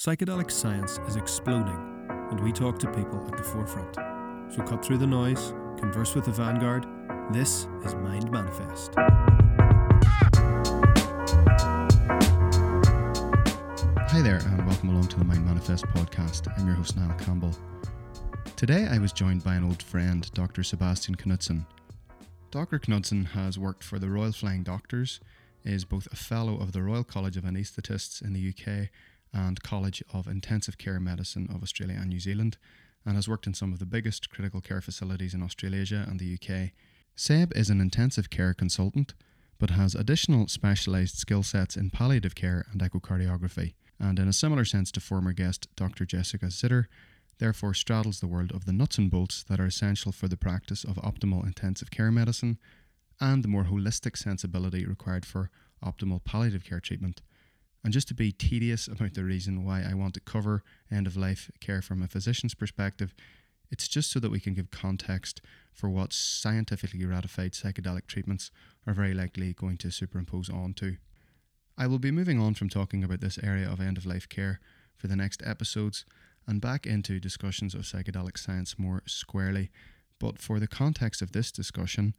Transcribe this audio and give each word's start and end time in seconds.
Psychedelic 0.00 0.50
science 0.50 0.98
is 1.06 1.16
exploding, 1.16 1.78
and 2.30 2.40
we 2.40 2.52
talk 2.52 2.78
to 2.78 2.90
people 2.90 3.22
at 3.26 3.36
the 3.36 3.42
forefront. 3.42 3.96
So 4.50 4.62
cut 4.62 4.82
through 4.82 4.96
the 4.96 5.06
noise, 5.06 5.52
converse 5.76 6.14
with 6.14 6.24
the 6.24 6.30
vanguard. 6.30 6.86
This 7.30 7.66
is 7.84 7.94
Mind 7.96 8.30
Manifest. 8.30 8.94
Hi 14.08 14.22
there, 14.22 14.38
and 14.38 14.66
welcome 14.66 14.88
along 14.88 15.08
to 15.08 15.18
the 15.18 15.24
Mind 15.26 15.44
Manifest 15.44 15.84
podcast. 15.88 16.50
I'm 16.58 16.66
your 16.66 16.76
host, 16.76 16.96
Niall 16.96 17.18
Campbell. 17.18 17.54
Today 18.56 18.86
I 18.90 18.96
was 18.96 19.12
joined 19.12 19.44
by 19.44 19.56
an 19.56 19.64
old 19.64 19.82
friend, 19.82 20.32
Dr. 20.32 20.62
Sebastian 20.62 21.16
Knudsen. 21.16 21.66
Dr. 22.50 22.78
Knudsen 22.78 23.26
has 23.26 23.58
worked 23.58 23.84
for 23.84 23.98
the 23.98 24.08
Royal 24.08 24.32
Flying 24.32 24.62
Doctors, 24.62 25.20
is 25.62 25.84
both 25.84 26.08
a 26.10 26.16
fellow 26.16 26.56
of 26.56 26.72
the 26.72 26.82
Royal 26.82 27.04
College 27.04 27.36
of 27.36 27.44
Anaesthetists 27.44 28.22
in 28.22 28.32
the 28.32 28.48
UK 28.48 28.88
and 29.32 29.62
College 29.62 30.02
of 30.12 30.26
Intensive 30.26 30.78
Care 30.78 31.00
Medicine 31.00 31.48
of 31.54 31.62
Australia 31.62 31.96
and 31.98 32.08
New 32.08 32.20
Zealand, 32.20 32.58
and 33.04 33.14
has 33.14 33.28
worked 33.28 33.46
in 33.46 33.54
some 33.54 33.72
of 33.72 33.78
the 33.78 33.86
biggest 33.86 34.30
critical 34.30 34.60
care 34.60 34.80
facilities 34.80 35.34
in 35.34 35.42
Australasia 35.42 36.04
and 36.08 36.18
the 36.18 36.34
UK. 36.34 36.70
Seb 37.16 37.52
is 37.56 37.70
an 37.70 37.80
intensive 37.80 38.30
care 38.30 38.54
consultant, 38.54 39.14
but 39.58 39.70
has 39.70 39.94
additional 39.94 40.48
specialised 40.48 41.18
skill 41.18 41.42
sets 41.42 41.76
in 41.76 41.90
palliative 41.90 42.34
care 42.34 42.66
and 42.72 42.80
echocardiography, 42.80 43.74
and 43.98 44.18
in 44.18 44.28
a 44.28 44.32
similar 44.32 44.64
sense 44.64 44.90
to 44.92 45.00
former 45.00 45.32
guest 45.32 45.68
Dr. 45.76 46.04
Jessica 46.04 46.46
Zitter, 46.46 46.86
therefore 47.38 47.74
straddles 47.74 48.20
the 48.20 48.26
world 48.26 48.52
of 48.52 48.64
the 48.64 48.72
nuts 48.72 48.98
and 48.98 49.10
bolts 49.10 49.42
that 49.44 49.60
are 49.60 49.66
essential 49.66 50.12
for 50.12 50.28
the 50.28 50.36
practice 50.36 50.84
of 50.84 50.96
optimal 50.96 51.44
intensive 51.44 51.90
care 51.90 52.10
medicine 52.10 52.58
and 53.20 53.44
the 53.44 53.48
more 53.48 53.64
holistic 53.64 54.16
sensibility 54.16 54.86
required 54.86 55.26
for 55.26 55.50
optimal 55.84 56.24
palliative 56.24 56.64
care 56.64 56.80
treatment. 56.80 57.20
And 57.82 57.92
just 57.92 58.08
to 58.08 58.14
be 58.14 58.32
tedious 58.32 58.86
about 58.88 59.14
the 59.14 59.24
reason 59.24 59.64
why 59.64 59.82
I 59.82 59.94
want 59.94 60.14
to 60.14 60.20
cover 60.20 60.62
end 60.90 61.06
of 61.06 61.16
life 61.16 61.50
care 61.60 61.80
from 61.80 62.02
a 62.02 62.08
physician's 62.08 62.54
perspective, 62.54 63.14
it's 63.70 63.88
just 63.88 64.10
so 64.10 64.20
that 64.20 64.30
we 64.30 64.40
can 64.40 64.54
give 64.54 64.70
context 64.70 65.40
for 65.72 65.88
what 65.88 66.12
scientifically 66.12 67.04
ratified 67.04 67.52
psychedelic 67.52 68.06
treatments 68.06 68.50
are 68.86 68.92
very 68.92 69.14
likely 69.14 69.52
going 69.52 69.78
to 69.78 69.90
superimpose 69.90 70.50
onto. 70.50 70.96
I 71.78 71.86
will 71.86 71.98
be 71.98 72.10
moving 72.10 72.38
on 72.40 72.54
from 72.54 72.68
talking 72.68 73.02
about 73.02 73.20
this 73.20 73.38
area 73.42 73.70
of 73.70 73.80
end 73.80 73.96
of 73.96 74.04
life 74.04 74.28
care 74.28 74.60
for 74.96 75.06
the 75.06 75.16
next 75.16 75.42
episodes 75.46 76.04
and 76.46 76.60
back 76.60 76.86
into 76.86 77.20
discussions 77.20 77.74
of 77.74 77.82
psychedelic 77.82 78.36
science 78.36 78.78
more 78.78 79.02
squarely. 79.06 79.70
But 80.18 80.38
for 80.38 80.60
the 80.60 80.66
context 80.66 81.22
of 81.22 81.32
this 81.32 81.50
discussion, 81.50 82.14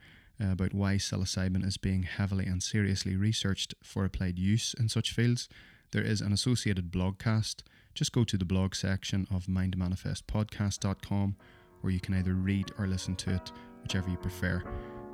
about 0.49 0.73
why 0.73 0.95
psilocybin 0.95 1.65
is 1.65 1.77
being 1.77 2.03
heavily 2.03 2.45
and 2.45 2.63
seriously 2.63 3.15
researched 3.15 3.75
for 3.83 4.05
applied 4.05 4.39
use 4.39 4.73
in 4.73 4.89
such 4.89 5.13
fields, 5.13 5.47
there 5.91 6.03
is 6.03 6.21
an 6.21 6.33
associated 6.33 6.91
blogcast. 6.91 7.63
Just 7.93 8.13
go 8.13 8.23
to 8.23 8.37
the 8.37 8.45
blog 8.45 8.73
section 8.73 9.27
of 9.29 9.45
mindmanifestpodcast.com 9.45 11.35
where 11.81 11.91
you 11.91 11.99
can 11.99 12.13
either 12.13 12.33
read 12.33 12.71
or 12.77 12.87
listen 12.87 13.15
to 13.17 13.33
it, 13.33 13.51
whichever 13.83 14.09
you 14.09 14.17
prefer. 14.17 14.63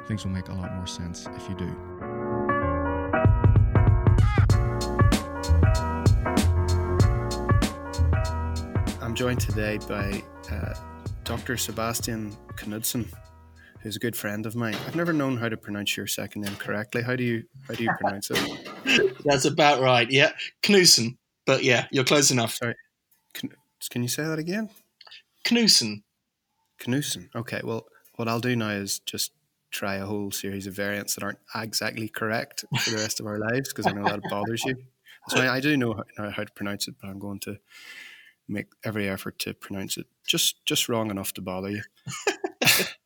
Things 0.07 0.23
will 0.23 0.31
make 0.31 0.49
a 0.49 0.53
lot 0.53 0.73
more 0.75 0.87
sense 0.87 1.27
if 1.35 1.49
you 1.49 1.55
do. 1.55 1.75
I'm 9.01 9.15
joined 9.15 9.39
today 9.39 9.79
by 9.87 10.21
uh, 10.51 10.73
Dr. 11.23 11.57
Sebastian 11.57 12.35
Knudsen 12.55 13.07
who's 13.81 13.95
a 13.95 13.99
good 13.99 14.15
friend 14.15 14.45
of 14.45 14.55
mine. 14.55 14.75
I've 14.85 14.95
never 14.95 15.13
known 15.13 15.37
how 15.37 15.49
to 15.49 15.57
pronounce 15.57 15.95
your 15.95 16.07
second 16.07 16.43
name 16.43 16.55
correctly. 16.55 17.01
How 17.01 17.15
do 17.15 17.23
you 17.23 17.43
how 17.67 17.75
do 17.75 17.83
you 17.83 17.91
pronounce 17.99 18.31
it? 18.31 19.17
That's 19.25 19.45
about 19.45 19.81
right. 19.81 20.09
Yeah, 20.09 20.31
Knudsen. 20.63 21.17
But 21.45 21.63
yeah, 21.63 21.87
you're 21.91 22.03
close 22.03 22.31
enough. 22.31 22.55
Sorry. 22.55 22.75
Can, 23.33 23.51
can 23.89 24.03
you 24.03 24.09
say 24.09 24.23
that 24.23 24.39
again? 24.39 24.69
Knudsen. 25.49 26.03
Knudsen. 26.85 27.29
Okay. 27.35 27.61
Well, 27.63 27.85
what 28.15 28.27
I'll 28.27 28.39
do 28.39 28.55
now 28.55 28.69
is 28.69 28.99
just 28.99 29.31
try 29.71 29.95
a 29.95 30.05
whole 30.05 30.31
series 30.31 30.67
of 30.67 30.73
variants 30.73 31.15
that 31.15 31.23
aren't 31.23 31.39
exactly 31.55 32.07
correct 32.07 32.65
for 32.79 32.89
the 32.91 32.97
rest 32.97 33.19
of 33.19 33.25
our 33.25 33.37
lives 33.37 33.69
because 33.69 33.87
I 33.87 33.91
know 33.91 34.03
that 34.05 34.23
bothers 34.29 34.63
you. 34.65 34.75
So 35.29 35.41
I, 35.41 35.55
I 35.55 35.59
do 35.59 35.75
know 35.75 36.03
how, 36.17 36.29
how 36.29 36.43
to 36.43 36.51
pronounce 36.53 36.87
it, 36.87 36.95
but 37.01 37.09
I'm 37.09 37.19
going 37.19 37.39
to 37.41 37.57
make 38.47 38.67
every 38.83 39.09
effort 39.09 39.39
to 39.39 39.53
pronounce 39.53 39.97
it 39.97 40.07
just 40.25 40.65
just 40.65 40.87
wrong 40.87 41.11
enough 41.11 41.33
to 41.33 41.41
bother 41.41 41.69
you. 41.69 41.81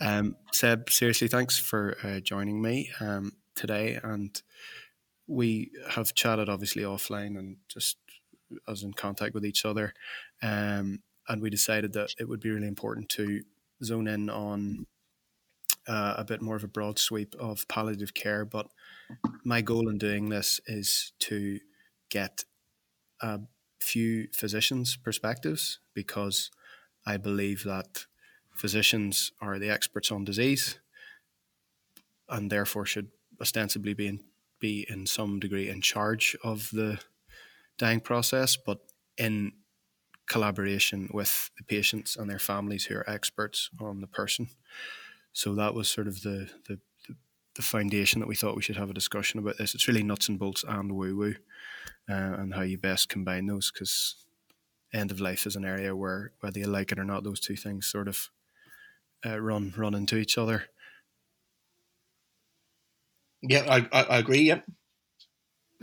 um, 0.00 0.36
Seb, 0.52 0.90
seriously, 0.90 1.28
thanks 1.28 1.58
for 1.58 1.96
uh, 2.02 2.20
joining 2.20 2.60
me 2.60 2.90
um, 3.00 3.32
today. 3.54 3.98
And 4.02 4.40
we 5.26 5.70
have 5.90 6.14
chatted 6.14 6.48
obviously 6.48 6.82
offline 6.82 7.38
and 7.38 7.56
just 7.68 7.98
as 8.68 8.82
in 8.82 8.92
contact 8.92 9.34
with 9.34 9.44
each 9.44 9.64
other. 9.64 9.94
Um, 10.42 11.02
and 11.28 11.40
we 11.40 11.50
decided 11.50 11.92
that 11.92 12.14
it 12.18 12.28
would 12.28 12.40
be 12.40 12.50
really 12.50 12.66
important 12.66 13.08
to 13.10 13.42
zone 13.84 14.08
in 14.08 14.28
on 14.28 14.86
uh, 15.86 16.14
a 16.18 16.24
bit 16.24 16.42
more 16.42 16.56
of 16.56 16.64
a 16.64 16.68
broad 16.68 16.98
sweep 16.98 17.34
of 17.38 17.66
palliative 17.68 18.14
care. 18.14 18.44
But 18.44 18.68
my 19.44 19.60
goal 19.60 19.88
in 19.88 19.98
doing 19.98 20.28
this 20.28 20.60
is 20.66 21.12
to 21.20 21.60
get 22.10 22.44
a 23.20 23.40
few 23.80 24.28
physicians' 24.32 24.96
perspectives 24.96 25.78
because 25.94 26.50
I 27.06 27.16
believe 27.16 27.64
that 27.64 28.06
physicians 28.60 29.32
are 29.40 29.58
the 29.58 29.70
experts 29.70 30.12
on 30.12 30.22
disease 30.22 30.78
and 32.28 32.50
therefore 32.50 32.84
should 32.84 33.08
ostensibly 33.40 33.94
be 33.94 34.06
in, 34.06 34.20
be 34.58 34.86
in 34.90 35.06
some 35.06 35.40
degree 35.40 35.70
in 35.70 35.80
charge 35.80 36.36
of 36.44 36.68
the 36.70 37.00
dying 37.78 38.00
process, 38.00 38.56
but 38.56 38.78
in 39.16 39.52
collaboration 40.28 41.08
with 41.12 41.50
the 41.56 41.64
patients 41.64 42.16
and 42.16 42.28
their 42.28 42.38
families 42.38 42.84
who 42.84 42.94
are 42.96 43.08
experts 43.10 43.70
on 43.80 44.02
the 44.02 44.06
person. 44.06 44.48
So 45.32 45.54
that 45.54 45.74
was 45.74 45.88
sort 45.88 46.06
of 46.06 46.20
the, 46.20 46.50
the, 46.68 46.78
the 47.54 47.62
foundation 47.62 48.20
that 48.20 48.28
we 48.28 48.36
thought 48.36 48.56
we 48.56 48.62
should 48.62 48.76
have 48.76 48.90
a 48.90 48.94
discussion 48.94 49.40
about 49.40 49.56
this. 49.56 49.74
It's 49.74 49.88
really 49.88 50.02
nuts 50.02 50.28
and 50.28 50.38
bolts 50.38 50.64
and 50.68 50.92
woo 50.92 51.16
woo, 51.16 51.34
uh, 52.10 52.36
and 52.40 52.54
how 52.54 52.62
you 52.62 52.76
best 52.76 53.08
combine 53.08 53.46
those 53.46 53.70
because 53.70 54.16
end 54.92 55.10
of 55.10 55.20
life 55.20 55.46
is 55.46 55.56
an 55.56 55.64
area 55.64 55.96
where 55.96 56.32
whether 56.40 56.58
you 56.58 56.66
like 56.66 56.92
it 56.92 56.98
or 56.98 57.04
not, 57.04 57.24
those 57.24 57.40
two 57.40 57.56
things 57.56 57.86
sort 57.86 58.06
of 58.06 58.28
uh, 59.24 59.40
run 59.40 59.72
run 59.76 59.94
into 59.94 60.16
each 60.16 60.38
other. 60.38 60.64
Yeah, 63.42 63.64
I, 63.68 63.86
I, 63.92 64.02
I 64.02 64.18
agree. 64.18 64.42
Yep. 64.42 64.64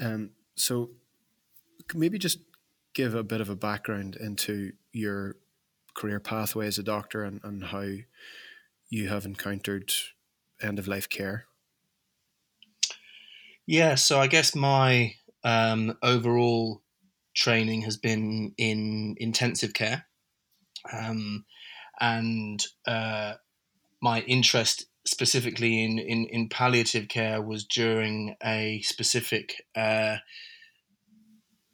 Um, 0.02 0.32
so 0.56 0.92
maybe 1.94 2.20
just 2.20 2.40
give 2.94 3.16
a 3.16 3.24
bit 3.24 3.42
of 3.42 3.50
a 3.50 3.56
background 3.56 4.16
into 4.16 4.74
your 4.92 5.38
career 5.96 6.20
pathway 6.20 6.68
as 6.68 6.78
a 6.78 6.84
doctor 6.84 7.24
and, 7.24 7.40
and 7.44 7.66
how 7.66 7.88
you 8.90 9.08
have 9.10 9.26
encountered 9.26 9.92
end 10.62 10.80
of 10.80 10.88
life 10.88 11.10
care. 11.10 11.46
Yeah, 13.66 13.96
so 13.96 14.20
I 14.20 14.28
guess 14.28 14.56
my 14.56 15.16
um, 15.44 15.98
overall 16.02 16.84
training 17.36 17.82
has 17.82 17.98
been 17.98 18.54
in 18.58 19.16
intensive 19.18 19.74
care. 19.74 20.06
Um, 20.92 21.46
and 22.00 22.66
uh, 22.86 23.34
my 24.02 24.22
interest 24.22 24.86
specifically 25.06 25.84
in, 25.84 25.98
in, 26.00 26.26
in 26.26 26.50
palliative 26.50 27.08
care 27.08 27.42
was 27.42 27.64
during 27.64 28.36
a 28.44 28.82
specific 28.82 29.66
uh, 29.76 30.18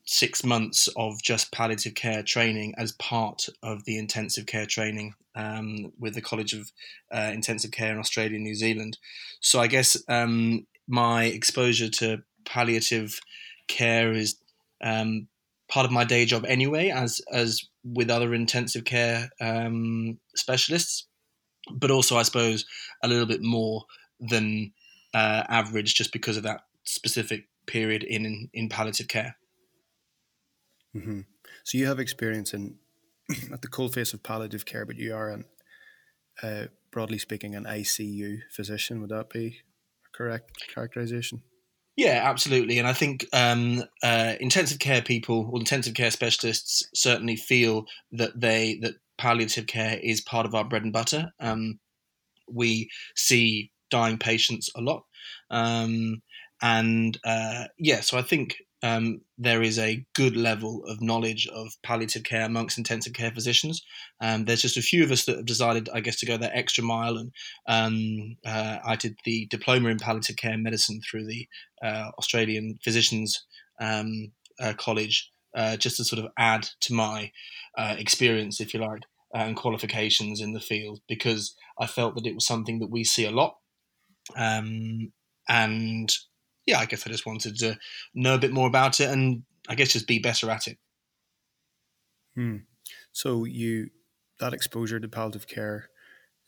six 0.06 0.44
months 0.44 0.88
of 0.96 1.22
just 1.22 1.52
palliative 1.52 1.96
care 1.96 2.24
training 2.24 2.74
as 2.78 2.92
part 2.94 3.48
of 3.62 3.86
the 3.86 3.98
intensive 3.98 4.46
care 4.46 4.66
training 4.66 5.16
um, 5.36 5.92
with 5.98 6.14
the 6.14 6.22
College 6.22 6.54
of 6.54 6.72
uh, 7.12 7.32
Intensive 7.34 7.72
Care 7.72 7.92
in 7.92 8.00
Australia 8.00 8.36
and 8.36 8.44
New 8.44 8.56
Zealand. 8.56 8.98
So 9.40 9.60
I 9.60 9.68
guess 9.68 9.98
um, 10.08 10.68
my 10.88 11.26
exposure 11.26 11.90
to 11.90 12.24
palliative 12.46 13.20
care 13.68 14.12
is 14.12 14.36
um, 14.82 15.28
part 15.74 15.86
of 15.88 15.92
my 15.92 16.04
day 16.04 16.24
job 16.24 16.46
anyway, 16.48 16.90
as 16.90 17.20
as 17.32 17.64
with 17.84 18.12
other 18.12 18.34
intensive 18.34 18.86
care 18.86 19.30
um, 19.42 20.20
specialists, 20.36 21.08
but 21.74 21.90
also 21.90 22.16
I 22.16 22.22
suppose 22.22 22.66
a 23.02 23.08
little 23.08 23.26
bit 23.26 23.42
more 23.42 23.86
than 24.20 24.72
uh, 25.16 25.44
average 25.50 25.96
just 25.96 26.14
because 26.14 26.38
of 26.38 26.44
that 26.44 26.62
specific 26.84 27.46
period 27.66 28.04
in 28.04 28.50
in 28.54 28.70
palliative 28.70 29.08
care. 29.08 29.36
Mm-hmm. 30.96 31.22
So 31.64 31.78
you 31.80 31.88
have 31.88 32.00
experience 32.00 32.54
in 32.54 32.76
at 33.52 33.64
the 33.64 33.68
coalface 33.68 34.14
of 34.14 34.22
palliative 34.22 34.66
care, 34.66 34.86
but 34.86 34.98
you 34.98 35.16
are 35.16 35.32
an 35.32 35.46
uh, 36.44 36.66
broadly 36.92 37.18
speaking 37.18 37.56
an 37.56 37.64
ICU 37.64 38.42
physician. 38.52 39.02
Would 39.02 39.10
that 39.10 39.32
be 39.32 39.48
a 39.48 40.18
correct 40.18 40.52
characterization? 40.72 41.42
Yeah, 41.96 42.22
absolutely. 42.24 42.80
And 42.80 42.88
I 42.88 42.94
think 42.94 43.26
um, 43.34 43.84
uh, 44.02 44.34
intensive 44.40 44.80
care 44.80 45.02
people 45.02 45.50
or 45.52 45.60
intensive 45.60 45.94
care 45.94 46.10
specialists 46.12 46.84
certainly 46.96 47.36
feel 47.36 47.86
that 48.12 48.40
they 48.40 48.80
that 48.82 48.96
palliative 49.18 49.68
care 49.68 50.00
is 50.02 50.20
part 50.22 50.46
of 50.48 50.56
our 50.56 50.64
bread 50.64 50.84
and 50.84 50.92
butter. 50.94 51.32
Um, 51.40 51.80
we 52.52 52.90
see 53.16 53.72
dying 53.92 54.18
patients 54.18 54.70
a 54.76 54.82
lot, 54.82 55.04
um, 55.52 56.22
and 56.62 57.18
uh, 57.26 57.66
yeah, 57.80 58.02
so 58.02 58.18
I 58.18 58.24
think 58.24 58.58
um, 58.84 59.22
there 59.38 59.64
is 59.64 59.80
a 59.80 60.06
good 60.14 60.36
level 60.36 60.84
of 60.86 61.02
knowledge 61.02 61.48
of 61.48 61.72
palliative 61.84 62.24
care 62.24 62.46
amongst 62.46 62.78
intensive 62.78 63.14
care 63.14 63.32
physicians. 63.32 63.82
Um, 64.20 64.44
there's 64.44 64.62
just 64.62 64.76
a 64.76 64.82
few 64.82 65.04
of 65.04 65.12
us 65.12 65.24
that 65.26 65.38
have 65.38 65.46
decided, 65.46 65.90
I 65.94 66.02
guess, 66.02 66.18
to 66.20 66.26
go 66.26 66.36
that 66.36 66.56
extra 66.56 66.84
mile. 66.84 67.18
And 67.18 67.32
um, 67.66 68.38
uh, 68.46 68.80
I 68.86 68.98
did 68.98 69.16
the 69.24 69.48
diploma 69.50 69.88
in 69.88 70.00
palliative 70.00 70.36
care 70.36 70.58
medicine 70.58 71.00
through 71.00 71.26
the 71.28 71.48
uh, 71.82 72.12
Australian 72.20 72.78
Physicians 72.84 73.46
um, 73.80 74.34
uh, 74.60 74.74
College, 74.78 75.32
uh, 75.56 75.78
just 75.78 75.96
to 75.98 76.04
sort 76.04 76.24
of 76.24 76.32
add 76.38 76.68
to 76.82 76.94
my 76.94 77.32
uh, 77.78 77.96
experience, 77.98 78.60
if 78.60 78.74
you 78.74 78.82
like, 78.82 79.04
and 79.34 79.56
qualifications 79.56 80.42
in 80.42 80.52
the 80.52 80.60
field, 80.60 81.00
because 81.08 81.56
I 81.80 81.88
felt 81.88 82.16
that 82.16 82.28
it 82.28 82.36
was 82.36 82.46
something 82.46 82.80
that 82.80 82.92
we 82.92 83.06
see 83.06 83.26
a 83.26 83.32
lot. 83.32 83.56
Um, 84.36 85.14
and 85.48 86.14
yeah, 86.66 86.80
I 86.80 86.86
guess 86.86 87.06
I 87.06 87.10
just 87.10 87.26
wanted 87.26 87.58
to 87.60 87.78
know 88.14 88.36
a 88.36 88.40
bit 88.40 88.52
more 88.52 88.68
about 88.68 89.00
it 89.00 89.10
and 89.10 89.44
I 89.68 89.76
guess 89.76 89.94
just 89.94 90.08
be 90.08 90.20
better 90.20 90.50
at 90.50 90.68
it. 90.68 90.78
Hmm. 92.36 92.58
So 93.12 93.46
you 93.46 93.90
that 94.40 94.54
exposure 94.54 95.00
to 95.00 95.08
palliative 95.08 95.48
care 95.48 95.90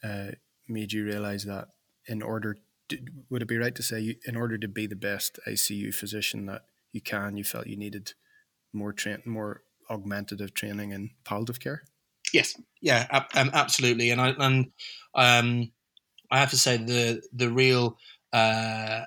uh, 0.03 0.31
made 0.67 0.91
you 0.93 1.05
realize 1.05 1.45
that 1.45 1.69
in 2.07 2.21
order 2.21 2.57
to, 2.89 2.97
would 3.29 3.41
it 3.41 3.47
be 3.47 3.57
right 3.57 3.75
to 3.75 3.83
say 3.83 3.99
you, 3.99 4.15
in 4.25 4.35
order 4.35 4.57
to 4.57 4.67
be 4.67 4.87
the 4.87 4.95
best 4.95 5.39
ICU 5.47 5.93
physician 5.93 6.45
that 6.47 6.63
you 6.91 7.01
can, 7.01 7.37
you 7.37 7.43
felt 7.43 7.67
you 7.67 7.77
needed 7.77 8.13
more 8.73 8.93
train 8.93 9.21
more 9.25 9.63
augmentative 9.89 10.53
training 10.53 10.91
in 10.91 11.11
palliative 11.23 11.59
care? 11.59 11.83
Yes, 12.33 12.59
yeah, 12.81 13.07
um, 13.35 13.51
absolutely, 13.53 14.09
and 14.09 14.19
I 14.19 14.29
and 14.39 14.71
um, 15.13 15.71
I 16.31 16.39
have 16.39 16.49
to 16.49 16.57
say 16.57 16.77
the 16.77 17.21
the 17.31 17.49
real 17.49 17.97
uh, 18.33 19.03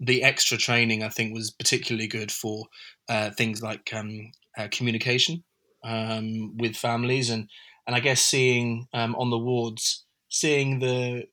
the 0.00 0.22
extra 0.22 0.56
training 0.58 1.02
I 1.02 1.08
think 1.08 1.34
was 1.34 1.50
particularly 1.50 2.06
good 2.06 2.30
for 2.30 2.66
uh, 3.08 3.30
things 3.30 3.62
like 3.62 3.92
um, 3.92 4.30
uh, 4.56 4.68
communication 4.70 5.44
um, 5.84 6.56
with 6.56 6.76
families 6.76 7.30
and 7.30 7.48
and 7.86 7.96
I 7.96 8.00
guess 8.00 8.20
seeing 8.20 8.86
um, 8.92 9.16
on 9.16 9.30
the 9.30 9.38
wards 9.38 10.04
seeing 10.28 10.78
the 10.78 11.24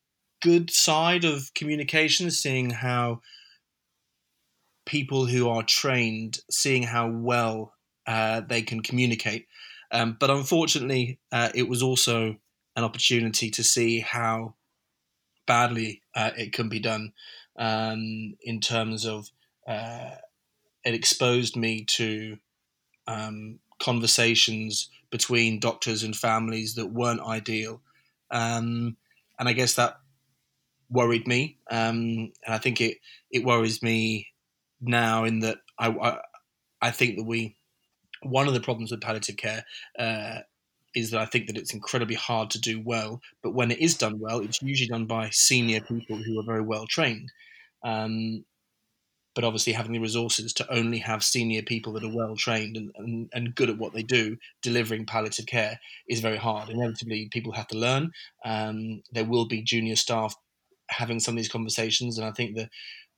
good 0.41 0.71
side 0.71 1.25
of 1.25 1.53
communication, 1.53 2.31
seeing 2.31 2.69
how 2.69 3.21
people 4.85 5.25
who 5.25 5.50
are 5.50 5.63
trained, 5.63 6.39
seeing 6.50 6.83
how 6.83 7.09
well 7.09 7.73
uh, 8.07 8.41
they 8.41 8.61
can 8.61 8.81
communicate. 8.81 9.47
Um, 9.91 10.18
but 10.19 10.29
unfortunately, 10.29 11.19
uh, 11.31 11.50
it 11.56 11.68
was 11.68 11.81
also 11.81 12.35
an 12.75 12.83
opportunity 12.83 13.50
to 13.51 13.63
see 13.63 14.00
how 14.00 14.56
badly 15.47 16.01
uh, 16.15 16.31
it 16.38 16.53
can 16.53 16.69
be 16.69 16.79
done 16.79 17.13
um, 17.57 18.36
in 18.42 18.60
terms 18.60 19.06
of 19.06 19.30
uh, 19.68 20.16
it 20.84 20.94
exposed 20.94 21.56
me 21.56 21.84
to 21.86 22.38
um, 23.07 23.60
conversations 23.80 24.90
between 25.10 25.60
doctors 25.60 26.04
and 26.04 26.16
families 26.16 26.75
that 26.75 26.88
weren't 26.88 27.22
ideal. 27.22 27.81
Um, 28.31 28.98
and 29.40 29.50
I 29.50 29.54
guess 29.54 29.75
that 29.75 30.00
worried 30.90 31.28
me. 31.28 31.57
Um, 31.69 32.31
and 32.46 32.54
I 32.54 32.57
think 32.57 32.81
it, 32.81 32.98
it 33.31 33.44
worries 33.44 33.81
me 33.81 34.28
now 34.81 35.24
in 35.24 35.40
that 35.40 35.57
I, 35.80 35.90
I, 35.90 36.18
I, 36.81 36.92
think 36.92 37.18
that 37.18 37.24
we, 37.24 37.56
one 38.24 38.48
of 38.48 38.54
the 38.54 38.60
problems 38.60 38.92
with 38.92 39.02
palliative 39.02 39.38
care 39.38 39.66
uh, 39.98 40.40
is 40.95 41.12
that 41.12 41.19
I 41.19 41.25
think 41.25 41.47
that 41.47 41.57
it's 41.57 41.74
incredibly 41.74 42.15
hard 42.15 42.50
to 42.51 42.59
do 42.59 42.81
well. 42.81 43.21
But 43.44 43.53
when 43.53 43.71
it 43.71 43.80
is 43.80 43.97
done 43.97 44.19
well, 44.19 44.39
it's 44.39 44.62
usually 44.62 44.88
done 44.88 45.06
by 45.06 45.30
senior 45.30 45.81
people 45.81 46.18
who 46.18 46.39
are 46.39 46.45
very 46.45 46.62
well 46.62 46.88
trained. 46.88 47.31
Um, 47.83 48.45
but 49.36 49.44
obviously, 49.44 49.74
having 49.74 49.92
the 49.92 50.00
resources 50.00 50.53
to 50.53 50.74
only 50.74 51.00
have 51.00 51.21
senior 51.21 51.62
people 51.62 51.92
that 51.94 52.06
are 52.06 52.15
well 52.15 52.38
trained 52.38 52.77
and, 52.77 52.92
and, 52.95 53.30
and 53.33 53.53
good 53.53 53.69
at 53.69 53.77
what 53.77 53.94
they 53.94 54.01
do, 54.01 54.38
delivering 54.62 55.06
palliative 55.06 55.45
care, 55.45 55.77
is 56.07 56.21
very 56.21 56.38
hard. 56.38 56.69
Inevitably, 56.69 57.27
people 57.31 57.51
have 57.51 57.68
to 57.68 57.77
learn. 57.77 58.12
Um, 58.45 59.03
there 59.12 59.25
will 59.25 59.45
be 59.45 59.62
junior 59.62 59.97
staff 59.97 60.36
having 60.88 61.19
some 61.19 61.33
of 61.33 61.38
these 61.38 61.51
conversations, 61.51 62.18
and 62.18 62.25
I 62.25 62.31
think 62.31 62.56
that 62.56 62.69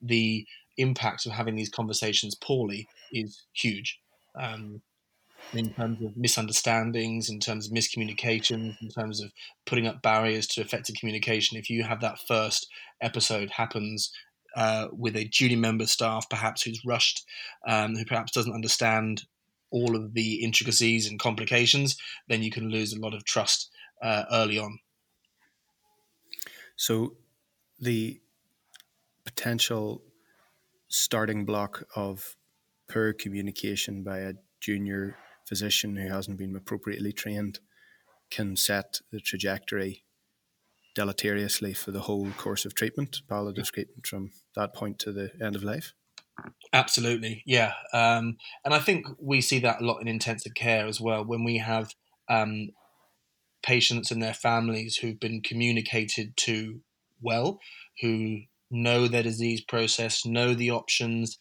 the 0.02 0.46
impact 0.78 1.28
of 1.28 1.34
having 1.34 1.56
these 1.56 1.70
conversations 1.70 2.34
poorly 2.34 2.88
is 3.12 3.46
huge. 3.54 4.00
Um, 4.40 4.82
in 5.54 5.74
terms 5.74 6.02
of 6.04 6.18
misunderstandings, 6.18 7.30
in 7.30 7.40
terms 7.40 7.68
of 7.68 7.74
miscommunications, 7.74 8.76
in 8.82 8.90
terms 8.90 9.22
of 9.22 9.32
putting 9.66 9.88
up 9.88 10.02
barriers 10.02 10.48
to 10.48 10.62
effective 10.62 10.96
communication. 11.00 11.58
If 11.58 11.70
you 11.70 11.84
have 11.84 12.02
that 12.02 12.20
first 12.28 12.68
episode 13.02 13.52
happens 13.52 14.12
uh, 14.56 14.88
with 14.92 15.16
a 15.16 15.26
junior 15.26 15.58
member 15.58 15.86
staff, 15.86 16.28
perhaps 16.30 16.64
who's 16.64 16.84
rushed, 16.86 17.26
um, 17.68 17.96
who 17.96 18.06
perhaps 18.06 18.32
doesn't 18.32 18.54
understand 18.54 19.24
all 19.72 19.96
of 19.96 20.14
the 20.14 20.44
intricacies 20.44 21.08
and 21.08 21.20
complications, 21.20 21.98
then 22.28 22.42
you 22.42 22.52
can 22.52 22.70
lose 22.70 22.94
a 22.94 23.00
lot 23.00 23.14
of 23.14 23.26
trust 23.26 23.70
uh, 24.02 24.24
early 24.32 24.58
on. 24.58 24.80
So, 26.76 27.16
the 27.80 28.22
potential 29.26 30.02
starting 30.88 31.46
block 31.46 31.84
of 31.96 32.36
poor 32.90 33.14
communication 33.14 34.04
by 34.04 34.20
a 34.20 34.34
junior 34.62 35.18
physician 35.48 35.96
who 35.96 36.10
hasn't 36.10 36.38
been 36.38 36.56
appropriately 36.56 37.12
trained 37.12 37.60
can 38.30 38.56
set 38.56 39.00
the 39.12 39.20
trajectory 39.20 40.04
deleteriously 40.96 41.74
for 41.74 41.92
the 41.92 42.02
whole 42.02 42.32
course 42.32 42.66
of 42.66 42.74
treatment, 42.74 43.22
palliative 43.30 43.72
treatment 43.72 44.06
from 44.06 44.32
that 44.56 44.74
point 44.74 45.00
to 45.00 45.12
the 45.12 45.32
end 45.42 45.56
of 45.56 45.64
life? 45.64 45.94
Absolutely, 46.74 47.44
yeah. 47.46 47.74
Um, 47.94 48.38
and 48.66 48.74
I 48.74 48.80
think 48.80 49.06
we 49.20 49.42
see 49.42 49.60
that 49.60 49.82
a 49.82 49.86
lot 49.86 50.02
in 50.02 50.08
intensive 50.08 50.54
care 50.54 50.86
as 50.86 51.00
well 51.00 51.24
when 51.24 51.44
we 51.44 51.58
have 51.58 51.92
um, 52.30 52.70
patients 53.64 54.12
and 54.12 54.22
their 54.22 54.34
families 54.34 54.98
who've 54.98 55.20
been 55.20 55.42
communicated 55.42 56.36
to 56.38 56.82
well, 57.22 57.60
who 58.02 58.42
know 58.70 59.08
their 59.08 59.24
disease 59.24 59.62
process, 59.62 60.26
know 60.26 60.54
the 60.54 60.72
options, 60.72 61.38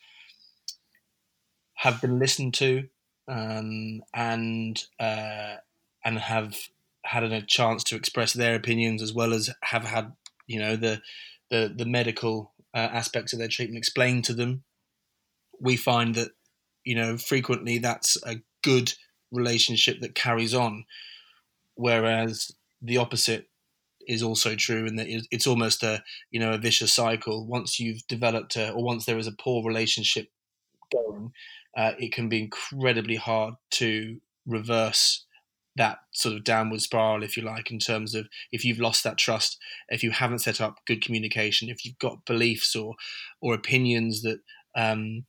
have 1.77 2.01
been 2.01 2.19
listened 2.19 2.55
to, 2.55 2.85
um, 3.29 4.03
and 4.15 4.85
uh, 4.99 5.57
and 6.05 6.19
have 6.19 6.57
had 7.05 7.25
a 7.25 7.43
chance 7.43 7.85
to 7.85 7.97
express 7.97 8.33
their 8.33 8.55
opinions 8.55 9.03
as 9.03 9.13
well 9.13 9.33
as 9.33 9.51
have 9.63 9.85
had 9.85 10.13
you 10.47 10.59
know 10.59 10.77
the 10.77 11.01
the, 11.51 11.73
the 11.75 11.87
medical 11.87 12.53
uh, 12.75 12.79
aspects 12.79 13.33
of 13.33 13.39
their 13.39 13.49
treatment 13.49 13.79
explained 13.79 14.25
to 14.25 14.35
them. 14.35 14.65
We 15.61 15.77
find 15.77 16.15
that 16.15 16.31
you 16.85 16.95
know 16.95 17.17
frequently 17.17 17.79
that's 17.79 18.17
a 18.25 18.37
good 18.63 18.95
relationship 19.31 20.01
that 20.01 20.15
carries 20.15 20.55
on, 20.55 20.85
whereas 21.75 22.53
the 22.83 22.97
opposite 22.99 23.49
is 24.07 24.23
also 24.23 24.55
true 24.55 24.87
and 24.87 24.99
that 24.99 25.09
it's 25.09 25.47
almost 25.47 25.83
a 25.83 26.03
you 26.31 26.39
know 26.39 26.53
a 26.53 26.59
vicious 26.59 26.93
cycle 26.93 27.45
once 27.45 27.81
you've 27.81 28.07
developed 28.07 28.55
a, 28.57 28.71
or 28.71 28.85
once 28.85 29.05
there 29.05 29.19
is 29.19 29.27
a 29.27 29.33
poor 29.33 29.67
relationship 29.67 30.31
going 30.93 31.33
uh, 31.77 31.93
it 31.99 32.13
can 32.13 32.29
be 32.29 32.41
incredibly 32.43 33.17
hard 33.17 33.55
to 33.71 34.19
reverse 34.47 35.25
that 35.77 35.99
sort 36.13 36.35
of 36.35 36.43
downward 36.43 36.81
spiral, 36.81 37.23
if 37.23 37.37
you 37.37 37.43
like, 37.43 37.71
in 37.71 37.79
terms 37.79 38.15
of 38.15 38.29
if 38.51 38.65
you've 38.65 38.81
lost 38.81 39.05
that 39.05 39.19
trust, 39.19 39.59
if 39.91 40.03
you 40.03 40.11
haven't 40.11 40.39
set 40.39 40.61
up 40.61 40.81
good 40.87 41.03
communication, 41.03 41.69
if 41.69 41.85
you've 41.85 41.99
got 41.99 42.25
beliefs 42.25 42.75
or 42.75 42.95
or 43.43 43.55
opinions 43.55 44.23
that 44.23 44.41
um, 44.75 45.27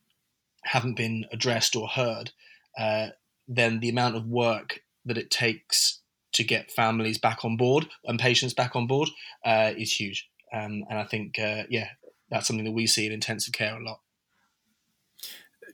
haven't 0.64 0.96
been 0.96 1.26
addressed 1.32 1.76
or 1.76 1.86
heard, 1.86 2.30
uh, 2.78 3.08
then 3.46 3.80
the 3.80 3.90
amount 3.90 4.16
of 4.16 4.26
work 4.26 4.80
that 5.04 5.18
it 5.18 5.30
takes 5.30 6.00
to 6.32 6.44
get 6.44 6.70
families 6.70 7.18
back 7.18 7.44
on 7.44 7.56
board 7.56 7.88
and 8.04 8.18
patients 8.18 8.54
back 8.54 8.76
on 8.76 8.86
board 8.86 9.08
uh, 9.44 9.72
is 9.76 9.92
huge. 9.92 10.28
Um, 10.52 10.84
and 10.88 10.98
I 10.98 11.04
think, 11.04 11.38
uh, 11.38 11.64
yeah, 11.70 11.88
that's 12.30 12.46
something 12.46 12.64
that 12.64 12.72
we 12.72 12.86
see 12.86 13.06
in 13.06 13.12
intensive 13.12 13.52
care 13.52 13.76
a 13.76 13.82
lot 13.82 14.00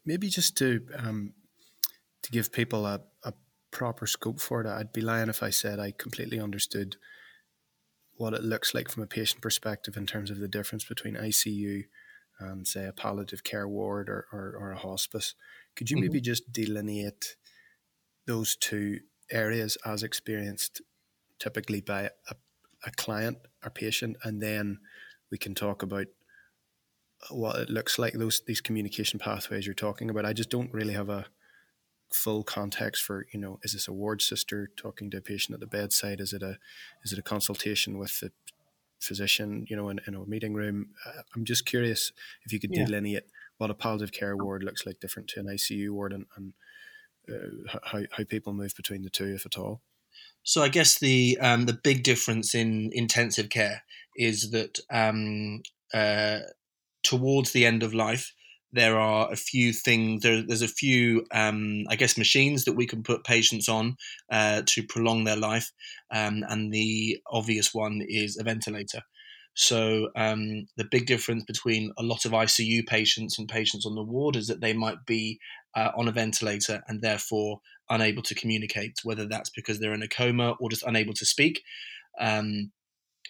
maybe 0.05 0.29
just 0.29 0.57
to 0.59 0.87
um, 0.97 1.35
to 2.23 2.31
give 2.31 2.53
people 2.53 2.87
a, 2.87 3.01
a 3.25 3.33
proper 3.71 4.07
scope 4.07 4.41
for 4.41 4.61
it, 4.61 4.67
I'd 4.67 4.93
be 4.93 5.01
lying 5.01 5.29
if 5.29 5.43
I 5.43 5.51
said 5.51 5.79
I 5.79 5.93
completely 5.93 6.41
understood 6.41 6.97
what 8.17 8.35
it 8.35 8.45
looks 8.45 8.75
like 8.75 8.89
from 8.89 9.03
a 9.03 9.09
patient 9.09 9.43
perspective 9.43 9.97
in 9.97 10.07
terms 10.07 10.31
of 10.31 10.39
the 10.39 10.49
difference 10.49 10.85
between 10.85 11.15
ICU 11.15 11.85
and 12.41 12.67
say 12.67 12.87
a 12.87 12.93
palliative 12.93 13.45
care 13.45 13.69
ward 13.69 14.09
or, 14.09 14.27
or, 14.33 14.57
or 14.59 14.73
a 14.73 14.79
hospice. 14.79 15.35
Could 15.77 15.91
you 15.91 15.97
mm-hmm. 15.97 16.07
maybe 16.07 16.21
just 16.21 16.53
delineate 16.53 17.37
those 18.27 18.57
two 18.57 19.01
areas 19.31 19.77
as 19.85 20.03
experienced 20.03 20.81
typically 21.39 21.81
by 21.81 22.11
a, 22.31 22.35
a 22.87 22.91
client 22.93 23.39
or 23.65 23.71
patient 23.71 24.17
and 24.23 24.41
then 24.41 24.79
we 25.31 25.39
can 25.39 25.55
talk 25.55 25.83
about 25.83 26.07
what 27.31 27.57
it 27.57 27.71
looks 27.71 27.99
like 27.99 28.15
those 28.15 28.43
these 28.47 28.61
communication 28.61 29.19
pathways 29.19 29.67
you're 29.67 29.75
talking 29.75 30.11
about. 30.11 30.25
I 30.25 30.33
just 30.33 30.51
don't 30.51 30.73
really 30.73 30.95
have 30.95 31.09
a 31.09 31.27
full 32.13 32.45
context 32.45 33.03
for 33.03 33.27
you 33.33 33.41
know 33.41 33.59
is 33.63 33.73
this 33.73 33.89
a 33.89 33.93
ward 33.93 34.23
sister 34.23 34.71
talking 34.77 35.11
to 35.11 35.19
a 35.19 35.21
patient 35.21 35.55
at 35.55 35.61
the 35.61 35.67
bedside? 35.67 36.21
Is 36.21 36.33
it 36.33 36.43
a 36.43 36.59
is 37.05 37.13
it 37.13 37.19
a 37.19 37.23
consultation 37.23 37.99
with 37.99 38.21
the 38.21 38.31
physician? 39.01 39.67
You 39.69 39.77
know, 39.77 39.89
in, 39.89 40.01
in 40.07 40.15
a 40.15 40.25
meeting 40.27 40.55
room. 40.55 40.91
Uh, 41.07 41.23
I'm 41.35 41.45
just 41.45 41.67
curious 41.67 42.13
if 42.45 42.53
you 42.53 42.61
could 42.61 42.71
yeah. 42.73 42.85
delineate 42.85 43.25
what 43.59 43.71
a 43.71 43.75
palliative 43.75 44.13
care 44.13 44.37
ward 44.37 44.63
looks 44.63 44.85
like 44.85 45.01
different 45.01 45.29
to 45.29 45.41
an 45.41 45.47
ICU 45.47 45.91
ward 45.91 46.13
and, 46.13 46.27
and 46.37 46.53
uh, 47.31 47.79
how, 47.85 48.01
how 48.11 48.25
people 48.25 48.53
move 48.53 48.75
between 48.77 49.03
the 49.03 49.11
two, 49.11 49.35
if 49.35 49.47
at 49.47 49.57
all? 49.57 49.81
So 50.43 50.63
I 50.63 50.69
guess 50.69 50.99
the 50.99 51.39
um, 51.41 51.67
the 51.67 51.73
big 51.73 52.03
difference 52.03 52.55
in 52.55 52.91
intensive 52.93 53.49
care 53.49 53.83
is 54.17 54.51
that 54.51 54.79
um, 54.91 55.63
uh, 55.93 56.41
towards 57.05 57.53
the 57.53 57.65
end 57.65 57.83
of 57.83 57.95
life, 57.95 58.33
there 58.73 58.99
are 58.99 59.33
a 59.33 59.37
few 59.37 59.73
things. 59.73 60.23
There, 60.23 60.43
there's 60.43 60.63
a 60.63 60.69
few, 60.69 61.25
um, 61.33 61.85
I 61.89 61.97
guess, 61.97 62.19
machines 62.19 62.65
that 62.65 62.75
we 62.75 62.87
can 62.87 63.05
put 63.05 63.25
patients 63.25 63.69
on 63.69 63.97
uh, 64.33 64.63
to 64.67 64.83
prolong 64.83 65.25
their 65.25 65.37
life, 65.37 65.71
um, 66.11 66.45
and 66.49 66.73
the 66.73 67.21
obvious 67.31 67.73
one 67.73 68.03
is 68.07 68.37
a 68.37 68.43
ventilator. 68.43 69.03
So 69.55 70.11
um, 70.17 70.67
the 70.77 70.85
big 70.91 71.07
difference 71.07 71.45
between 71.45 71.93
a 71.97 72.03
lot 72.03 72.25
of 72.25 72.33
ICU 72.33 72.87
patients 72.87 73.39
and 73.39 73.49
patients 73.49 73.87
on 73.87 73.95
the 73.95 74.03
ward 74.03 74.35
is 74.35 74.49
that 74.49 74.61
they 74.61 74.73
might 74.73 75.07
be 75.07 75.39
uh, 75.77 75.91
on 75.97 76.09
a 76.09 76.13
ventilator 76.13 76.83
and 76.89 77.01
therefore 77.01 77.61
unable 77.89 78.23
to 78.23 78.35
communicate, 78.35 78.99
whether 79.05 79.27
that's 79.27 79.51
because 79.51 79.79
they're 79.79 79.95
in 79.95 80.03
a 80.03 80.09
coma 80.09 80.57
or 80.59 80.71
just 80.71 80.83
unable 80.83 81.15
to 81.15 81.25
speak. 81.25 81.63
Um, 82.19 82.73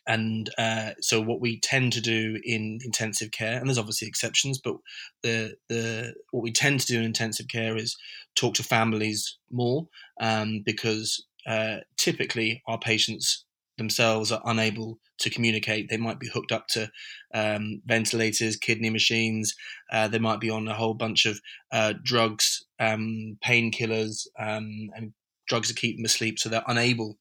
and 0.06 0.50
uh, 0.58 0.90
so 1.00 1.20
what 1.20 1.40
we 1.40 1.60
tend 1.60 1.92
to 1.94 2.00
do 2.00 2.38
in 2.44 2.78
intensive 2.84 3.30
care, 3.30 3.58
and 3.58 3.68
there's 3.68 3.78
obviously 3.78 4.08
exceptions, 4.08 4.58
but 4.62 4.76
the 5.22 5.54
the 5.68 6.14
what 6.30 6.42
we 6.42 6.52
tend 6.52 6.80
to 6.80 6.86
do 6.86 6.98
in 6.98 7.04
intensive 7.04 7.48
care 7.48 7.76
is 7.76 7.96
talk 8.34 8.54
to 8.54 8.62
families 8.62 9.38
more 9.50 9.88
um, 10.20 10.62
because 10.64 11.24
uh, 11.46 11.76
typically 11.96 12.62
our 12.66 12.78
patients 12.78 13.44
themselves 13.78 14.30
are 14.30 14.42
unable 14.44 14.98
to 15.18 15.30
communicate. 15.30 15.88
They 15.88 15.96
might 15.96 16.20
be 16.20 16.28
hooked 16.28 16.52
up 16.52 16.68
to 16.68 16.90
um, 17.34 17.82
ventilators, 17.86 18.56
kidney 18.56 18.90
machines. 18.90 19.54
Uh, 19.90 20.08
they 20.08 20.18
might 20.18 20.40
be 20.40 20.50
on 20.50 20.68
a 20.68 20.74
whole 20.74 20.94
bunch 20.94 21.26
of 21.26 21.40
uh, 21.72 21.94
drugs, 22.02 22.64
um, 22.78 23.38
painkillers, 23.44 24.26
um, 24.38 24.90
and 24.94 25.12
drugs 25.48 25.68
to 25.68 25.74
keep 25.74 25.96
them 25.96 26.04
asleep, 26.04 26.38
so 26.38 26.48
they're 26.48 26.62
unable 26.66 27.18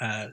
uh, 0.00 0.28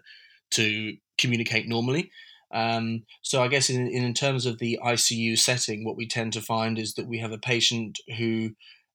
to 0.51 0.95
communicate 1.17 1.67
normally. 1.67 2.11
Um, 2.53 3.03
so 3.21 3.43
I 3.43 3.49
guess 3.49 3.69
in, 3.69 3.87
in 3.87 4.13
terms 4.13 4.45
of 4.45 4.59
the 4.59 4.79
ICU 4.83 5.37
setting, 5.37 5.83
what 5.83 5.97
we 5.97 6.07
tend 6.07 6.33
to 6.33 6.41
find 6.41 6.79
is 6.79 6.93
that 6.93 7.07
we 7.07 7.19
have 7.19 7.31
a 7.31 7.37
patient 7.37 7.99
who 8.17 8.51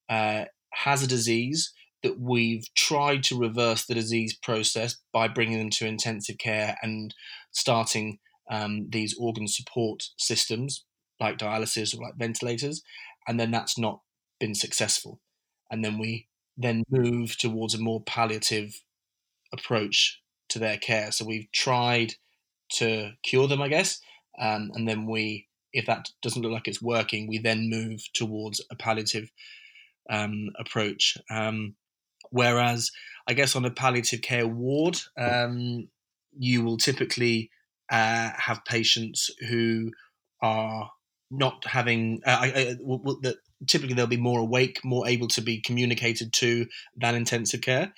uh, 0.08 0.46
has 0.72 1.02
a 1.02 1.08
disease 1.08 1.72
that 2.02 2.18
we've 2.18 2.64
tried 2.74 3.22
to 3.24 3.38
reverse 3.38 3.84
the 3.84 3.94
disease 3.94 4.36
process 4.36 4.96
by 5.12 5.28
bringing 5.28 5.58
them 5.58 5.70
to 5.70 5.86
intensive 5.86 6.38
care 6.38 6.76
and 6.82 7.14
starting 7.52 8.18
um, 8.50 8.88
these 8.90 9.14
organ 9.18 9.46
support 9.46 10.02
systems 10.18 10.84
like 11.20 11.38
dialysis 11.38 11.96
or 11.96 12.02
like 12.02 12.16
ventilators, 12.16 12.82
and 13.28 13.38
then 13.38 13.50
that's 13.50 13.78
not 13.78 14.00
been 14.40 14.54
successful. 14.54 15.20
And 15.70 15.84
then 15.84 15.98
we 15.98 16.26
then 16.56 16.82
move 16.90 17.38
towards 17.38 17.74
a 17.74 17.80
more 17.80 18.02
palliative 18.02 18.82
approach 19.52 20.20
to 20.52 20.58
their 20.58 20.78
care. 20.78 21.12
So 21.12 21.24
we've 21.24 21.50
tried 21.52 22.14
to 22.74 23.12
cure 23.22 23.48
them, 23.48 23.62
I 23.62 23.68
guess, 23.68 24.00
um, 24.40 24.70
and 24.74 24.88
then 24.88 25.06
we, 25.06 25.48
if 25.72 25.86
that 25.86 26.08
doesn't 26.22 26.42
look 26.42 26.52
like 26.52 26.68
it's 26.68 26.82
working, 26.82 27.28
we 27.28 27.38
then 27.38 27.70
move 27.70 28.00
towards 28.12 28.60
a 28.70 28.76
palliative 28.76 29.30
um, 30.10 30.50
approach. 30.58 31.16
Um, 31.30 31.74
whereas, 32.30 32.90
I 33.28 33.34
guess 33.34 33.56
on 33.56 33.64
a 33.64 33.70
palliative 33.70 34.22
care 34.22 34.46
ward, 34.46 34.98
um, 35.18 35.88
you 36.36 36.62
will 36.62 36.78
typically 36.78 37.50
uh, 37.90 38.30
have 38.36 38.64
patients 38.64 39.30
who 39.48 39.90
are 40.42 40.90
not 41.30 41.64
having 41.66 42.20
uh, 42.26 42.74
typically 43.66 43.94
they'll 43.94 44.06
be 44.06 44.16
more 44.16 44.40
awake, 44.40 44.80
more 44.84 45.06
able 45.08 45.28
to 45.28 45.40
be 45.40 45.60
communicated 45.60 46.32
to 46.34 46.66
than 46.96 47.14
intensive 47.14 47.60
care, 47.60 47.92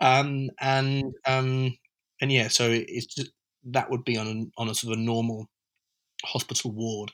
um, 0.00 0.50
and 0.60 1.14
um, 1.26 1.76
and 2.20 2.32
yeah, 2.32 2.48
so 2.48 2.68
it's 2.70 3.06
just, 3.06 3.30
that 3.64 3.90
would 3.90 4.04
be 4.04 4.16
on 4.16 4.26
a, 4.26 4.60
on 4.60 4.68
a 4.68 4.74
sort 4.74 4.94
of 4.94 4.98
a 4.98 5.02
normal 5.02 5.48
hospital 6.24 6.72
ward. 6.72 7.12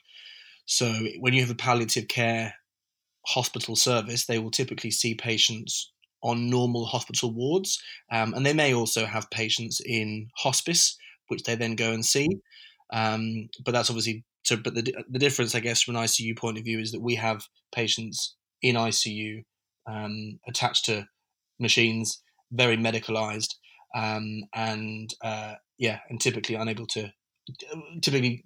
So 0.66 0.92
when 1.20 1.32
you 1.32 1.40
have 1.40 1.50
a 1.50 1.54
palliative 1.54 2.08
care 2.08 2.54
hospital 3.26 3.76
service, 3.76 4.26
they 4.26 4.38
will 4.38 4.50
typically 4.50 4.90
see 4.90 5.14
patients 5.14 5.92
on 6.22 6.50
normal 6.50 6.86
hospital 6.86 7.32
wards, 7.32 7.82
um, 8.12 8.32
and 8.34 8.46
they 8.46 8.52
may 8.52 8.72
also 8.72 9.06
have 9.06 9.30
patients 9.30 9.80
in 9.84 10.28
hospice, 10.36 10.96
which 11.28 11.42
they 11.42 11.56
then 11.56 11.74
go 11.74 11.92
and 11.92 12.04
see. 12.04 12.28
Um, 12.92 13.48
but 13.64 13.72
that's 13.72 13.90
obviously 13.90 14.24
so. 14.44 14.56
But 14.56 14.74
the 14.74 14.94
the 15.10 15.18
difference, 15.18 15.54
I 15.54 15.60
guess, 15.60 15.82
from 15.82 15.96
an 15.96 16.02
ICU 16.02 16.38
point 16.38 16.58
of 16.58 16.64
view, 16.64 16.78
is 16.78 16.92
that 16.92 17.02
we 17.02 17.16
have 17.16 17.46
patients 17.74 18.36
in 18.60 18.76
ICU 18.76 19.42
um, 19.90 20.38
attached 20.46 20.84
to 20.84 21.06
machines, 21.58 22.22
very 22.52 22.76
medicalized, 22.76 23.54
um, 23.94 24.44
and 24.54 25.12
uh, 25.22 25.54
yeah, 25.78 26.00
and 26.08 26.20
typically 26.20 26.54
unable 26.54 26.86
to, 26.88 27.12
typically 28.00 28.44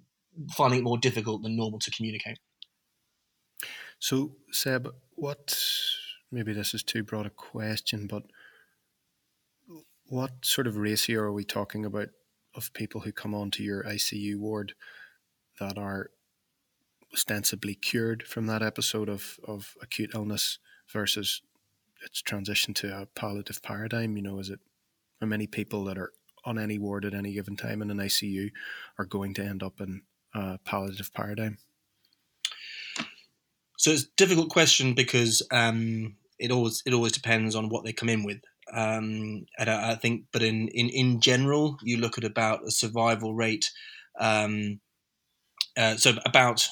finding 0.55 0.79
it 0.79 0.83
more 0.83 0.97
difficult 0.97 1.43
than 1.43 1.55
normal 1.55 1.79
to 1.79 1.91
communicate. 1.91 2.39
So, 3.99 4.35
Seb, 4.51 4.89
what 5.15 5.57
maybe 6.31 6.53
this 6.53 6.73
is 6.73 6.83
too 6.83 7.03
broad 7.03 7.25
a 7.25 7.31
question, 7.31 8.07
but 8.07 8.23
what 10.05 10.45
sort 10.45 10.67
of 10.67 10.77
ratio 10.77 11.21
are 11.21 11.33
we 11.33 11.43
talking 11.43 11.85
about 11.85 12.09
of 12.55 12.73
people 12.73 13.01
who 13.01 13.11
come 13.11 13.33
onto 13.35 13.63
your 13.63 13.83
ICU 13.83 14.37
ward 14.37 14.73
that 15.59 15.77
are 15.77 16.11
ostensibly 17.13 17.75
cured 17.75 18.23
from 18.23 18.47
that 18.47 18.63
episode 18.63 19.09
of, 19.09 19.39
of 19.47 19.75
acute 19.81 20.11
illness 20.13 20.59
versus 20.91 21.41
its 22.03 22.21
transition 22.21 22.73
to 22.73 23.01
a 23.01 23.05
palliative 23.05 23.61
paradigm? 23.61 24.17
You 24.17 24.23
know, 24.23 24.39
is 24.39 24.49
it 24.49 24.59
how 25.21 25.27
many 25.27 25.47
people 25.47 25.83
that 25.85 25.97
are 25.97 26.11
on 26.45 26.57
any 26.57 26.77
ward 26.77 27.05
at 27.05 27.13
any 27.13 27.33
given 27.33 27.55
time 27.55 27.81
in 27.81 27.91
an 27.91 27.97
ICU 27.97 28.51
are 28.97 29.05
going 29.05 29.33
to 29.33 29.43
end 29.43 29.63
up 29.63 29.81
in 29.81 30.01
a 30.33 30.59
palliative 30.63 31.13
paradigm? 31.13 31.57
So 33.77 33.91
it's 33.91 34.03
a 34.03 34.15
difficult 34.15 34.49
question 34.49 34.93
because 34.93 35.41
um, 35.51 36.15
it 36.39 36.51
always 36.51 36.81
it 36.85 36.93
always 36.93 37.11
depends 37.11 37.55
on 37.55 37.69
what 37.69 37.83
they 37.83 37.93
come 37.93 38.09
in 38.09 38.23
with. 38.23 38.41
Um, 38.73 39.45
and 39.57 39.69
I, 39.69 39.91
I, 39.91 39.95
think, 39.95 40.25
but 40.33 40.41
in, 40.41 40.67
in 40.69 40.89
in 40.89 41.21
general, 41.21 41.77
you 41.83 41.97
look 41.97 42.17
at 42.17 42.23
about 42.23 42.65
a 42.65 42.71
survival 42.71 43.33
rate. 43.33 43.71
Um, 44.19 44.79
uh, 45.77 45.95
so 45.95 46.15
about 46.25 46.67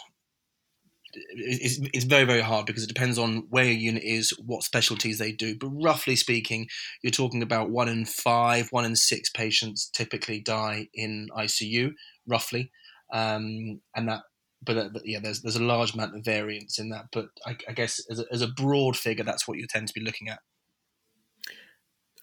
it's, 1.16 1.80
it's 1.94 2.06
very 2.06 2.26
very 2.26 2.42
hard 2.42 2.66
because 2.66 2.84
it 2.84 2.88
depends 2.88 3.18
on 3.18 3.48
where 3.50 3.66
your 3.66 3.74
unit 3.74 4.04
is, 4.04 4.32
what 4.46 4.64
specialties 4.64 5.18
they 5.18 5.32
do. 5.32 5.58
But 5.58 5.70
roughly 5.70 6.16
speaking, 6.16 6.68
you're 7.02 7.12
talking 7.12 7.42
about 7.42 7.70
one 7.70 7.90
in 7.90 8.06
five, 8.06 8.68
one 8.72 8.86
in 8.86 8.96
six 8.96 9.30
patients 9.30 9.90
typically 9.94 10.42
die 10.42 10.88
in 10.94 11.28
ICU, 11.36 11.94
roughly, 12.28 12.72
um, 13.14 13.82
and 13.96 14.10
that. 14.10 14.22
But 14.64 14.78
uh, 14.78 14.90
yeah, 15.04 15.20
there's 15.22 15.42
there's 15.42 15.58
a 15.58 15.64
large 15.64 15.94
amount 15.94 16.16
of 16.16 16.26
variance 16.26 16.80
in 16.80 16.90
that. 16.90 17.06
But 17.12 17.28
I, 17.46 17.58
I 17.70 17.74
guess 17.74 18.02
as 18.10 18.20
a, 18.20 18.26
as 18.32 18.42
a 18.42 18.48
broad 18.48 18.98
figure, 18.98 19.24
that's 19.24 19.48
what 19.48 19.58
you 19.58 19.68
tend 19.68 19.88
to 19.88 19.94
be 19.94 20.06
looking 20.06 20.30
at. 20.30 20.40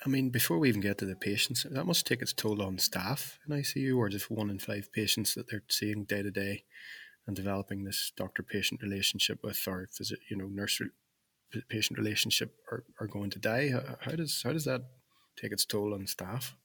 I 0.05 0.09
mean, 0.09 0.31
before 0.31 0.59
we 0.59 0.69
even 0.69 0.81
get 0.81 0.99
to 0.99 1.07
the 1.07 1.15
patients, 1.15 1.65
that 1.71 1.87
must 1.87 2.07
take 2.07 2.23
its 2.23 2.33
toll 2.33 2.61
on 2.61 2.79
staff 2.79 3.39
in 3.47 3.57
ICU, 3.57 3.97
or 3.97 4.09
just 4.09 4.31
one 4.31 4.51
in 4.51 4.59
five 4.59 4.93
patients 4.93 5.35
that 5.35 5.49
they're 5.49 5.63
seeing 5.69 6.05
day 6.05 6.23
to 6.23 6.31
day 6.33 6.65
and 7.27 7.37
developing 7.37 7.85
this 7.85 8.13
doctor 8.17 8.43
patient 8.43 8.83
relationship 8.83 9.39
with 9.43 9.61
or 9.67 9.89
visit 9.97 10.19
you 10.31 10.37
know 10.37 10.47
nurse 10.47 10.81
patient 11.69 11.99
relationship 11.99 12.55
are, 12.71 12.85
are 13.01 13.07
going 13.07 13.31
to 13.31 13.39
die 13.39 13.71
how, 13.71 13.97
how, 14.01 14.13
does 14.13 14.41
how 14.43 14.53
does 14.53 14.65
that 14.65 14.83
take 15.41 15.53
its 15.53 15.65
toll 15.65 15.95
on 15.95 16.07
staff? 16.07 16.57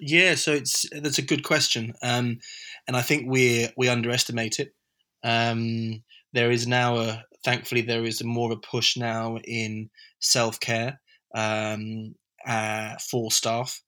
Yeah 0.00 0.34
so 0.34 0.52
it's 0.52 0.86
that's 1.00 1.18
a 1.18 1.22
good 1.22 1.44
question 1.44 1.94
um, 2.02 2.38
and 2.86 2.96
i 2.96 3.02
think 3.02 3.30
we 3.30 3.68
we 3.76 3.88
underestimate 3.88 4.58
it. 4.58 4.74
Um, 5.22 6.02
there 6.32 6.50
is 6.50 6.66
now 6.66 6.96
a 6.96 7.24
thankfully 7.44 7.82
there 7.82 8.04
is 8.04 8.24
more 8.24 8.50
of 8.50 8.58
a 8.58 8.60
push 8.60 8.96
now 8.96 9.36
in 9.38 9.90
self-care 10.20 10.98
um, 11.34 12.14
uh, 12.46 12.94
for 13.10 13.30
staff 13.30 13.82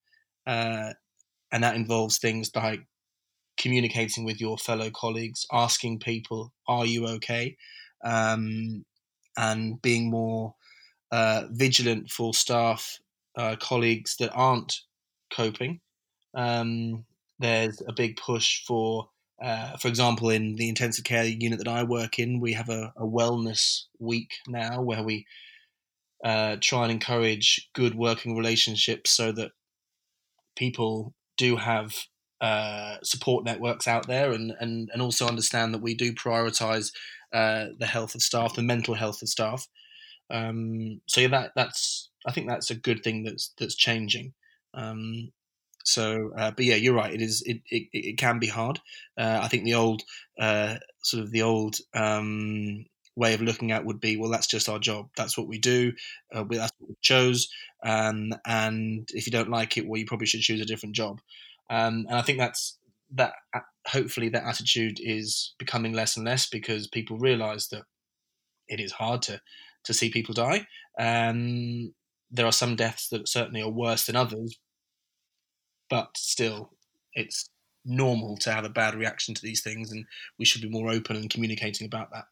uh, 0.47 0.91
and 1.51 1.65
that 1.65 1.77
involves 1.77 2.19
things 2.19 2.51
like 2.55 2.87
communicating 3.63 4.25
with 4.25 4.41
your 4.41 4.59
fellow 4.59 4.91
colleagues, 4.91 5.47
asking 5.53 6.01
people, 6.01 6.53
"Are 6.67 6.85
you 6.87 7.07
okay?" 7.07 7.57
Um, 8.05 8.85
and 9.37 9.81
being 9.81 10.11
more 10.11 10.55
uh, 11.11 11.45
vigilant 11.51 12.11
for 12.11 12.35
staff 12.35 12.99
uh, 13.37 13.57
colleagues 13.61 14.17
that 14.19 14.33
aren't 14.33 14.81
coping. 15.35 15.81
Um, 16.35 17.05
there's 17.39 17.83
a 17.87 17.93
big 17.93 18.17
push 18.17 18.65
for, 18.65 19.09
uh, 19.43 19.77
for 19.77 19.89
example, 19.89 20.31
in 20.31 20.57
the 20.57 20.69
intensive 20.69 21.05
care 21.05 21.25
unit 21.25 21.59
that 21.59 21.69
I 21.69 21.83
work 21.83 22.19
in, 22.19 22.41
we 22.41 22.53
have 22.55 22.69
a, 22.69 22.93
a 22.97 23.05
wellness 23.05 23.85
week 23.99 24.33
now 24.47 24.83
where 24.83 25.03
we 25.03 25.27
uh, 26.25 26.57
try 26.61 26.85
and 26.85 26.93
encourage 26.93 27.69
good 27.75 27.95
working 27.95 28.37
relationships 28.37 29.11
so 29.11 29.33
that 29.33 29.51
people 30.57 31.15
do 31.37 31.57
have 31.57 31.95
uh, 32.43 32.99
support 33.03 33.45
networks 33.45 33.89
out 33.89 34.09
there, 34.09 34.33
and, 34.33 34.53
and 34.61 34.91
and 34.93 35.01
also 35.01 35.27
understand 35.27 35.73
that 35.73 35.83
we 35.83 35.95
do 35.95 36.13
prioritise 36.13 36.93
uh, 37.33 37.69
the 37.79 37.87
health 37.87 38.15
of 38.15 38.23
staff, 38.23 38.55
the 38.55 38.63
mental 38.63 38.95
health 38.95 39.23
of 39.23 39.29
staff. 39.29 39.67
Um, 40.31 41.01
so 41.07 41.21
yeah, 41.23 41.29
that 41.29 41.53
that's 41.57 42.11
I 42.27 42.33
think 42.33 42.49
that's 42.49 42.71
a 42.71 42.75
good 42.75 43.03
thing 43.05 43.25
that's 43.25 43.55
that's 43.59 43.77
changing. 43.77 44.35
Um, 44.75 45.33
so, 45.85 46.33
uh, 46.37 46.53
but 46.53 46.65
yeah, 46.65 46.77
you're 46.77 46.95
right. 46.95 47.15
It 47.15 47.23
is. 47.23 47.43
It 47.47 47.61
it, 47.71 47.89
it 47.93 48.19
can 48.19 48.39
be 48.39 48.47
hard. 48.49 48.81
Uh, 49.19 49.41
I 49.43 49.49
think 49.49 49.65
the 49.65 49.75
old 49.75 50.03
uh, 50.39 50.77
sort 51.03 51.23
of 51.23 51.31
the 51.31 51.43
old 51.43 51.77
um, 51.95 52.87
way 53.17 53.35
of 53.35 53.43
looking 53.43 53.73
at 53.73 53.85
would 53.85 54.01
be, 54.01 54.17
well, 54.17 54.31
that's 54.31 54.47
just 54.47 54.69
our 54.69 54.79
job. 54.79 55.09
That's 55.17 55.37
what 55.37 55.49
we 55.49 55.59
do. 55.59 55.93
Uh, 56.33 56.45
that's 56.51 56.73
what 56.79 56.91
we 56.91 56.97
chose. 57.03 57.49
Um, 57.85 58.33
and 58.47 59.09
if 59.13 59.27
you 59.27 59.33
don't 59.33 59.51
like 59.51 59.77
it, 59.77 59.87
well, 59.87 59.99
you 59.99 60.07
probably 60.07 60.27
should 60.27 60.41
choose 60.41 60.61
a 60.61 60.65
different 60.67 60.95
job. 60.95 61.21
Um, 61.73 62.05
and 62.09 62.19
I 62.19 62.23
think 62.23 62.39
that's 62.39 62.79
that. 63.15 63.33
Hopefully, 63.89 64.29
that 64.29 64.45
attitude 64.45 64.99
is 65.01 65.55
becoming 65.59 65.93
less 65.93 66.17
and 66.17 66.27
less 66.27 66.49
because 66.49 66.87
people 66.87 67.19
realise 67.19 67.67
that 67.69 67.83
it 68.69 68.79
is 68.79 68.93
hard 68.93 69.23
to 69.23 69.41
to 69.85 69.95
see 69.95 70.11
people 70.11 70.35
die. 70.35 70.67
Um, 70.99 71.95
there 72.31 72.47
are 72.47 72.53
some 72.53 72.77
deaths 72.77 73.09
that 73.09 73.27
certainly 73.27 73.63
are 73.63 73.71
worse 73.71 74.07
than 74.07 74.17
others, 74.17 74.59
but 75.89 76.17
still, 76.17 76.71
it's 77.15 77.49
normal 77.85 78.37
to 78.37 78.53
have 78.53 78.65
a 78.65 78.71
bad 78.71 78.95
reaction 78.95 79.35
to 79.35 79.43
these 79.43 79.63
things, 79.63 79.91
and 79.91 80.05
we 80.39 80.45
should 80.45 80.63
be 80.63 80.69
more 80.69 80.91
open 80.91 81.17
and 81.17 81.31
communicating 81.31 81.87
about 81.87 82.11
that. 82.13 82.25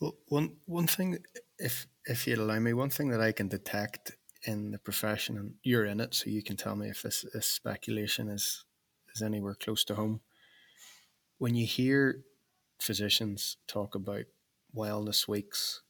Well, 0.00 0.14
one 0.28 0.56
one 0.66 0.86
thing, 0.86 1.18
if 1.58 1.86
if 2.06 2.26
you'd 2.26 2.38
allow 2.38 2.60
me, 2.60 2.74
one 2.74 2.90
thing 2.90 3.08
that 3.10 3.20
I 3.20 3.32
can 3.32 3.48
detect 3.48 4.12
in 4.44 4.70
the 4.70 4.78
profession, 4.78 5.36
and 5.36 5.54
you're 5.62 5.84
in 5.84 6.00
it, 6.00 6.14
so 6.14 6.30
you 6.30 6.42
can 6.42 6.56
tell 6.56 6.76
me 6.76 6.88
if 6.88 7.02
this, 7.02 7.24
this 7.34 7.46
speculation 7.46 8.28
is 8.28 8.64
is 9.14 9.22
anywhere 9.22 9.54
close 9.54 9.84
to 9.84 9.94
home. 9.94 10.20
When 11.38 11.54
you 11.54 11.66
hear 11.66 12.22
physicians 12.80 13.56
talk 13.66 13.94
about 13.94 14.24
wellness 14.74 15.26
weeks 15.26 15.82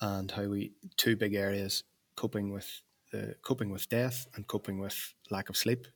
and 0.00 0.30
how 0.30 0.46
we 0.48 0.72
two 0.96 1.16
big 1.16 1.34
areas 1.34 1.84
coping 2.16 2.52
with 2.52 2.82
the 3.12 3.36
coping 3.42 3.70
with 3.70 3.88
death 3.88 4.26
and 4.34 4.46
coping 4.46 4.78
with 4.78 5.14
lack 5.30 5.48
of 5.48 5.56
sleep. 5.56 5.86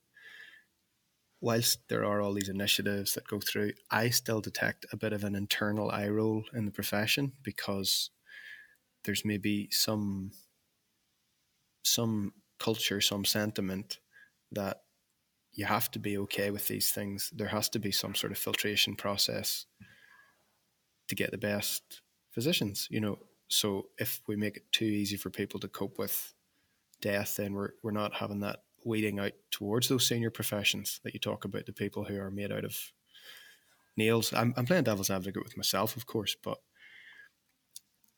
Whilst 1.41 1.89
there 1.89 2.05
are 2.05 2.21
all 2.21 2.33
these 2.33 2.49
initiatives 2.49 3.15
that 3.15 3.29
go 3.29 3.41
through, 3.41 3.73
I 3.91 4.11
still 4.11 4.41
detect 4.41 4.87
a 4.93 4.97
bit 4.97 5.13
of 5.13 5.23
an 5.25 5.35
internal 5.35 5.91
eye 5.91 6.09
roll 6.09 6.45
in 6.55 6.65
the 6.65 6.71
profession 6.71 7.33
because 7.43 8.11
there's 9.05 9.25
maybe 9.25 9.69
some 9.71 10.33
some 11.87 12.33
culture, 12.59 13.01
some 13.01 13.25
sentiment 13.25 13.99
that 14.53 14.83
you 15.53 15.65
have 15.65 15.91
to 15.93 15.99
be 15.99 16.19
okay 16.19 16.51
with 16.51 16.69
these 16.69 16.91
things. 16.91 17.31
There 17.35 17.49
has 17.49 17.69
to 17.71 17.79
be 17.79 17.93
some 17.93 18.15
sort 18.15 18.33
of 18.33 18.39
filtration 18.39 18.97
process 18.97 19.67
to 21.09 21.15
get 21.15 21.31
the 21.31 21.39
best 21.39 22.03
physicians, 22.31 22.89
you 22.91 23.01
know. 23.01 23.19
So 23.49 23.87
if 23.99 24.21
we 24.27 24.37
make 24.37 24.57
it 24.57 24.73
too 24.73 24.85
easy 24.85 25.17
for 25.17 25.31
people 25.31 25.61
to 25.61 25.69
cope 25.69 25.99
with 25.99 26.35
death, 27.01 27.37
then 27.37 27.55
we're 27.55 27.71
we're 27.83 27.93
not 27.93 28.15
having 28.15 28.41
that 28.41 28.61
weeding 28.85 29.19
out 29.19 29.33
towards 29.51 29.89
those 29.89 30.07
senior 30.07 30.31
professions 30.31 31.01
that 31.05 31.15
you 31.15 31.21
talk 31.21 31.45
about, 31.45 31.67
the 31.67 31.73
people 31.73 32.05
who 32.05 32.19
are 32.19 32.31
made 32.31 32.53
out 32.53 32.65
of 32.65 32.93
nails. 33.97 34.33
I'm 34.33 34.53
I'm 34.57 34.67
playing 34.67 34.85
devil's 34.85 35.11
advocate 35.11 35.45
with 35.45 35.57
myself, 35.57 35.97
of 35.97 36.07
course, 36.07 36.37
but 36.43 36.59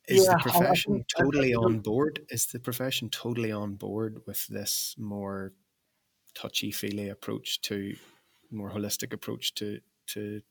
is 0.09 0.25
yeah, 0.25 0.35
the 0.35 0.39
profession 0.39 1.05
totally 1.17 1.55
on 1.55 1.81
board? 1.81 2.27
Is 2.31 2.47
the 2.47 2.59
profession 2.59 3.11
totally 3.11 3.53
on 3.53 3.75
board 3.75 4.23
with 4.27 4.47
this 4.49 4.95
more 4.99 5.53
touchy 6.35 6.71
feely 6.71 7.09
approach 7.09 7.61
to 7.63 7.97
more 8.51 8.71
holistic 8.71 9.13
approach 9.13 9.55
to 9.55 9.81
to 10.09 10.43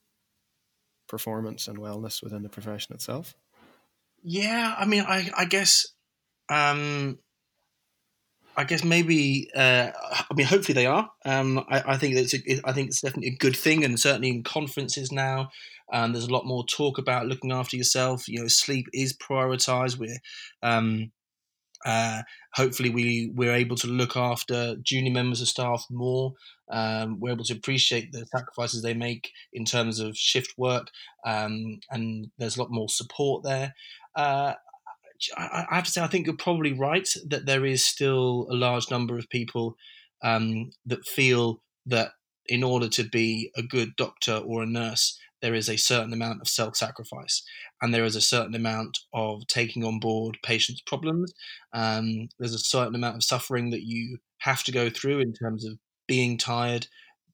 performance 1.07 1.67
and 1.67 1.79
wellness 1.79 2.21
within 2.21 2.43
the 2.43 2.49
profession 2.49 2.93
itself? 2.93 3.35
Yeah, 4.23 4.75
I 4.77 4.85
mean, 4.85 5.05
I 5.07 5.29
I 5.35 5.45
guess 5.45 5.87
um, 6.49 7.19
I 8.57 8.63
guess 8.63 8.83
maybe 8.83 9.49
uh, 9.55 9.91
I 9.95 10.33
mean 10.33 10.47
hopefully 10.47 10.73
they 10.73 10.87
are. 10.87 11.09
Um, 11.25 11.63
I, 11.69 11.93
I, 11.93 11.97
think 11.97 12.15
it's 12.15 12.33
a, 12.33 12.39
I 12.65 12.73
think 12.73 12.87
it's 12.89 13.01
definitely 13.01 13.29
a 13.29 13.37
good 13.37 13.55
thing, 13.55 13.85
and 13.85 13.99
certainly 13.99 14.29
in 14.29 14.43
conferences 14.43 15.11
now, 15.11 15.51
um, 15.93 16.11
there's 16.11 16.27
a 16.27 16.33
lot 16.33 16.45
more 16.45 16.65
talk 16.65 16.97
about 16.97 17.27
looking 17.27 17.51
after 17.51 17.77
yourself. 17.77 18.27
You 18.27 18.41
know, 18.41 18.47
sleep 18.47 18.87
is 18.93 19.15
prioritized. 19.15 19.99
We're 19.99 20.17
um, 20.63 21.11
uh, 21.85 22.23
hopefully 22.55 22.89
we 22.89 23.31
we're 23.35 23.53
able 23.53 23.75
to 23.77 23.87
look 23.87 24.17
after 24.17 24.75
junior 24.81 25.11
members 25.11 25.41
of 25.41 25.47
staff 25.47 25.85
more. 25.91 26.33
Um, 26.69 27.19
we're 27.19 27.33
able 27.33 27.45
to 27.45 27.53
appreciate 27.53 28.11
the 28.11 28.25
sacrifices 28.25 28.81
they 28.81 28.95
make 28.95 29.31
in 29.53 29.65
terms 29.65 29.99
of 29.99 30.17
shift 30.17 30.55
work, 30.57 30.87
um, 31.25 31.79
and 31.91 32.31
there's 32.39 32.57
a 32.57 32.61
lot 32.61 32.71
more 32.71 32.89
support 32.89 33.43
there. 33.43 33.75
Uh, 34.15 34.53
I, 35.35 35.65
have 35.69 35.85
to 35.85 35.91
say, 35.91 36.01
I 36.01 36.07
think 36.07 36.25
you're 36.25 36.35
probably 36.35 36.73
right 36.73 37.07
that 37.27 37.45
there 37.45 37.65
is 37.65 37.83
still 37.83 38.47
a 38.49 38.55
large 38.55 38.89
number 38.91 39.17
of 39.17 39.29
people 39.29 39.75
um, 40.23 40.71
that 40.85 41.05
feel 41.05 41.61
that 41.85 42.11
in 42.47 42.63
order 42.63 42.87
to 42.89 43.03
be 43.03 43.51
a 43.55 43.63
good 43.63 43.95
doctor 43.97 44.37
or 44.37 44.63
a 44.63 44.67
nurse, 44.67 45.17
there 45.41 45.53
is 45.53 45.69
a 45.69 45.77
certain 45.77 46.13
amount 46.13 46.41
of 46.41 46.47
self 46.47 46.75
sacrifice 46.75 47.43
and 47.81 47.93
there 47.93 48.05
is 48.05 48.15
a 48.15 48.21
certain 48.21 48.55
amount 48.55 48.97
of 49.13 49.45
taking 49.47 49.83
on 49.83 49.99
board 49.99 50.37
patients' 50.43 50.81
problems. 50.81 51.33
Um, 51.73 52.29
there's 52.39 52.53
a 52.53 52.59
certain 52.59 52.95
amount 52.95 53.17
of 53.17 53.23
suffering 53.23 53.69
that 53.71 53.83
you 53.83 54.17
have 54.39 54.63
to 54.63 54.71
go 54.71 54.89
through 54.89 55.19
in 55.19 55.33
terms 55.33 55.65
of 55.65 55.77
being 56.07 56.37
tired, 56.37 56.87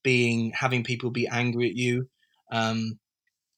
being 0.03 0.51
having 0.51 0.83
people 0.83 1.11
be 1.11 1.27
angry 1.27 1.69
at 1.69 1.75
you, 1.75 2.09
um, 2.51 2.99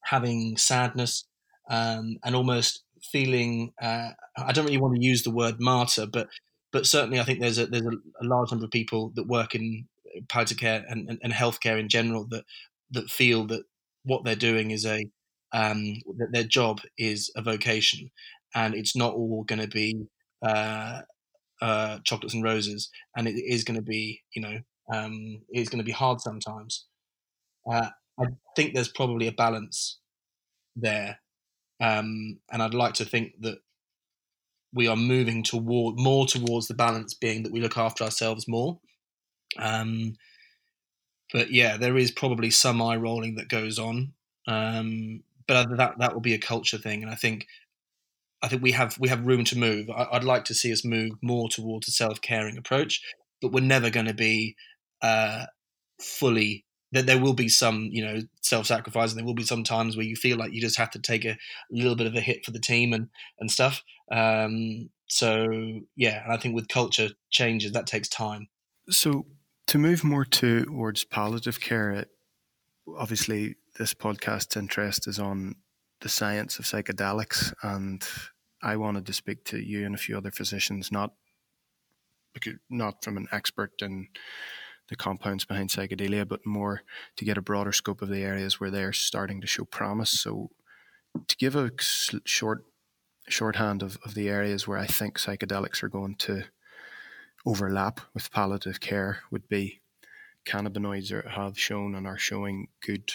having 0.04 0.56
sadness, 0.56 1.26
um, 1.68 2.18
and 2.24 2.36
almost 2.36 2.84
feeling 3.12 3.72
uh, 3.80 4.10
I 4.36 4.52
don't 4.52 4.64
really 4.64 4.78
want 4.78 4.96
to 4.96 5.04
use 5.04 5.22
the 5.22 5.30
word 5.30 5.56
martyr, 5.60 6.06
but 6.06 6.28
but 6.72 6.86
certainly 6.86 7.20
I 7.20 7.24
think 7.24 7.40
there's 7.40 7.58
a 7.58 7.66
there's 7.66 7.86
a, 7.86 7.90
a 8.22 8.26
large 8.26 8.50
number 8.50 8.64
of 8.64 8.70
people 8.70 9.12
that 9.14 9.26
work 9.26 9.54
in 9.54 9.86
palliative 10.28 10.58
care 10.58 10.84
and, 10.88 11.08
and, 11.08 11.18
and, 11.22 11.32
healthcare 11.32 11.78
in 11.78 11.88
general 11.88 12.26
that 12.30 12.44
that 12.90 13.10
feel 13.10 13.46
that 13.46 13.64
what 14.04 14.24
they're 14.24 14.34
doing 14.34 14.70
is 14.70 14.86
a 14.86 15.04
um, 15.52 15.96
that 16.18 16.32
their 16.32 16.44
job 16.44 16.80
is 16.98 17.30
a 17.36 17.42
vocation, 17.42 18.10
and 18.54 18.74
it's 18.74 18.96
not 18.96 19.14
all 19.14 19.44
going 19.44 19.60
to 19.60 19.68
be 19.68 20.06
uh, 20.42 21.02
uh, 21.62 21.98
chocolates 22.04 22.34
and 22.34 22.44
roses, 22.44 22.90
and 23.16 23.26
it 23.28 23.34
is 23.34 23.64
going 23.64 23.76
to 23.78 23.82
be 23.82 24.22
you 24.34 24.42
know 24.42 24.58
um, 24.92 25.40
it's 25.48 25.70
going 25.70 25.78
to 25.78 25.84
be 25.84 25.92
hard 25.92 26.20
sometimes. 26.20 26.86
Uh, 27.70 27.88
I 28.18 28.26
think 28.54 28.74
there's 28.74 28.88
probably 28.88 29.26
a 29.28 29.32
balance 29.32 29.98
there 30.74 31.18
um, 31.80 32.38
and 32.50 32.62
I'd 32.62 32.74
like 32.74 32.94
to 32.94 33.04
think 33.04 33.40
that 33.40 33.58
we 34.72 34.88
are 34.88 34.96
moving 34.96 35.42
toward 35.42 35.96
more 35.98 36.26
towards 36.26 36.68
the 36.68 36.74
balance 36.74 37.14
being 37.14 37.42
that 37.42 37.52
we 37.52 37.60
look 37.60 37.78
after 37.78 38.04
ourselves 38.04 38.46
more. 38.46 38.78
Um, 39.58 40.16
but 41.32 41.50
yeah, 41.50 41.76
there 41.76 41.96
is 41.96 42.10
probably 42.10 42.50
some 42.50 42.82
eye 42.82 42.96
rolling 42.96 43.36
that 43.36 43.48
goes 43.48 43.78
on. 43.78 44.12
Um, 44.46 45.22
but 45.48 45.76
that 45.76 45.98
that 45.98 46.12
will 46.12 46.20
be 46.20 46.34
a 46.34 46.38
culture 46.38 46.78
thing, 46.78 47.02
and 47.02 47.10
I 47.10 47.14
think 47.14 47.46
I 48.42 48.48
think 48.48 48.62
we 48.62 48.72
have 48.72 48.98
we 48.98 49.08
have 49.08 49.26
room 49.26 49.44
to 49.44 49.58
move. 49.58 49.88
I, 49.90 50.08
would 50.12 50.24
like 50.24 50.44
to 50.46 50.54
see 50.54 50.72
us 50.72 50.84
move 50.84 51.12
more 51.22 51.48
towards 51.48 51.88
a 51.88 51.92
self 51.92 52.20
caring 52.20 52.58
approach, 52.58 53.02
but 53.40 53.52
we're 53.52 53.60
never 53.60 53.90
going 53.90 54.06
to 54.06 54.14
be 54.14 54.56
uh, 55.02 55.46
fully 56.00 56.65
that 56.96 57.06
there 57.06 57.20
will 57.20 57.34
be 57.34 57.48
some, 57.48 57.88
you 57.92 58.04
know, 58.04 58.20
self-sacrifice, 58.42 59.10
and 59.10 59.18
there 59.18 59.26
will 59.26 59.34
be 59.34 59.44
some 59.44 59.64
times 59.64 59.96
where 59.96 60.06
you 60.06 60.16
feel 60.16 60.38
like 60.38 60.52
you 60.52 60.60
just 60.60 60.78
have 60.78 60.90
to 60.90 60.98
take 60.98 61.24
a 61.24 61.36
little 61.70 61.96
bit 61.96 62.06
of 62.06 62.14
a 62.14 62.20
hit 62.20 62.44
for 62.44 62.50
the 62.50 62.58
team 62.58 62.92
and 62.92 63.08
and 63.38 63.50
stuff. 63.50 63.82
Um, 64.10 64.90
so 65.06 65.46
yeah, 65.94 66.24
and 66.24 66.32
I 66.32 66.36
think 66.36 66.54
with 66.54 66.68
culture 66.68 67.10
changes, 67.30 67.72
that 67.72 67.86
takes 67.86 68.08
time. 68.08 68.48
So 68.88 69.26
to 69.68 69.78
move 69.78 70.04
more 70.04 70.24
towards 70.24 71.04
palliative 71.04 71.60
care, 71.60 72.06
obviously 72.98 73.56
this 73.78 73.94
podcast's 73.94 74.56
interest 74.56 75.06
is 75.06 75.18
on 75.18 75.56
the 76.00 76.08
science 76.08 76.58
of 76.58 76.64
psychedelics, 76.64 77.52
and 77.62 78.06
I 78.62 78.76
wanted 78.76 79.06
to 79.06 79.12
speak 79.12 79.44
to 79.46 79.58
you 79.58 79.84
and 79.84 79.94
a 79.94 79.98
few 79.98 80.16
other 80.16 80.30
physicians, 80.30 80.90
not 80.90 81.12
not 82.68 83.02
from 83.02 83.16
an 83.16 83.28
expert 83.32 83.72
in 83.80 84.08
the 84.88 84.96
compounds 84.96 85.44
behind 85.44 85.70
psychedelia, 85.70 86.26
but 86.26 86.46
more 86.46 86.82
to 87.16 87.24
get 87.24 87.38
a 87.38 87.42
broader 87.42 87.72
scope 87.72 88.02
of 88.02 88.08
the 88.08 88.22
areas 88.22 88.60
where 88.60 88.70
they're 88.70 88.92
starting 88.92 89.40
to 89.40 89.46
show 89.46 89.64
promise. 89.64 90.10
So, 90.10 90.50
to 91.26 91.36
give 91.36 91.56
a 91.56 91.70
short 92.24 92.64
shorthand 93.28 93.82
of, 93.82 93.98
of 94.04 94.14
the 94.14 94.28
areas 94.28 94.68
where 94.68 94.78
I 94.78 94.86
think 94.86 95.18
psychedelics 95.18 95.82
are 95.82 95.88
going 95.88 96.14
to 96.16 96.44
overlap 97.44 98.00
with 98.14 98.30
palliative 98.30 98.80
care 98.80 99.20
would 99.30 99.48
be 99.48 99.80
cannabinoids 100.46 101.12
are, 101.12 101.28
have 101.28 101.58
shown 101.58 101.94
and 101.94 102.06
are 102.06 102.18
showing 102.18 102.68
good 102.84 103.10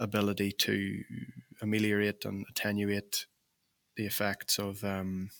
ability 0.00 0.52
to 0.52 1.02
ameliorate 1.60 2.24
and 2.24 2.46
attenuate 2.48 3.26
the 3.96 4.06
effects 4.06 4.58
of 4.58 4.84
um, 4.84 5.30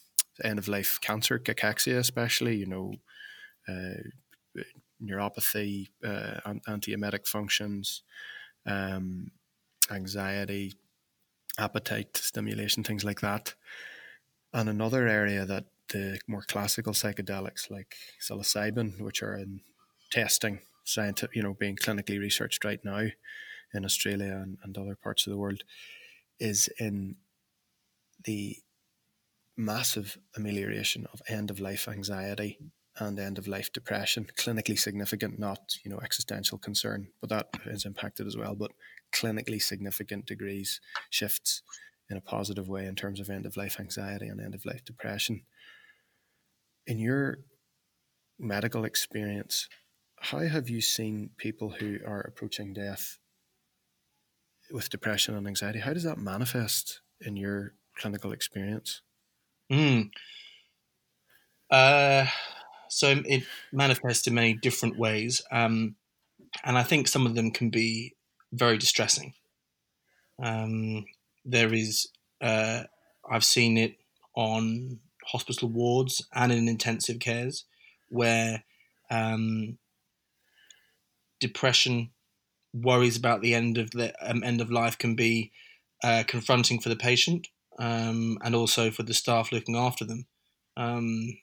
end 0.42 0.58
of 0.58 0.68
life 0.68 0.98
cancer, 1.00 1.38
cachexia, 1.38 1.98
especially. 1.98 2.56
You 2.56 2.66
know, 2.66 2.94
uh, 3.68 4.62
neuropathy, 5.02 5.88
uh, 6.04 6.40
antiemetic 6.68 7.26
functions, 7.26 8.02
um, 8.66 9.30
anxiety, 9.90 10.74
appetite 11.58 12.16
stimulation, 12.16 12.84
things 12.84 13.04
like 13.04 13.20
that. 13.20 13.54
And 14.52 14.68
another 14.68 15.06
area 15.06 15.44
that 15.44 15.66
the 15.88 16.20
more 16.26 16.42
classical 16.42 16.92
psychedelics 16.92 17.70
like 17.70 17.96
psilocybin, 18.20 19.00
which 19.00 19.22
are 19.22 19.36
in 19.36 19.60
testing, 20.10 20.60
scientific, 20.84 21.34
you 21.34 21.42
know, 21.42 21.54
being 21.54 21.76
clinically 21.76 22.18
researched 22.18 22.64
right 22.64 22.80
now 22.84 23.06
in 23.74 23.84
Australia 23.84 24.40
and, 24.42 24.58
and 24.62 24.76
other 24.76 24.96
parts 24.96 25.26
of 25.26 25.30
the 25.30 25.36
world, 25.36 25.62
is 26.38 26.68
in 26.78 27.16
the 28.24 28.56
massive 29.56 30.18
amelioration 30.36 31.06
of 31.12 31.20
end 31.28 31.50
of 31.50 31.58
life 31.58 31.88
anxiety 31.88 32.58
and 33.00 33.18
end 33.18 33.38
of 33.38 33.48
life 33.48 33.72
depression, 33.72 34.26
clinically 34.38 34.78
significant, 34.78 35.38
not 35.38 35.76
you 35.84 35.90
know 35.90 36.00
existential 36.02 36.58
concern, 36.58 37.08
but 37.20 37.30
that 37.30 37.48
is 37.66 37.84
impacted 37.84 38.26
as 38.26 38.36
well. 38.36 38.54
But 38.54 38.72
clinically 39.12 39.60
significant 39.60 40.26
degrees 40.26 40.80
shifts 41.10 41.62
in 42.10 42.16
a 42.16 42.22
positive 42.22 42.68
way 42.68 42.86
in 42.86 42.94
terms 42.94 43.20
of 43.20 43.28
end 43.28 43.46
of 43.46 43.56
life 43.56 43.78
anxiety 43.78 44.28
and 44.28 44.40
end 44.40 44.54
of 44.54 44.64
life 44.64 44.84
depression. 44.84 45.42
In 46.86 46.98
your 46.98 47.40
medical 48.38 48.84
experience, 48.84 49.68
how 50.20 50.38
have 50.38 50.68
you 50.68 50.80
seen 50.80 51.30
people 51.36 51.70
who 51.70 51.98
are 52.06 52.20
approaching 52.20 52.72
death 52.72 53.18
with 54.70 54.90
depression 54.90 55.36
and 55.36 55.46
anxiety? 55.46 55.80
How 55.80 55.92
does 55.92 56.04
that 56.04 56.18
manifest 56.18 57.00
in 57.20 57.36
your 57.36 57.74
clinical 57.96 58.32
experience? 58.32 59.02
Mm. 59.70 60.10
Uh, 61.70 62.26
so 62.88 63.22
it 63.24 63.44
manifests 63.72 64.26
in 64.26 64.34
many 64.34 64.54
different 64.54 64.98
ways, 64.98 65.42
um, 65.50 65.96
and 66.64 66.78
I 66.78 66.82
think 66.82 67.08
some 67.08 67.26
of 67.26 67.34
them 67.34 67.50
can 67.50 67.70
be 67.70 68.14
very 68.52 68.78
distressing. 68.78 69.34
Um, 70.42 71.04
there 71.44 71.72
is, 71.72 72.08
uh, 72.40 72.84
I've 73.30 73.44
seen 73.44 73.76
it 73.76 73.96
on 74.34 75.00
hospital 75.24 75.68
wards 75.68 76.26
and 76.32 76.52
in 76.52 76.68
intensive 76.68 77.18
cares 77.18 77.64
where 78.08 78.64
um, 79.10 79.78
depression, 81.40 82.10
worries 82.74 83.16
about 83.16 83.40
the 83.40 83.54
end 83.54 83.78
of 83.78 83.90
the 83.92 84.12
um, 84.20 84.42
end 84.44 84.60
of 84.60 84.70
life 84.70 84.98
can 84.98 85.14
be 85.14 85.50
uh, 86.04 86.22
confronting 86.26 86.78
for 86.78 86.88
the 86.88 86.96
patient 86.96 87.48
um, 87.78 88.38
and 88.42 88.54
also 88.54 88.90
for 88.90 89.02
the 89.02 89.14
staff 89.14 89.50
looking 89.52 89.76
after 89.76 90.04
them. 90.04 90.26
Um, 90.76 91.38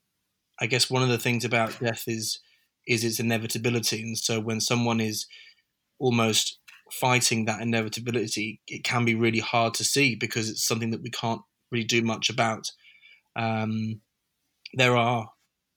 I 0.59 0.67
guess 0.67 0.89
one 0.89 1.03
of 1.03 1.09
the 1.09 1.17
things 1.17 1.45
about 1.45 1.79
death 1.79 2.03
is 2.07 2.39
is 2.87 3.03
its 3.03 3.19
inevitability, 3.19 4.01
and 4.01 4.17
so 4.17 4.39
when 4.39 4.61
someone 4.61 4.99
is 4.99 5.25
almost 5.99 6.59
fighting 6.91 7.45
that 7.45 7.61
inevitability, 7.61 8.61
it 8.67 8.83
can 8.83 9.05
be 9.05 9.15
really 9.15 9.39
hard 9.39 9.73
to 9.73 9.83
see 9.83 10.15
because 10.15 10.49
it's 10.49 10.65
something 10.65 10.91
that 10.91 11.01
we 11.01 11.09
can't 11.09 11.41
really 11.71 11.85
do 11.85 12.01
much 12.01 12.29
about. 12.29 12.71
Um, 13.35 14.01
there 14.73 14.95
are 14.95 15.31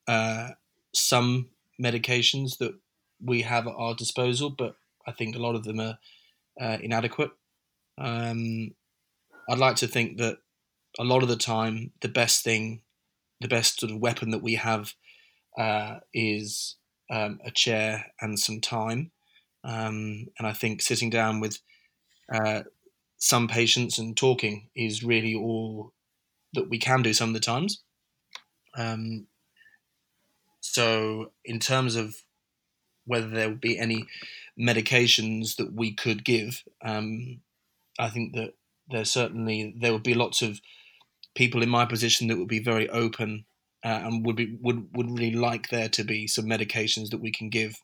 uh, 0.07 0.51
some 0.95 1.49
medications 1.83 2.59
that 2.59 2.75
we 3.21 3.43
have 3.43 3.67
at 3.67 3.75
our 3.77 3.95
disposal, 3.95 4.51
but 4.51 4.77
I 5.07 5.13
think 5.13 5.35
a 5.35 5.41
lot 5.41 5.55
of 5.55 5.65
them 5.65 5.81
are 5.81 5.99
uh, 6.61 6.79
inadequate. 6.81 7.31
Um, 7.97 8.73
I'd 9.49 9.59
like 9.59 9.77
to 9.77 9.89
think 9.89 10.19
that 10.19 10.39
a 10.99 11.05
lot 11.05 11.23
of 11.23 11.29
the 11.29 11.37
time, 11.37 11.93
the 12.01 12.09
best 12.09 12.45
thing, 12.45 12.83
the 13.41 13.49
best 13.49 13.81
sort 13.81 13.93
of 13.93 14.01
weapon 14.01 14.31
that 14.31 14.43
we 14.43 14.55
have 14.55 14.95
uh, 15.57 15.99
is 16.13 16.77
um, 17.11 17.41
a 17.45 17.51
chair 17.51 18.07
and 18.21 18.39
some 18.39 18.61
time. 18.61 19.11
Um, 19.65 20.29
and 20.39 20.47
I 20.47 20.53
think 20.53 20.83
sitting 20.83 21.11
down 21.11 21.41
with 21.41 21.59
uh, 22.33 22.63
some 23.19 23.49
patients 23.49 23.99
and 23.99 24.17
talking 24.17 24.69
is 24.75 25.03
really 25.03 25.35
all 25.35 25.93
that 26.55 26.69
we 26.69 26.79
can 26.79 27.03
do 27.03 27.13
some 27.13 27.31
of 27.31 27.35
the 27.35 27.41
times. 27.41 27.83
Um, 28.77 29.27
so, 30.61 31.33
in 31.45 31.59
terms 31.59 31.97
of 31.97 32.17
whether 33.05 33.29
there 33.29 33.49
would 33.49 33.61
be 33.61 33.79
any 33.79 34.07
medications 34.59 35.57
that 35.57 35.73
we 35.73 35.93
could 35.93 36.25
give, 36.25 36.63
um, 36.83 37.41
I 37.99 38.09
think 38.09 38.35
that 38.35 38.55
there 38.89 39.05
certainly 39.05 39.75
there 39.77 39.93
would 39.93 40.03
be 40.03 40.15
lots 40.15 40.43
of 40.43 40.61
people 41.35 41.63
in 41.63 41.69
my 41.69 41.85
position 41.85 42.29
that 42.29 42.39
would 42.39 42.49
be 42.49 42.63
very 42.63 42.89
open 42.91 43.45
uh, 43.85 44.01
and 44.05 44.27
would 44.27 44.37
be 44.37 44.57
would 44.61 44.89
would 44.95 45.11
really 45.11 45.37
like 45.37 45.69
there 45.69 45.89
to 45.89 46.05
be 46.05 46.27
some 46.27 46.47
medications 46.47 47.11
that 47.11 47.21
we 47.21 47.31
can 47.31 47.49
give 47.49 47.77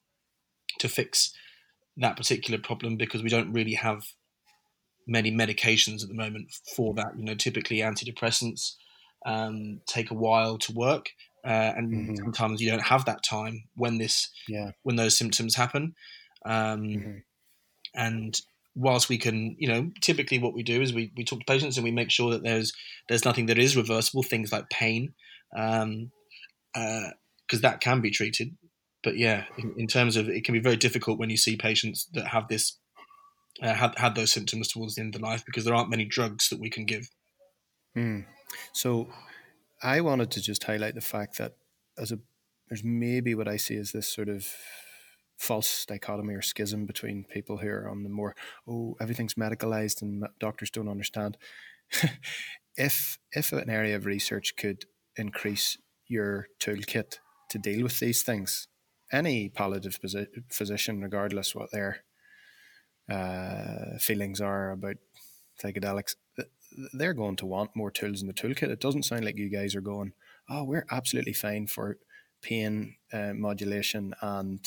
to 0.81 0.89
fix 0.89 1.33
that 1.97 2.17
particular 2.17 2.59
problem 2.59 2.97
because 2.97 3.23
we 3.23 3.29
don't 3.29 3.53
really 3.53 3.75
have 3.75 4.03
many 5.07 5.31
medications 5.31 6.03
at 6.03 6.09
the 6.09 6.15
moment 6.15 6.53
for 6.75 6.95
that. 6.95 7.17
You 7.17 7.25
know, 7.25 7.35
typically 7.35 7.79
antidepressants 7.79 8.75
um, 9.27 9.81
take 9.87 10.11
a 10.11 10.15
while 10.15 10.59
to 10.59 10.73
work, 10.73 11.11
uh, 11.45 11.73
and 11.77 11.93
mm-hmm. 11.93 12.17
sometimes 12.17 12.61
you 12.61 12.71
don't 12.71 12.83
have 12.83 13.05
that 13.05 13.23
time 13.23 13.65
when 13.77 13.99
this 13.99 14.31
yeah. 14.49 14.73
when 14.83 14.97
those 14.97 15.17
symptoms 15.17 15.55
happen. 15.55 15.95
Um, 16.45 16.83
mm-hmm. 16.83 17.17
And 17.95 18.41
whilst 18.75 19.09
we 19.09 19.19
can, 19.19 19.57
you 19.59 19.69
know, 19.69 19.91
typically 20.01 20.39
what 20.39 20.55
we 20.55 20.63
do 20.63 20.83
is 20.83 20.93
we, 20.93 21.13
we 21.17 21.25
talk 21.25 21.41
to 21.41 21.45
patients 21.47 21.77
and 21.77 21.85
we 21.85 21.91
make 21.91 22.11
sure 22.11 22.31
that 22.33 22.43
there's 22.43 22.73
there's 23.09 23.25
nothing 23.25 23.47
that 23.47 23.59
is 23.59 23.77
reversible, 23.77 24.23
things 24.23 24.53
like 24.53 24.69
pain, 24.71 25.15
because 25.53 25.83
um, 25.83 26.11
uh, 26.75 27.11
that 27.61 27.81
can 27.81 28.01
be 28.01 28.11
treated. 28.11 28.57
But 29.03 29.17
yeah, 29.17 29.45
in, 29.59 29.75
in, 29.77 29.87
terms 29.87 30.17
of 30.17 30.29
it 30.29 30.45
can 30.45 30.55
be 30.55 30.61
very 30.61 30.77
difficult 30.77 31.19
when 31.19 31.31
you 31.31 31.37
see 31.37 31.57
patients 31.57 32.09
that 32.15 32.29
have 32.29 32.49
this 32.49 32.79
uh, 33.63 33.75
had 33.75 33.97
had 33.99 34.15
those 34.15 34.33
symptoms 34.33 34.69
towards 34.69 34.95
the 34.95 35.03
end 35.03 35.15
of 35.15 35.21
life 35.21 35.45
because 35.45 35.65
there 35.65 35.75
aren't 35.75 35.91
many 35.91 36.05
drugs 36.05 36.49
that 36.49 36.61
we 36.61 36.71
can 36.71 36.87
give. 36.87 37.11
Mm. 37.97 38.25
So, 38.73 39.09
I 39.83 40.01
wanted 40.01 40.31
to 40.33 40.41
just 40.41 40.65
highlight 40.65 40.95
the 40.95 41.01
fact 41.01 41.39
that 41.39 41.53
as 41.99 42.11
a 42.11 42.19
there's 42.69 42.83
maybe 42.83 43.35
what 43.35 43.47
I 43.47 43.57
see 43.57 43.77
as 43.77 43.93
this 43.93 44.09
sort 44.09 44.29
of 44.29 44.49
false 45.37 45.85
dichotomy 45.87 46.35
or 46.35 46.43
schism 46.43 46.87
between 46.87 47.25
people 47.25 47.59
who 47.59 47.69
are 47.69 47.89
on 47.89 48.03
the 48.03 48.09
more 48.09 48.35
oh 48.69 48.97
everything's 49.01 49.35
medicalized 49.35 50.03
and 50.03 50.27
doctors 50.39 50.71
don't 50.71 50.89
understand. 50.89 51.37
If 52.77 53.19
if 53.31 53.53
an 53.53 53.71
area 53.71 53.95
of 53.95 54.05
research 54.05 54.57
could 54.57 54.87
increase 55.17 55.79
your 56.09 56.49
toolkit 56.61 57.19
to 57.51 57.59
deal 57.59 57.85
with 57.85 58.01
these 58.01 58.23
things 58.23 58.67
any 59.13 59.49
palliative 59.49 59.99
physician 60.51 61.01
regardless 61.01 61.55
what 61.55 61.71
their 61.71 62.05
uh, 63.09 63.99
feelings 63.99 64.41
are 64.41 64.73
about 64.73 64.97
psychedelics 65.63 66.17
they're 66.93 67.15
going 67.15 67.37
to 67.37 67.47
want 67.47 67.77
more 67.77 67.93
tools 67.93 68.21
in 68.21 68.27
the 68.27 68.35
toolkit. 68.35 68.71
It 68.71 68.81
doesn't 68.81 69.05
sound 69.05 69.25
like 69.25 69.39
you 69.39 69.49
guys 69.49 69.75
are 69.77 69.81
going 69.81 70.13
oh 70.49 70.65
we're 70.65 70.87
absolutely 70.91 71.33
fine 71.33 71.67
for 71.67 71.99
pain 72.43 72.97
uh, 73.13 73.33
modulation 73.35 74.15
and 74.21 74.61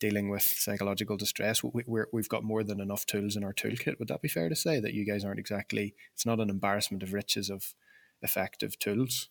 dealing 0.00 0.28
with 0.28 0.42
psychological 0.42 1.16
distress, 1.16 1.62
we, 1.62 1.82
have 2.14 2.28
got 2.28 2.44
more 2.44 2.62
than 2.62 2.80
enough 2.80 3.06
tools 3.06 3.36
in 3.36 3.44
our 3.44 3.52
toolkit. 3.52 3.98
Would 3.98 4.08
that 4.08 4.22
be 4.22 4.28
fair 4.28 4.48
to 4.48 4.56
say 4.56 4.80
that 4.80 4.94
you 4.94 5.06
guys 5.06 5.24
aren't 5.24 5.40
exactly? 5.40 5.94
It's 6.14 6.26
not 6.26 6.40
an 6.40 6.50
embarrassment 6.50 7.02
of 7.02 7.12
riches 7.12 7.50
of 7.50 7.74
effective 8.22 8.78
tools. 8.78 9.28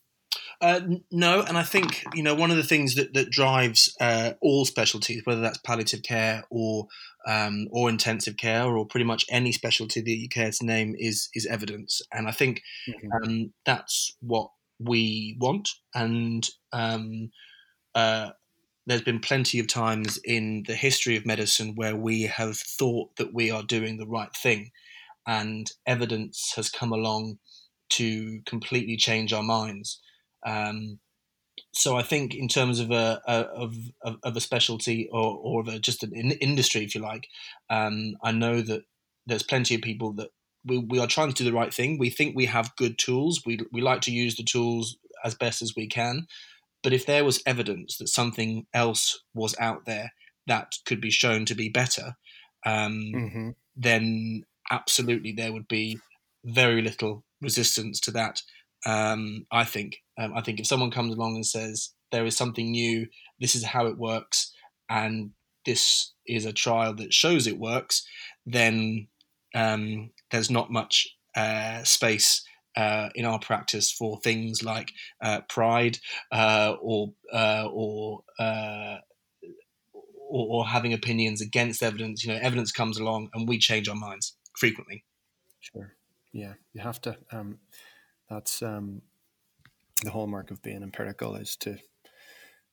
Uh, 0.62 0.82
no, 1.12 1.42
and 1.42 1.58
I 1.58 1.64
think 1.64 2.04
you 2.14 2.24
know 2.24 2.36
one 2.36 2.52
of 2.52 2.58
the 2.58 2.64
things 2.64 2.96
that 2.96 3.14
that 3.14 3.30
drives 3.30 3.94
uh, 4.00 4.34
all 4.42 4.66
specialties, 4.66 5.22
whether 5.26 5.42
that's 5.42 5.58
palliative 5.60 6.04
care 6.04 6.44
or 6.50 6.88
um, 7.28 7.68
or 7.72 7.90
intensive 7.90 8.38
care 8.38 8.66
or 8.66 8.86
pretty 8.86 9.06
much 9.06 9.26
any 9.30 9.52
specialty 9.52 10.02
that 10.02 10.10
you 10.10 10.30
care 10.30 10.52
to 10.52 10.66
name, 10.66 10.96
is 10.98 11.30
is 11.34 11.46
evidence. 11.46 12.02
And 12.12 12.28
I 12.28 12.32
think 12.32 12.62
mm-hmm. 12.88 13.24
um, 13.24 13.54
that's 13.66 14.16
what 14.22 14.50
we 14.80 15.38
want. 15.40 15.70
And 15.94 16.48
um, 16.74 17.32
uh, 17.94 18.32
there's 18.86 19.02
been 19.02 19.20
plenty 19.20 19.60
of 19.60 19.68
times 19.68 20.20
in 20.24 20.64
the 20.68 20.76
history 20.76 21.16
of 21.16 21.26
medicine 21.26 21.74
where 21.76 21.96
we 21.96 22.24
have 22.24 22.58
thought 22.58 23.16
that 23.18 23.34
we 23.34 23.52
are 23.52 23.64
doing 23.64 23.98
the 23.98 24.08
right 24.08 24.34
thing, 24.36 24.72
and 25.28 25.72
evidence 25.86 26.54
has 26.56 26.70
come 26.70 26.92
along 26.92 27.40
to 27.90 28.42
completely 28.46 28.98
change 28.98 29.34
our 29.34 29.44
minds. 29.44 30.00
Um, 30.46 31.00
so 31.74 31.96
I 31.96 32.04
think 32.04 32.36
in 32.36 32.48
terms 32.48 32.80
of 32.80 32.92
a, 32.92 33.22
a 33.28 33.34
of, 33.34 33.76
of 34.24 34.36
a 34.36 34.42
specialty 34.42 35.10
or, 35.12 35.38
or 35.38 35.62
of 35.62 35.68
a, 35.68 35.80
just 35.80 36.04
an 36.04 36.14
industry, 36.14 36.84
if 36.84 36.96
you 36.96 37.02
like, 37.02 37.28
um, 37.70 38.16
I 38.24 38.32
know 38.32 38.62
that 38.62 38.84
there's 39.26 39.44
plenty 39.44 39.76
of 39.76 39.82
people 39.82 40.14
that 40.14 40.30
we, 40.64 40.78
we 40.78 41.00
are 41.00 41.08
trying 41.08 41.30
to 41.30 41.36
do 41.36 41.44
the 41.44 41.56
right 41.56 41.74
thing. 41.74 41.98
We 41.98 42.10
think 42.10 42.36
we 42.36 42.46
have 42.46 42.76
good 42.76 42.98
tools. 42.98 43.42
We, 43.46 43.60
we 43.72 43.82
like 43.82 44.02
to 44.02 44.12
use 44.12 44.36
the 44.36 44.44
tools 44.44 44.98
as 45.24 45.36
best 45.36 45.62
as 45.62 45.76
we 45.76 45.88
can. 45.88 46.28
But 46.86 46.94
if 46.94 47.08
there 47.08 47.26
was 47.26 47.42
evidence 47.48 47.98
that 47.98 48.10
something 48.10 48.68
else 48.72 49.20
was 49.34 49.56
out 49.60 49.86
there 49.88 50.14
that 50.46 50.74
could 50.86 51.02
be 51.02 51.10
shown 51.10 51.44
to 51.46 51.56
be 51.56 51.68
better, 51.68 52.14
um, 52.64 53.12
mm-hmm. 53.16 53.50
then 53.76 54.44
absolutely 54.70 55.32
there 55.32 55.52
would 55.52 55.68
be 55.68 55.98
very 56.44 56.84
little 56.84 57.26
resistance 57.42 58.00
to 58.02 58.12
that. 58.12 58.44
Um, 58.86 59.48
I 59.52 59.64
think. 59.64 59.98
Um, 60.20 60.34
I 60.38 60.42
think 60.42 60.60
if 60.60 60.68
someone 60.68 60.92
comes 60.92 61.16
along 61.16 61.34
and 61.34 61.46
says 61.48 61.90
there 62.12 62.24
is 62.24 62.38
something 62.38 62.70
new, 62.70 63.08
this 63.40 63.56
is 63.56 63.66
how 63.66 63.88
it 63.88 63.98
works, 63.98 64.54
and 64.88 65.32
this 65.66 66.14
is 66.28 66.46
a 66.46 66.54
trial 66.54 66.94
that 66.98 67.16
shows 67.16 67.48
it 67.48 67.58
works, 67.58 68.08
then 68.46 69.08
um, 69.56 70.12
there's 70.30 70.52
not 70.52 70.70
much 70.70 71.08
uh, 71.36 71.84
space 71.84 72.44
uh, 72.76 73.10
in 73.16 73.26
our 73.26 73.40
practice 73.40 73.92
for 73.92 74.20
things 74.20 74.64
like 74.64 74.92
uh, 75.22 75.42
pride 75.50 75.98
uh, 76.32 76.76
or 76.82 77.14
uh, 77.34 77.68
or, 77.72 78.22
uh, 78.40 78.98
or, 80.30 80.48
or 80.48 80.68
having 80.68 80.94
opinions 80.94 81.42
against 81.42 81.82
evidence. 81.82 82.24
You 82.24 82.34
know, 82.34 82.40
evidence 82.42 82.72
comes 82.72 83.00
along 83.00 83.30
and 83.34 83.48
we 83.48 83.58
change 83.58 83.88
our 83.90 83.96
minds 83.96 84.36
frequently. 84.58 85.04
Sure. 85.60 85.94
Yeah, 86.34 86.54
you 86.74 86.82
have 86.82 87.02
to. 87.02 87.18
Um, 87.32 87.60
that's 88.30 88.62
um, 88.62 89.02
the 90.04 90.12
hallmark 90.12 90.52
of 90.52 90.62
being 90.62 90.84
empirical 90.84 91.36
is 91.36 91.56
to. 91.58 91.78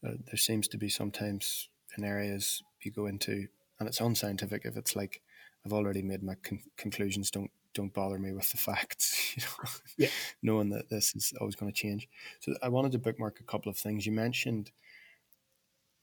Uh, 0.04 0.14
there 0.26 0.36
seems 0.36 0.66
to 0.66 0.76
be 0.76 0.88
sometimes 0.88 1.68
in 1.96 2.02
areas 2.02 2.60
you 2.82 2.90
go 2.90 3.06
into, 3.06 3.46
and 3.78 3.88
it's 3.88 4.00
unscientific 4.00 4.62
if 4.64 4.76
it's 4.76 4.96
like 4.96 5.22
I've 5.64 5.72
already 5.72 6.02
made 6.02 6.24
my 6.24 6.34
con- 6.42 6.62
conclusions. 6.76 7.30
Don't 7.30 7.52
don't 7.74 7.92
bother 7.92 8.18
me 8.18 8.32
with 8.32 8.50
the 8.50 8.58
facts. 8.58 9.18
You 9.36 9.42
know, 9.42 9.70
yeah. 9.96 10.08
knowing 10.42 10.68
that 10.70 10.90
this 10.90 11.14
is 11.14 11.32
always 11.40 11.56
going 11.56 11.72
to 11.72 11.78
change. 11.78 12.06
So 12.40 12.54
I 12.62 12.68
wanted 12.68 12.92
to 12.92 12.98
bookmark 12.98 13.40
a 13.40 13.44
couple 13.44 13.70
of 13.70 13.78
things. 13.78 14.04
You 14.04 14.12
mentioned 14.12 14.70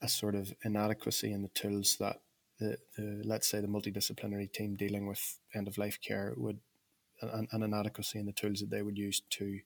a 0.01 0.09
sort 0.09 0.33
of 0.33 0.53
inadequacy 0.63 1.31
in 1.31 1.43
the 1.43 1.49
tools 1.49 1.97
that 1.99 2.21
the, 2.59 2.77
the 2.97 3.21
let's 3.23 3.47
say 3.47 3.61
the 3.61 3.67
multidisciplinary 3.67 4.51
team 4.51 4.75
dealing 4.75 5.05
with 5.07 5.39
end 5.53 5.67
of 5.67 5.77
life 5.77 5.99
care 6.01 6.33
would 6.37 6.59
an, 7.21 7.47
an 7.51 7.63
inadequacy 7.63 8.19
in 8.19 8.25
the 8.25 8.31
tools 8.31 8.59
that 8.61 8.69
they 8.69 8.81
would 8.81 8.97
use 8.97 9.21
to 9.29 9.59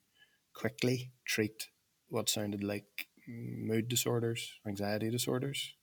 quickly 0.53 1.11
treat 1.25 1.69
what 2.09 2.29
sounded 2.29 2.63
like 2.63 3.07
mood 3.27 3.87
disorders, 3.87 4.53
anxiety 4.67 5.09
disorders, 5.09 5.73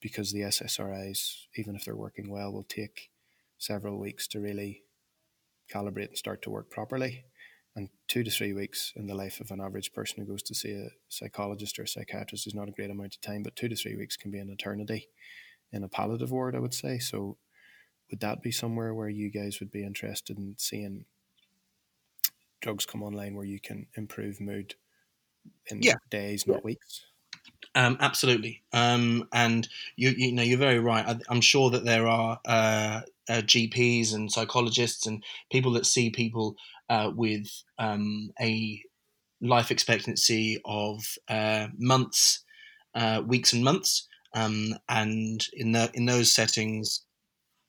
because 0.00 0.32
the 0.32 0.42
SSRIs, 0.42 1.46
even 1.56 1.74
if 1.74 1.84
they're 1.84 1.96
working 1.96 2.30
well, 2.30 2.52
will 2.52 2.64
take 2.64 3.10
several 3.58 3.98
weeks 3.98 4.26
to 4.28 4.40
really 4.40 4.82
calibrate 5.68 6.08
and 6.08 6.18
start 6.18 6.42
to 6.42 6.50
work 6.50 6.70
properly. 6.70 7.24
And 7.76 7.90
two 8.08 8.24
to 8.24 8.30
three 8.30 8.52
weeks 8.52 8.92
in 8.96 9.06
the 9.06 9.14
life 9.14 9.40
of 9.40 9.50
an 9.50 9.60
average 9.60 9.92
person 9.92 10.18
who 10.18 10.30
goes 10.30 10.42
to 10.44 10.54
see 10.54 10.72
a 10.72 10.90
psychologist 11.08 11.78
or 11.78 11.82
a 11.82 11.88
psychiatrist 11.88 12.46
is 12.46 12.54
not 12.54 12.68
a 12.68 12.72
great 12.72 12.90
amount 12.90 13.14
of 13.14 13.20
time, 13.20 13.42
but 13.42 13.54
two 13.54 13.68
to 13.68 13.76
three 13.76 13.94
weeks 13.94 14.16
can 14.16 14.30
be 14.30 14.40
an 14.40 14.50
eternity 14.50 15.08
in 15.72 15.84
a 15.84 15.88
palliative 15.88 16.32
ward, 16.32 16.56
I 16.56 16.60
would 16.60 16.74
say. 16.74 16.98
So, 16.98 17.36
would 18.10 18.20
that 18.20 18.42
be 18.42 18.50
somewhere 18.50 18.94
where 18.94 19.08
you 19.08 19.30
guys 19.30 19.60
would 19.60 19.70
be 19.70 19.84
interested 19.84 20.38
in 20.38 20.54
seeing 20.56 21.04
drugs 22.60 22.86
come 22.86 23.02
online 23.02 23.34
where 23.34 23.44
you 23.44 23.60
can 23.60 23.86
improve 23.96 24.40
mood 24.40 24.74
in 25.66 25.82
yeah. 25.82 25.94
days, 26.10 26.46
not 26.46 26.56
yeah. 26.56 26.60
weeks? 26.64 27.04
Um, 27.74 27.96
absolutely, 28.00 28.62
um, 28.72 29.28
and 29.32 29.68
you 29.96 30.10
you 30.16 30.32
know 30.32 30.42
you're 30.42 30.58
very 30.58 30.80
right. 30.80 31.06
I, 31.06 31.32
am 31.32 31.40
sure 31.40 31.70
that 31.70 31.84
there 31.84 32.08
are 32.08 32.40
uh, 32.44 33.02
uh, 33.28 33.42
GPs 33.42 34.14
and 34.14 34.32
psychologists 34.32 35.06
and 35.06 35.22
people 35.52 35.72
that 35.72 35.86
see 35.86 36.10
people 36.10 36.56
uh, 36.88 37.12
with 37.14 37.46
um, 37.78 38.32
a 38.40 38.82
life 39.40 39.70
expectancy 39.70 40.60
of 40.64 41.04
uh, 41.28 41.68
months, 41.78 42.42
uh, 42.94 43.22
weeks, 43.24 43.52
and 43.52 43.62
months, 43.62 44.08
um, 44.34 44.74
and 44.88 45.46
in 45.52 45.72
the 45.72 45.90
in 45.94 46.06
those 46.06 46.32
settings, 46.32 47.04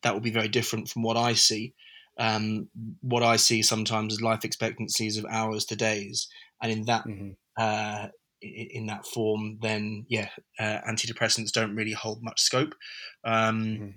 that 0.02 0.14
will 0.14 0.22
be 0.22 0.32
very 0.32 0.48
different 0.48 0.90
from 0.90 1.04
what 1.04 1.18
I 1.18 1.34
see. 1.34 1.74
Um, 2.18 2.68
what 3.02 3.24
I 3.24 3.38
see 3.38 3.62
sometimes 3.62 4.14
is 4.14 4.22
life 4.22 4.44
expectancies 4.44 5.18
of 5.18 5.26
hours 5.30 5.66
to 5.66 5.76
days, 5.76 6.28
and 6.62 6.72
in 6.72 6.86
that 6.86 7.06
mm-hmm. 7.06 7.32
uh, 7.58 8.08
in 8.42 8.86
that 8.88 9.06
form, 9.06 9.58
then 9.62 10.06
yeah, 10.10 10.30
uh, 10.60 10.80
antidepressants 10.90 11.52
don't 11.52 11.76
really 11.76 11.94
hold 11.94 12.24
much 12.24 12.42
scope. 12.42 12.76
Um, 13.24 13.66
mm-hmm. 13.66 13.90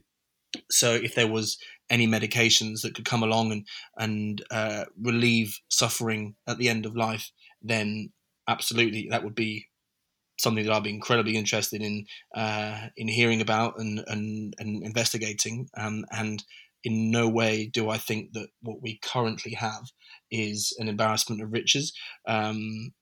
So 0.71 0.93
if 0.93 1.15
there 1.15 1.29
was 1.29 1.59
any 1.91 2.07
medications 2.07 2.83
that 2.83 2.95
could 2.95 3.05
come 3.05 3.23
along 3.23 3.53
and 3.53 3.67
and 3.99 4.45
uh, 4.51 4.85
relieve 5.01 5.59
suffering 5.69 6.35
at 6.47 6.59
the 6.59 6.69
end 6.69 6.87
of 6.87 6.97
life, 6.97 7.31
then 7.63 8.13
absolutely 8.49 9.09
that 9.11 9.25
would 9.25 9.35
be 9.35 9.67
something 10.39 10.65
that 10.65 10.73
I'd 10.73 10.83
be 10.83 10.91
incredibly 10.91 11.37
interested 11.37 11.83
in 11.83 12.07
uh, 12.35 12.89
in 12.97 13.09
hearing 13.09 13.41
about 13.41 13.79
and 13.79 14.03
and, 14.07 14.55
and 14.59 14.83
investigating. 14.83 15.69
Um, 15.77 16.05
and 16.11 16.43
in 16.85 17.11
no 17.11 17.29
way 17.29 17.67
do 17.67 17.91
I 17.91 17.99
think 17.99 18.33
that 18.33 18.49
what 18.61 18.83
we 18.83 18.99
currently 19.03 19.55
have 19.55 19.85
is 20.31 20.77
an 20.79 20.89
embarrassment 20.89 21.43
of 21.43 21.53
riches. 21.53 21.93
Um, 22.27 22.93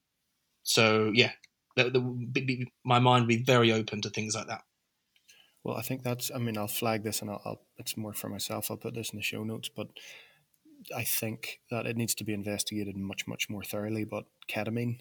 so 0.70 1.10
yeah, 1.12 1.32
the, 1.76 1.90
the, 1.90 2.00
be, 2.00 2.72
my 2.84 3.00
mind 3.00 3.22
would 3.22 3.36
be 3.36 3.42
very 3.42 3.72
open 3.72 4.00
to 4.02 4.10
things 4.10 4.36
like 4.36 4.46
that. 4.46 4.62
Well, 5.64 5.76
I 5.76 5.82
think 5.82 6.04
that's. 6.04 6.30
I 6.32 6.38
mean, 6.38 6.56
I'll 6.56 6.68
flag 6.68 7.02
this, 7.02 7.20
and 7.20 7.30
I'll, 7.30 7.42
I'll, 7.44 7.60
It's 7.76 7.96
more 7.96 8.12
for 8.12 8.28
myself. 8.28 8.70
I'll 8.70 8.76
put 8.76 8.94
this 8.94 9.10
in 9.10 9.18
the 9.18 9.22
show 9.22 9.42
notes, 9.42 9.68
but 9.68 9.88
I 10.96 11.02
think 11.02 11.60
that 11.72 11.86
it 11.86 11.96
needs 11.96 12.14
to 12.14 12.24
be 12.24 12.32
investigated 12.32 12.96
much, 12.96 13.26
much 13.26 13.50
more 13.50 13.64
thoroughly. 13.64 14.04
But 14.04 14.26
ketamine, 14.48 15.00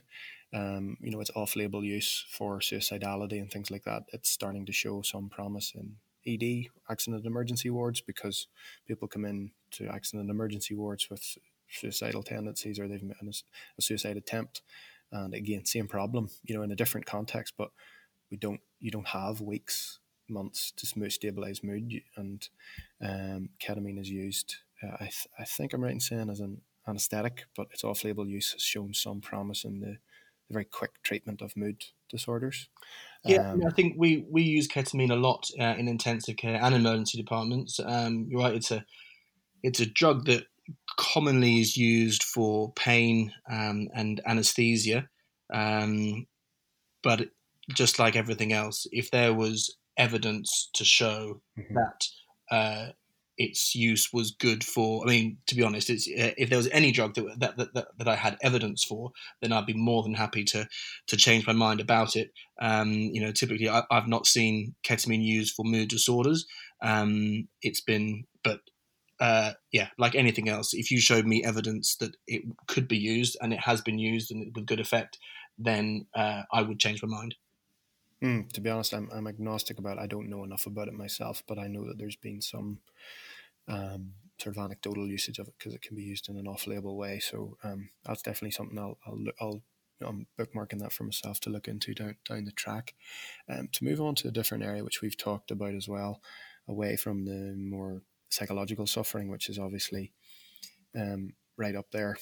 um, 0.53 0.97
you 1.01 1.11
know, 1.11 1.21
it's 1.21 1.31
off-label 1.35 1.83
use 1.83 2.25
for 2.31 2.59
suicidality 2.59 3.39
and 3.39 3.51
things 3.51 3.69
like 3.69 3.83
that. 3.83 4.03
It's 4.11 4.29
starting 4.29 4.65
to 4.65 4.73
show 4.73 5.03
some 5.03 5.29
promise 5.29 5.71
in 5.75 5.97
ED, 6.25 6.69
accident 6.89 7.25
emergency 7.27 7.69
wards, 7.69 8.01
because 8.01 8.47
people 8.87 9.07
come 9.07 9.23
in 9.23 9.51
to 9.73 9.87
accident 9.87 10.31
emergency 10.31 10.73
wards 10.73 11.09
with 11.11 11.37
suicidal 11.69 12.23
tendencies 12.23 12.79
or 12.79 12.87
they've 12.87 13.03
made 13.03 13.15
a 13.77 13.81
suicide 13.81 14.17
attempt 14.17 14.63
and 15.11 15.33
again, 15.33 15.65
same 15.65 15.87
problem, 15.87 16.29
you 16.43 16.55
know, 16.55 16.63
in 16.63 16.71
a 16.71 16.75
different 16.75 17.05
context, 17.05 17.53
but 17.57 17.69
we 18.31 18.37
don't, 18.37 18.61
you 18.79 18.91
don't 18.91 19.07
have 19.07 19.41
weeks, 19.41 19.99
months 20.29 20.71
to 20.77 20.85
smooth, 20.85 21.11
stabilize 21.11 21.63
mood. 21.63 22.01
And 22.15 22.47
um, 23.01 23.49
ketamine 23.59 23.99
is 23.99 24.09
used, 24.09 24.57
uh, 24.83 24.95
I, 24.95 25.05
th- 25.05 25.27
I 25.39 25.45
think 25.45 25.73
I'm 25.73 25.83
right 25.83 25.93
in 25.93 25.99
saying 25.99 26.29
as 26.29 26.39
an 26.39 26.61
anesthetic, 26.87 27.45
but 27.55 27.67
its 27.71 27.83
off 27.83 28.03
label 28.03 28.27
use 28.27 28.51
has 28.53 28.61
shown 28.61 28.93
some 28.93 29.21
promise 29.21 29.63
in 29.63 29.79
the, 29.79 29.97
the 30.47 30.53
very 30.53 30.65
quick 30.65 31.01
treatment 31.03 31.41
of 31.41 31.57
mood 31.57 31.83
disorders. 32.09 32.69
Yeah, 33.25 33.51
um, 33.51 33.61
I 33.67 33.71
think 33.71 33.95
we, 33.97 34.25
we 34.29 34.43
use 34.43 34.67
ketamine 34.67 35.11
a 35.11 35.15
lot 35.15 35.49
uh, 35.59 35.75
in 35.77 35.87
intensive 35.87 36.37
care 36.37 36.59
and 36.61 36.73
emergency 36.73 37.17
departments. 37.17 37.79
Um, 37.83 38.27
you're 38.29 38.41
right; 38.41 38.55
it's 38.55 38.71
a 38.71 38.85
it's 39.61 39.79
a 39.79 39.85
drug 39.85 40.25
that 40.25 40.45
commonly 40.99 41.61
is 41.61 41.77
used 41.77 42.23
for 42.23 42.73
pain 42.73 43.31
um, 43.49 43.87
and 43.95 44.19
anesthesia. 44.25 45.07
Um, 45.51 46.27
but 47.01 47.29
just 47.73 47.99
like 47.99 48.17
everything 48.17 48.51
else, 48.51 48.85
if 48.91 49.09
there 49.09 49.33
was 49.33 49.77
evidence 49.97 50.69
to 50.73 50.83
show 50.83 51.41
mm-hmm. 51.57 51.73
that 51.73 52.05
uh, 52.51 52.91
its 53.37 53.73
use 53.75 54.09
was 54.11 54.31
good 54.31 54.61
for, 54.61 55.03
I 55.05 55.09
mean, 55.09 55.37
to 55.47 55.55
be 55.55 55.63
honest, 55.63 55.89
it's, 55.89 56.05
uh, 56.05 56.33
if 56.37 56.49
there 56.49 56.57
was 56.57 56.67
any 56.67 56.91
drug 56.91 57.15
that, 57.15 57.39
that, 57.39 57.73
that, 57.73 57.87
that, 57.97 58.07
I 58.09 58.15
had 58.15 58.37
evidence 58.41 58.83
for, 58.83 59.11
then 59.41 59.53
I'd 59.53 59.65
be 59.65 59.73
more 59.73 60.03
than 60.03 60.15
happy 60.15 60.43
to 60.45 60.67
to 61.07 61.17
change 61.17 61.47
my 61.47 61.53
mind 61.53 61.79
about 61.79 62.17
it. 62.17 62.31
Um, 62.61 62.91
you 62.91 63.21
know, 63.21 63.31
typically 63.31 63.69
I, 63.69 63.83
have 63.89 64.09
not 64.09 64.27
seen 64.27 64.75
ketamine 64.83 65.23
used 65.23 65.55
for 65.55 65.63
mood 65.63 65.87
disorders. 65.87 66.45
Um, 66.81 67.47
it's 67.61 67.81
been, 67.81 68.25
but 68.43 68.59
uh, 69.19 69.53
yeah, 69.71 69.89
like 69.97 70.15
anything 70.15 70.47
else, 70.47 70.73
if 70.73 70.91
you 70.91 70.99
showed 70.99 71.25
me 71.25 71.43
evidence 71.43 71.95
that 71.97 72.15
it 72.27 72.43
could 72.67 72.87
be 72.87 72.97
used 72.97 73.37
and 73.41 73.53
it 73.53 73.59
has 73.59 73.81
been 73.81 73.99
used 73.99 74.31
and 74.31 74.55
with 74.55 74.65
good 74.65 74.79
effect, 74.79 75.17
then 75.57 76.05
uh, 76.15 76.43
I 76.51 76.61
would 76.61 76.79
change 76.79 77.03
my 77.03 77.09
mind. 77.09 77.35
Mm, 78.23 78.51
to 78.51 78.61
be 78.61 78.69
honest, 78.69 78.93
I'm, 78.93 79.09
I'm 79.13 79.27
agnostic 79.27 79.79
about 79.79 79.97
it. 79.97 80.01
I 80.01 80.07
don't 80.07 80.29
know 80.29 80.43
enough 80.43 80.65
about 80.65 80.87
it 80.87 80.93
myself, 80.93 81.43
but 81.47 81.57
I 81.57 81.67
know 81.67 81.85
that 81.87 81.97
there's 81.97 82.15
been 82.17 82.41
some 82.41 82.79
um, 83.67 84.13
sort 84.37 84.55
of 84.55 84.63
anecdotal 84.63 85.07
usage 85.07 85.39
of 85.39 85.47
it 85.47 85.53
because 85.57 85.73
it 85.73 85.81
can 85.81 85.95
be 85.95 86.03
used 86.03 86.29
in 86.29 86.37
an 86.37 86.47
off-label 86.47 86.97
way. 86.97 87.19
So 87.19 87.57
um, 87.63 87.89
that's 88.05 88.21
definitely 88.21 88.51
something 88.51 88.77
I'll, 88.77 88.97
I'll, 89.05 89.23
I'll 89.39 89.61
I'm 90.01 90.27
bookmarking 90.37 90.79
that 90.79 90.93
for 90.93 91.03
myself 91.03 91.41
to 91.41 91.49
look 91.49 91.67
into 91.67 91.93
down 91.93 92.15
down 92.27 92.45
the 92.45 92.51
track. 92.51 92.93
Um, 93.49 93.67
to 93.73 93.83
move 93.83 93.99
on 93.99 94.15
to 94.15 94.29
a 94.29 94.31
different 94.31 94.63
area, 94.63 94.83
which 94.83 95.01
we've 95.01 95.17
talked 95.17 95.51
about 95.51 95.73
as 95.73 95.89
well, 95.89 96.21
away 96.67 96.95
from 96.95 97.25
the 97.25 97.53
more 97.57 98.01
psychological 98.29 98.87
suffering, 98.87 99.29
which 99.29 99.49
is 99.49 99.59
obviously 99.59 100.13
um, 100.95 101.33
right 101.57 101.75
up 101.75 101.91
there 101.91 102.17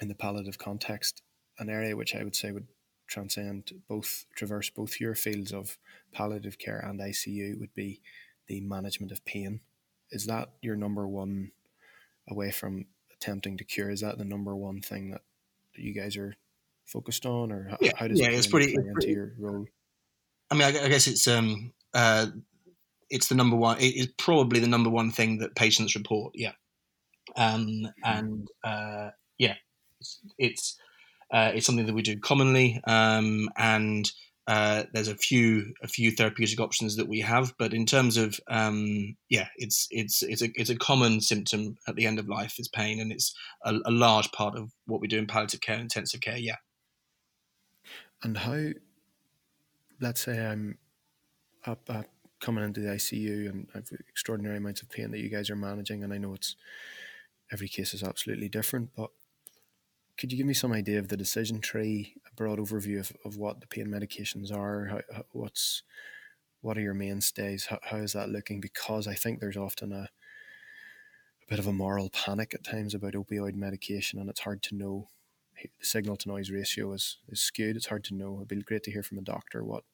in 0.00 0.08
the 0.08 0.14
palliative 0.14 0.58
context, 0.58 1.22
an 1.58 1.68
area 1.68 1.96
which 1.96 2.14
I 2.14 2.22
would 2.22 2.36
say 2.36 2.52
would 2.52 2.66
transcend 3.06 3.72
both, 3.88 4.24
traverse 4.34 4.70
both 4.70 5.00
your 5.00 5.14
fields 5.14 5.52
of 5.52 5.76
palliative 6.12 6.58
care 6.58 6.78
and 6.78 7.00
ICU 7.00 7.58
would 7.60 7.74
be 7.74 8.00
the 8.46 8.60
management 8.60 9.12
of 9.12 9.24
pain. 9.24 9.60
Is 10.10 10.26
that 10.26 10.50
your 10.60 10.76
number 10.76 11.06
one, 11.06 11.52
away 12.28 12.50
from 12.50 12.86
attempting 13.12 13.56
to 13.58 13.64
cure? 13.64 13.90
Is 13.90 14.00
that 14.00 14.18
the 14.18 14.24
number 14.24 14.54
one 14.54 14.80
thing 14.80 15.10
that, 15.10 15.22
you 15.74 15.94
guys 15.94 16.16
are 16.18 16.36
focused 16.84 17.24
on, 17.24 17.50
or 17.50 17.68
how, 17.70 17.78
yeah, 17.80 17.92
how 17.96 18.06
does 18.06 18.20
yeah, 18.20 18.26
it 18.26 18.34
it's 18.34 18.46
pretty, 18.46 18.74
play 18.74 18.84
it's 18.84 18.92
pretty, 18.92 19.08
into 19.08 19.20
your 19.20 19.32
role? 19.38 19.66
I 20.50 20.54
mean, 20.54 20.64
I, 20.64 20.84
I 20.84 20.88
guess 20.88 21.06
it's 21.06 21.26
um, 21.26 21.72
uh, 21.94 22.26
it's 23.12 23.28
the 23.28 23.34
number 23.34 23.56
one. 23.56 23.78
It 23.78 23.94
is 23.94 24.08
probably 24.18 24.58
the 24.58 24.66
number 24.66 24.90
one 24.90 25.10
thing 25.10 25.38
that 25.38 25.54
patients 25.54 25.94
report. 25.94 26.32
Yeah, 26.34 26.52
um, 27.36 27.88
and 28.02 28.48
uh, 28.64 29.10
yeah, 29.38 29.54
it's 30.00 30.20
it's, 30.38 30.78
uh, 31.30 31.52
it's 31.54 31.66
something 31.66 31.86
that 31.86 31.94
we 31.94 32.02
do 32.02 32.18
commonly, 32.18 32.80
um, 32.86 33.48
and 33.56 34.10
uh, 34.46 34.84
there's 34.92 35.08
a 35.08 35.14
few 35.14 35.74
a 35.82 35.88
few 35.88 36.10
therapeutic 36.10 36.58
options 36.58 36.96
that 36.96 37.08
we 37.08 37.20
have, 37.20 37.54
but 37.58 37.74
in 37.74 37.86
terms 37.86 38.16
of 38.16 38.40
um, 38.48 39.14
yeah, 39.28 39.48
it's 39.56 39.86
it's 39.90 40.22
it's 40.22 40.42
a 40.42 40.48
it's 40.54 40.70
a 40.70 40.76
common 40.76 41.20
symptom 41.20 41.76
at 41.86 41.94
the 41.96 42.06
end 42.06 42.18
of 42.18 42.28
life 42.28 42.58
is 42.58 42.68
pain, 42.68 42.98
and 42.98 43.12
it's 43.12 43.34
a, 43.64 43.74
a 43.84 43.90
large 43.90 44.32
part 44.32 44.56
of 44.56 44.72
what 44.86 45.00
we 45.00 45.06
do 45.06 45.18
in 45.18 45.26
palliative 45.26 45.60
care, 45.60 45.78
intensive 45.78 46.22
care. 46.22 46.38
Yeah. 46.38 46.56
And 48.22 48.38
how? 48.38 48.70
Let's 50.00 50.22
say 50.22 50.44
I'm 50.44 50.78
up, 51.64 51.88
up 51.88 52.06
coming 52.42 52.64
into 52.64 52.80
the 52.80 52.88
ICU 52.88 53.48
and 53.48 53.66
extraordinary 54.08 54.58
amounts 54.58 54.82
of 54.82 54.90
pain 54.90 55.10
that 55.12 55.20
you 55.20 55.30
guys 55.30 55.48
are 55.48 55.56
managing, 55.56 56.04
and 56.04 56.12
I 56.12 56.18
know 56.18 56.34
it's 56.34 56.56
every 57.50 57.68
case 57.68 57.94
is 57.94 58.02
absolutely 58.02 58.48
different, 58.48 58.90
but 58.94 59.10
could 60.18 60.30
you 60.30 60.36
give 60.36 60.46
me 60.46 60.54
some 60.54 60.72
idea 60.72 60.98
of 60.98 61.08
the 61.08 61.16
decision 61.16 61.60
tree, 61.60 62.14
a 62.30 62.34
broad 62.34 62.58
overview 62.58 63.00
of, 63.00 63.12
of 63.24 63.36
what 63.36 63.60
the 63.60 63.66
pain 63.66 63.86
medications 63.86 64.52
are, 64.52 64.86
how, 64.86 65.22
what's 65.30 65.82
what 66.60 66.76
are 66.76 66.82
your 66.82 66.94
mainstays, 66.94 67.66
how, 67.66 67.78
how 67.82 67.96
is 67.96 68.12
that 68.12 68.28
looking? 68.28 68.60
Because 68.60 69.08
I 69.08 69.14
think 69.14 69.40
there's 69.40 69.56
often 69.56 69.92
a 69.92 70.10
a 71.42 71.50
bit 71.50 71.58
of 71.58 71.66
a 71.66 71.72
moral 71.72 72.10
panic 72.10 72.54
at 72.54 72.64
times 72.64 72.94
about 72.94 73.14
opioid 73.14 73.54
medication, 73.54 74.18
and 74.18 74.28
it's 74.28 74.40
hard 74.40 74.62
to 74.64 74.74
know. 74.74 75.08
The 75.62 75.68
signal 75.86 76.16
to 76.16 76.28
noise 76.28 76.50
ratio 76.50 76.92
is, 76.92 77.18
is 77.28 77.40
skewed. 77.40 77.76
It's 77.76 77.86
hard 77.86 78.02
to 78.04 78.14
know. 78.14 78.36
It'd 78.36 78.48
be 78.48 78.62
great 78.62 78.82
to 78.84 78.90
hear 78.90 79.02
from 79.02 79.18
a 79.18 79.22
doctor 79.22 79.62
what 79.62 79.84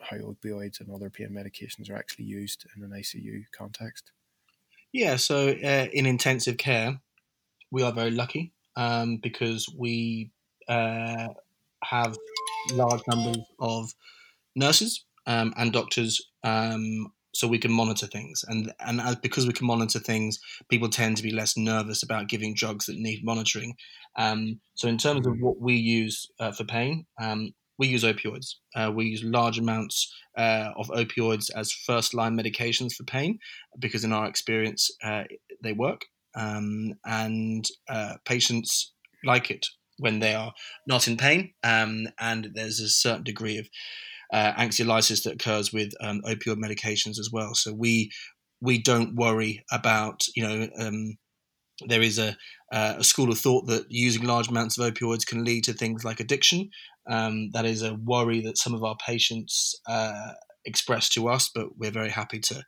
how 0.00 0.16
opioids 0.18 0.80
and 0.80 0.90
other 0.90 1.10
pain 1.10 1.30
medications 1.30 1.90
are 1.90 1.96
actually 1.96 2.24
used 2.24 2.66
in 2.76 2.82
an 2.82 2.90
ICU 2.90 3.44
context. 3.56 4.12
Yeah, 4.92 5.16
so 5.16 5.48
uh, 5.48 5.86
in 5.92 6.06
intensive 6.06 6.56
care, 6.56 7.00
we 7.70 7.82
are 7.82 7.92
very 7.92 8.10
lucky 8.10 8.52
um, 8.76 9.18
because 9.18 9.68
we 9.76 10.30
uh, 10.68 11.28
have 11.84 12.16
large 12.72 13.02
numbers 13.06 13.38
of 13.60 13.90
nurses 14.56 15.04
um, 15.26 15.52
and 15.56 15.72
doctors, 15.72 16.20
um, 16.44 17.12
so 17.34 17.46
we 17.46 17.58
can 17.58 17.72
monitor 17.72 18.06
things. 18.06 18.44
And 18.48 18.72
and 18.80 19.00
as, 19.00 19.16
because 19.16 19.46
we 19.46 19.52
can 19.52 19.66
monitor 19.66 19.98
things, 19.98 20.38
people 20.70 20.88
tend 20.88 21.18
to 21.18 21.22
be 21.22 21.30
less 21.30 21.56
nervous 21.56 22.02
about 22.02 22.28
giving 22.28 22.54
drugs 22.54 22.86
that 22.86 22.96
need 22.96 23.24
monitoring. 23.24 23.74
Um, 24.16 24.60
so 24.74 24.88
in 24.88 24.96
terms 24.96 25.26
of 25.26 25.38
what 25.40 25.60
we 25.60 25.74
use 25.74 26.26
uh, 26.40 26.52
for 26.52 26.64
pain, 26.64 27.06
um, 27.20 27.52
we 27.78 27.86
use 27.86 28.04
opioids. 28.04 28.54
Uh, 28.74 28.90
we 28.94 29.06
use 29.06 29.22
large 29.22 29.58
amounts 29.58 30.12
uh, 30.36 30.70
of 30.76 30.88
opioids 30.88 31.50
as 31.54 31.72
first 31.72 32.14
line 32.14 32.36
medications 32.36 32.92
for 32.94 33.04
pain 33.04 33.38
because, 33.78 34.04
in 34.04 34.12
our 34.12 34.26
experience, 34.26 34.90
uh, 35.04 35.24
they 35.62 35.72
work. 35.72 36.02
Um, 36.34 36.94
and 37.04 37.64
uh, 37.88 38.14
patients 38.24 38.92
like 39.24 39.50
it 39.50 39.66
when 39.98 40.20
they 40.20 40.34
are 40.34 40.52
not 40.86 41.08
in 41.08 41.16
pain. 41.16 41.54
Um, 41.64 42.06
and 42.20 42.50
there's 42.54 42.80
a 42.80 42.88
certain 42.88 43.24
degree 43.24 43.58
of 43.58 43.68
uh, 44.32 44.52
anxiolysis 44.52 45.22
that 45.24 45.34
occurs 45.34 45.72
with 45.72 45.92
um, 46.00 46.20
opioid 46.26 46.58
medications 46.58 47.18
as 47.18 47.30
well. 47.32 47.54
So 47.54 47.72
we 47.72 48.10
we 48.60 48.82
don't 48.82 49.14
worry 49.14 49.64
about 49.70 50.22
you 50.34 50.46
know 50.46 50.68
um, 50.78 51.16
there 51.86 52.02
is 52.02 52.18
a, 52.18 52.36
uh, 52.72 52.94
a 52.98 53.04
school 53.04 53.30
of 53.30 53.38
thought 53.38 53.66
that 53.66 53.86
using 53.88 54.24
large 54.24 54.48
amounts 54.48 54.78
of 54.78 54.92
opioids 54.92 55.26
can 55.26 55.44
lead 55.44 55.64
to 55.64 55.72
things 55.72 56.04
like 56.04 56.20
addiction. 56.20 56.70
Um, 57.08 57.50
that 57.52 57.64
is 57.64 57.82
a 57.82 57.94
worry 57.94 58.40
that 58.42 58.58
some 58.58 58.74
of 58.74 58.84
our 58.84 58.96
patients 59.04 59.74
uh, 59.88 60.32
express 60.64 61.08
to 61.10 61.28
us, 61.28 61.50
but 61.54 61.78
we're 61.78 61.90
very 61.90 62.10
happy 62.10 62.38
to 62.40 62.62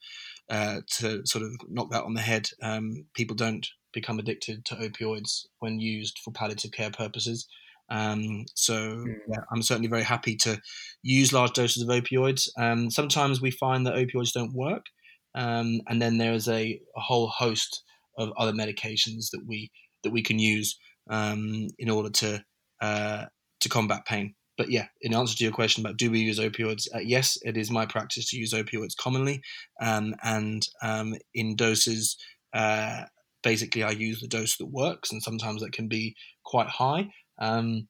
uh, 0.49 0.81
to 0.99 1.25
sort 1.27 1.45
of 1.45 1.53
knock 1.69 1.91
that 1.91 2.05
on 2.05 2.15
the 2.15 2.21
head. 2.21 2.49
Um, 2.63 3.05
people 3.15 3.37
don't 3.37 3.67
become 3.93 4.19
addicted 4.19 4.65
to 4.65 4.75
opioids 4.77 5.47
when 5.61 5.81
used 5.81 6.19
for 6.25 6.33
palliative 6.33 6.73
care 6.73 6.91
purposes. 6.91 7.47
Um, 7.91 8.45
so 8.55 8.75
mm. 8.75 9.15
yeah, 9.29 9.41
I'm 9.53 9.63
certainly 9.63 9.89
very 9.89 10.03
happy 10.03 10.37
to 10.37 10.61
use 11.03 11.33
large 11.33 11.53
doses 11.53 11.83
of 11.83 11.89
opioids. 11.89 12.49
Um, 12.59 12.91
sometimes 12.91 13.41
we 13.41 13.51
find 13.51 13.87
that 13.87 13.95
opioids 13.95 14.33
don't 14.33 14.55
work, 14.55 14.87
um, 15.35 15.81
and 15.89 16.01
then 16.01 16.19
there 16.19 16.33
is 16.33 16.49
a, 16.49 16.81
a, 16.97 17.01
whole 17.01 17.29
host 17.29 17.83
of 18.17 18.33
other 18.37 18.53
medications 18.53 19.31
that 19.33 19.43
we 19.47 19.71
that 20.03 20.13
we 20.13 20.23
can 20.23 20.39
use 20.39 20.79
um, 21.11 21.69
in 21.79 21.91
order 21.91 22.11
to 22.11 22.45
uh, 22.81 23.27
to 23.61 23.69
combat 23.69 24.05
pain. 24.07 24.35
But 24.57 24.71
yeah, 24.71 24.89
in 25.01 25.15
answer 25.15 25.37
to 25.37 25.45
your 25.45 25.53
question 25.53 25.85
about 25.85 25.97
do 25.97 26.11
we 26.11 26.21
use 26.21 26.39
opioids, 26.39 26.87
uh, 26.95 26.99
yes, 26.99 27.39
it 27.43 27.57
is 27.57 27.71
my 27.71 27.87
practice 27.87 28.29
to 28.31 28.37
use 28.37 28.53
opioids 28.53 28.97
commonly, 28.97 29.41
um, 29.81 30.15
and 30.23 30.67
um, 30.83 31.15
in 31.35 31.57
doses. 31.57 32.17
Uh, 32.53 33.05
basically, 33.43 33.83
I 33.83 33.91
use 33.91 34.21
the 34.21 34.29
dose 34.29 34.57
that 34.59 34.67
works, 34.67 35.13
and 35.13 35.23
sometimes 35.23 35.63
that 35.63 35.73
can 35.73 35.89
be 35.89 36.15
quite 36.45 36.69
high. 36.69 37.09
Um, 37.39 37.89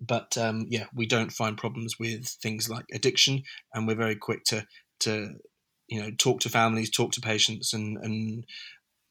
but 0.00 0.36
um, 0.38 0.66
yeah, 0.68 0.86
we 0.94 1.06
don't 1.06 1.32
find 1.32 1.56
problems 1.56 1.98
with 1.98 2.26
things 2.42 2.68
like 2.68 2.84
addiction, 2.94 3.42
and 3.74 3.86
we're 3.86 3.96
very 3.96 4.16
quick 4.16 4.44
to 4.44 4.66
to 5.00 5.34
you 5.88 6.00
know 6.00 6.10
talk 6.18 6.40
to 6.40 6.48
families, 6.48 6.90
talk 6.90 7.12
to 7.12 7.20
patients, 7.20 7.72
and 7.72 7.98
and 7.98 8.44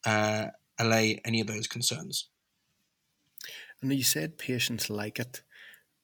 uh, 0.06 0.46
allay 0.80 1.20
any 1.26 1.42
of 1.42 1.48
those 1.48 1.68
concerns. 1.68 2.30
And 3.82 3.94
you 3.94 4.04
said 4.04 4.38
patients 4.38 4.90
like 4.90 5.20
it. 5.20 5.42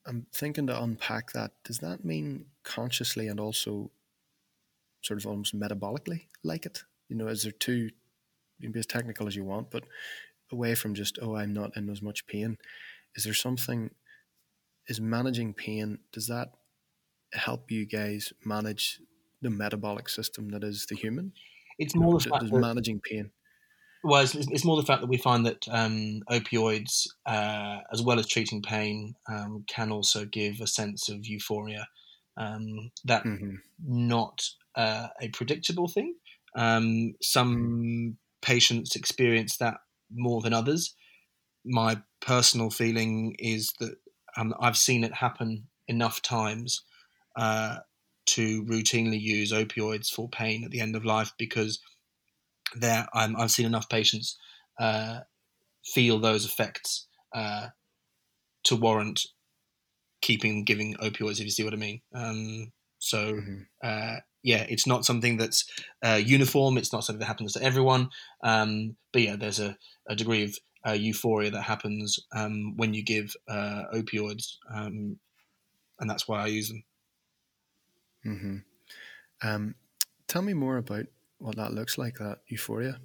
I'm 0.06 0.26
thinking 0.34 0.68
to 0.68 0.82
unpack 0.82 1.32
that. 1.34 1.52
Does 1.64 1.80
that 1.80 2.04
mean 2.04 2.46
consciously 2.64 3.28
and 3.28 3.40
also 3.40 3.92
sort 5.02 5.20
of 5.20 5.28
almost 5.28 5.58
metabolically 5.58 6.28
like 6.44 6.66
it? 6.66 6.84
You 7.10 7.16
know, 7.16 7.28
is 7.28 7.44
there 7.44 7.52
two, 7.52 7.74
you 7.74 7.92
can 8.62 8.72
be 8.72 8.80
as 8.80 8.86
technical 8.86 9.28
as 9.28 9.36
you 9.36 9.44
want, 9.44 9.70
but 9.70 9.84
away 10.52 10.76
from 10.76 10.96
just, 10.96 11.20
oh, 11.22 11.36
I'm 11.36 11.54
not 11.54 11.76
in 11.78 11.90
as 11.90 12.02
much 12.02 12.28
pain, 12.28 12.58
is 13.16 13.24
there 13.24 13.34
something, 13.34 13.92
is 14.88 15.00
managing 15.00 15.54
pain, 15.54 16.00
does 16.12 16.28
that 16.28 16.54
help 17.34 17.72
you 17.72 17.86
guys 17.86 18.34
manage 18.46 19.00
the 19.42 19.50
metabolic 19.50 20.10
system 20.10 20.50
that 20.50 20.64
is 20.64 20.86
the 20.88 20.96
human? 20.96 21.34
It's 21.80 21.96
more 21.96 22.20
the 22.20 22.30
fact 22.30 22.52
managing 22.52 23.00
pain. 23.02 23.32
Well, 24.04 24.24
it's, 24.24 24.34
it's, 24.34 24.66
more 24.66 24.78
the 24.78 24.86
fact 24.86 25.02
that 25.02 25.10
we 25.10 25.18
find 25.18 25.46
that 25.46 25.68
um, 25.70 26.24
opioids, 26.30 27.08
uh, 27.26 27.80
as 27.94 28.02
well 28.02 28.20
as 28.20 28.26
treating 28.26 28.62
pain, 28.62 29.16
um, 29.30 29.64
can 29.68 29.92
also 29.92 30.26
give 30.26 30.60
a 30.60 30.68
sense 30.68 31.08
of 31.08 31.28
euphoria. 31.28 31.88
Um, 32.38 32.92
that 33.06 33.24
mm-hmm. 33.24 33.56
not 33.86 34.42
uh, 34.76 35.08
a 35.20 35.30
predictable 35.30 35.88
thing. 35.88 36.16
Um, 36.56 37.14
some 37.22 38.18
patients 38.42 38.96
experience 38.96 39.58
that 39.58 39.78
more 40.12 40.42
than 40.42 40.54
others. 40.54 40.96
My 41.64 42.02
personal 42.22 42.70
feeling 42.70 43.36
is 43.38 43.74
that 43.80 43.96
um, 44.38 44.54
I've 44.60 44.78
seen 44.78 45.04
it 45.04 45.14
happen 45.14 45.68
enough 45.88 46.22
times 46.22 46.84
uh, 47.36 47.78
to 48.28 48.64
routinely 48.66 49.20
use 49.20 49.52
opioids 49.52 50.10
for 50.10 50.30
pain 50.30 50.64
at 50.64 50.72
the 50.72 50.80
end 50.80 50.96
of 50.96 51.06
life 51.06 51.34
because 51.38 51.80
there 52.76 53.08
I'm, 53.14 53.36
I've 53.36 53.52
seen 53.52 53.66
enough 53.66 53.90
patients 53.90 54.38
uh, 54.80 55.22
feel 55.84 56.20
those 56.20 56.46
effects 56.46 57.08
uh, 57.34 57.68
to 58.64 58.76
warrant 58.76 59.26
keeping 60.22 60.64
giving 60.64 60.96
opioids. 60.96 61.40
If 61.40 61.46
you 61.46 61.52
see 61.52 61.64
what 61.64 61.74
I 61.74 61.78
mean. 61.78 62.02
Um, 62.14 62.72
so 63.00 63.34
mm-hmm. 63.34 63.62
uh, 63.84 64.18
yeah, 64.44 64.66
it's 64.70 64.88
not 64.88 65.06
something 65.06 65.38
that's 65.38 65.66
uh, 66.04 66.20
uniform. 66.24 66.78
It's 66.78 66.94
not 66.94 67.04
something 67.04 67.20
that 67.20 67.26
happens 67.26 67.54
to 67.54 67.64
everyone. 67.64 68.10
Um, 68.44 68.96
but 69.12 69.22
yeah, 69.22 69.36
there's 69.36 69.60
a, 69.60 69.78
a 70.08 70.16
degree 70.16 70.44
of 70.44 70.58
uh, 70.88 70.94
euphoria 70.94 71.52
that 71.52 71.62
happens 71.62 72.20
um, 72.36 72.76
when 72.78 72.94
you 72.94 73.04
give 73.04 73.36
uh, 73.48 73.84
opioids, 73.94 74.56
um, 74.74 75.18
and 76.00 76.10
that's 76.10 76.28
why 76.28 76.42
I 76.42 76.48
use 76.48 76.70
them. 76.70 76.84
Mm-hmm. 78.26 78.58
Um, 79.48 79.76
tell 80.28 80.42
me 80.42 80.54
more 80.54 80.78
about 80.78 81.06
what 81.42 81.56
that 81.58 81.74
looks 81.74 81.98
like, 81.98 82.16
that 82.20 82.40
euphoria? 82.48 83.00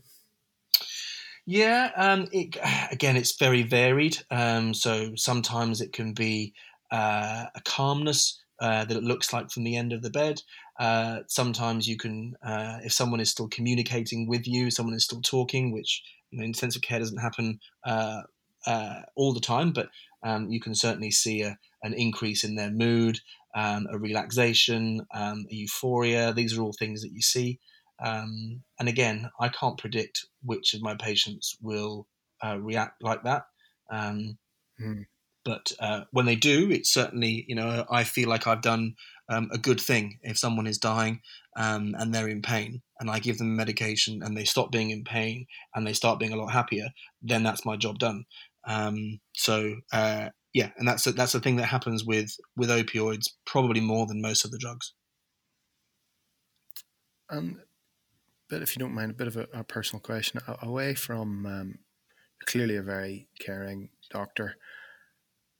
Yeah, 1.46 1.90
um, 1.96 2.29
it, 2.33 2.57
again, 2.90 3.16
it's 3.16 3.37
very 3.37 3.62
varied. 3.62 4.18
Um, 4.31 4.75
so 4.75 5.14
sometimes 5.16 5.81
it 5.81 5.92
can 5.92 6.12
be 6.12 6.55
uh, 6.92 7.46
a 7.55 7.61
calmness 7.64 8.40
uh, 8.61 8.85
that 8.85 8.96
it 8.96 9.05
looks 9.05 9.33
like 9.33 9.51
from 9.51 9.64
the 9.64 9.77
end 9.77 9.92
of 9.92 10.03
the 10.03 10.11
bed. 10.11 10.42
Uh, 10.79 11.20
sometimes 11.29 11.88
you 11.88 11.96
can, 11.96 12.35
uh, 12.44 12.79
if 12.83 12.92
someone 12.92 13.20
is 13.20 13.31
still 13.31 13.49
communicating 13.49 14.29
with 14.29 14.46
you, 14.46 14.70
someone 14.70 14.94
is 14.94 15.05
still 15.05 15.22
talking, 15.22 15.72
which 15.72 16.03
you 16.31 16.38
know, 16.38 16.44
intensive 16.44 16.83
care 16.83 16.99
doesn't 16.99 17.18
happen 17.18 17.61
uh, 17.85 18.22
uh, 18.66 19.01
all 19.14 19.33
the 19.33 19.40
time, 19.40 19.73
but 19.73 19.88
um, 20.23 20.50
you 20.50 20.61
can 20.61 20.75
certainly 20.75 21.11
see 21.11 21.42
a, 21.42 21.58
an 21.83 21.94
increase 21.94 22.44
in 22.44 22.56
their 22.56 22.71
mood, 22.71 23.21
um, 23.54 23.87
a 23.90 23.98
relaxation, 23.98 25.06
um, 25.15 25.46
a 25.50 25.54
euphoria. 25.54 26.33
These 26.33 26.58
are 26.58 26.63
all 26.63 26.73
things 26.73 27.02
that 27.02 27.13
you 27.13 27.23
see. 27.23 27.58
Um, 28.05 28.63
and 28.79 28.88
again, 28.88 29.31
I 29.40 29.49
can't 29.49 29.79
predict 29.79 30.27
which 30.42 30.75
of 30.75 30.83
my 30.83 30.94
patients 30.94 31.57
will 31.61 32.07
uh, 32.44 32.59
react 32.59 33.03
like 33.03 33.23
that. 33.25 33.44
Um, 33.90 34.38
mm. 34.81 35.07
But 35.44 35.73
uh, 35.79 36.01
when 36.11 36.27
they 36.27 36.35
do, 36.35 36.71
it's 36.71 36.92
certainly, 36.92 37.44
you 37.49 37.55
know, 37.55 37.87
I 37.88 38.03
feel 38.03 38.29
like 38.29 38.47
I've 38.47 38.63
done 38.63 38.97
um, 39.29 39.49
a 39.53 39.59
good 39.59 39.81
thing. 39.81 40.19
If 40.23 40.37
someone 40.38 40.67
is 40.67 40.79
dying 40.79 41.21
um, 41.57 41.94
and 41.99 42.13
they're 42.13 42.29
in 42.29 42.42
pain, 42.42 42.83
and 42.99 43.11
I 43.11 43.19
give 43.19 43.38
them 43.38 43.57
medication 43.57 44.23
and 44.23 44.37
they 44.37 44.44
stop 44.44 44.73
being 44.73 44.90
in 44.90 45.05
pain 45.05 45.47
and 45.75 45.87
they 45.87 45.92
start 45.92 46.19
being 46.19 46.33
a 46.33 46.37
lot 46.37 46.53
happier, 46.53 46.88
then 47.23 47.42
that's 47.42 47.65
my 47.65 47.77
job 47.77 47.99
done. 47.99 48.25
Um, 48.67 49.21
so, 49.35 49.77
uh, 49.92 50.31
yeah, 50.53 50.71
and 50.79 50.88
that's 50.88 51.07
a, 51.07 51.13
that's 51.13 51.33
the 51.33 51.40
thing 51.40 51.57
that 51.57 51.67
happens 51.67 52.05
with 52.05 52.35
with 52.57 52.71
opioids 52.71 53.31
probably 53.44 53.81
more 53.81 54.07
than 54.07 54.23
most 54.23 54.44
of 54.44 54.51
the 54.51 54.59
drugs. 54.59 54.94
And 57.29 57.57
but 58.49 58.63
if 58.63 58.77
you 58.77 58.81
don't 58.81 58.94
mind, 58.94 59.11
a 59.11 59.15
bit 59.15 59.27
of 59.27 59.37
a, 59.37 59.47
a 59.53 59.65
personal 59.65 60.01
question 60.01 60.40
away 60.63 60.94
from 60.94 61.47
um, 61.47 61.79
clearly 62.47 62.77
a 62.77 62.83
very 62.83 63.29
caring 63.40 63.90
doctor, 64.11 64.57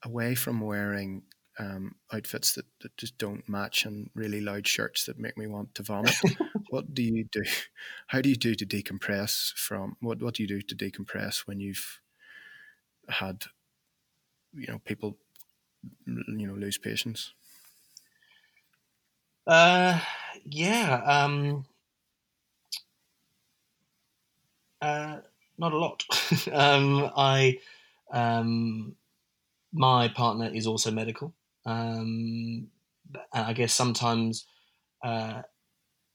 away 0.05 0.34
from 0.34 0.61
wearing 0.61 1.22
um, 1.59 1.95
outfits 2.12 2.53
that, 2.53 2.66
that 2.82 2.97
just 2.97 3.16
don't 3.18 3.49
match 3.49 3.84
and 3.87 4.11
really 4.14 4.41
loud 4.41 4.66
shirts 4.66 5.05
that 5.07 5.18
make 5.18 5.37
me 5.39 5.47
want 5.47 5.74
to 5.74 5.82
vomit. 5.82 6.14
what 6.70 6.95
do 6.95 7.03
you 7.03 7.24
do? 7.32 7.43
How 8.09 8.20
do 8.20 8.28
you 8.28 8.37
do 8.37 8.55
to 8.55 8.66
decompress 8.66 9.53
from 9.55 9.97
what? 10.01 10.22
What 10.22 10.34
do 10.34 10.43
you 10.43 10.49
do 10.49 10.61
to 10.62 10.74
decompress 10.74 11.47
when 11.47 11.61
you've 11.61 12.01
had 13.09 13.45
you 14.55 14.66
know 14.66 14.80
people 14.84 15.16
you 16.07 16.47
know 16.47 16.55
lose 16.55 16.78
patience? 16.78 17.32
Uh, 19.47 20.01
yeah. 20.45 21.03
Um, 21.05 21.64
uh, 24.81 25.18
not 25.59 25.72
a 25.72 25.79
lot. 25.79 26.05
um, 26.53 27.11
I, 27.16 27.59
um, 28.12 28.95
my 29.72 30.09
partner 30.09 30.51
is 30.53 30.66
also 30.66 30.91
medical. 30.91 31.35
Um, 31.64 32.68
I 33.33 33.53
guess 33.53 33.72
sometimes, 33.72 34.47
uh, 35.05 35.43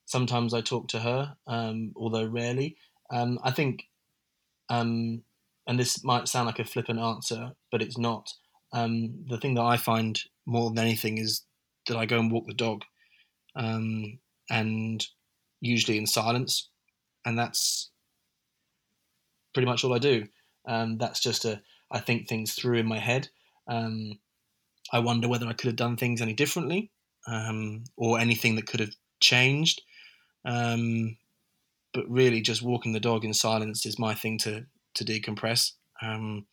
sometimes 0.05 0.53
I 0.53 0.61
talk 0.61 0.87
to 0.89 0.99
her, 0.99 1.35
um, 1.47 1.93
although 1.95 2.25
rarely. 2.25 2.77
Um, 3.11 3.39
I 3.43 3.51
think 3.51 3.85
um, 4.69 5.23
and 5.67 5.79
this 5.79 6.03
might 6.03 6.27
sound 6.27 6.47
like 6.47 6.59
a 6.59 6.65
flippant 6.65 6.99
answer, 6.99 7.51
but 7.71 7.81
it's 7.81 7.97
not. 7.97 8.31
The 8.73 9.37
thing 9.41 9.55
that 9.55 9.63
I 9.63 9.77
find 9.77 10.19
more 10.45 10.69
than 10.69 10.79
anything 10.79 11.17
is 11.17 11.43
that 11.87 11.97
I 11.97 12.05
go 12.05 12.19
and 12.19 12.31
walk 12.31 12.45
the 12.47 12.53
dog, 12.53 12.83
and 13.55 15.05
usually 15.59 15.97
in 15.97 16.07
silence, 16.07 16.69
and 17.25 17.37
that's 17.37 17.90
pretty 19.53 19.65
much 19.65 19.83
all 19.83 19.93
I 19.93 19.99
do. 19.99 20.27
Um, 20.67 20.97
that's 20.97 21.19
just 21.19 21.45
a 21.45 21.61
I 21.91 21.99
think 21.99 22.27
things 22.27 22.53
through 22.53 22.77
in 22.77 22.87
my 22.87 22.99
head. 22.99 23.29
Um, 23.67 24.19
I 24.91 24.99
wonder 24.99 25.27
whether 25.27 25.47
I 25.47 25.53
could 25.53 25.67
have 25.67 25.75
done 25.75 25.97
things 25.97 26.21
any 26.21 26.33
differently, 26.33 26.91
um, 27.27 27.83
or 27.97 28.19
anything 28.19 28.55
that 28.55 28.67
could 28.67 28.79
have 28.79 28.93
changed. 29.19 29.81
Um, 30.45 31.17
but 31.93 32.09
really, 32.09 32.41
just 32.41 32.61
walking 32.61 32.93
the 32.93 32.99
dog 32.99 33.25
in 33.25 33.33
silence 33.33 33.85
is 33.85 33.99
my 33.99 34.13
thing 34.13 34.37
to 34.39 34.65
to 34.95 35.05
decompress. 35.05 35.73
Um, 36.01 36.45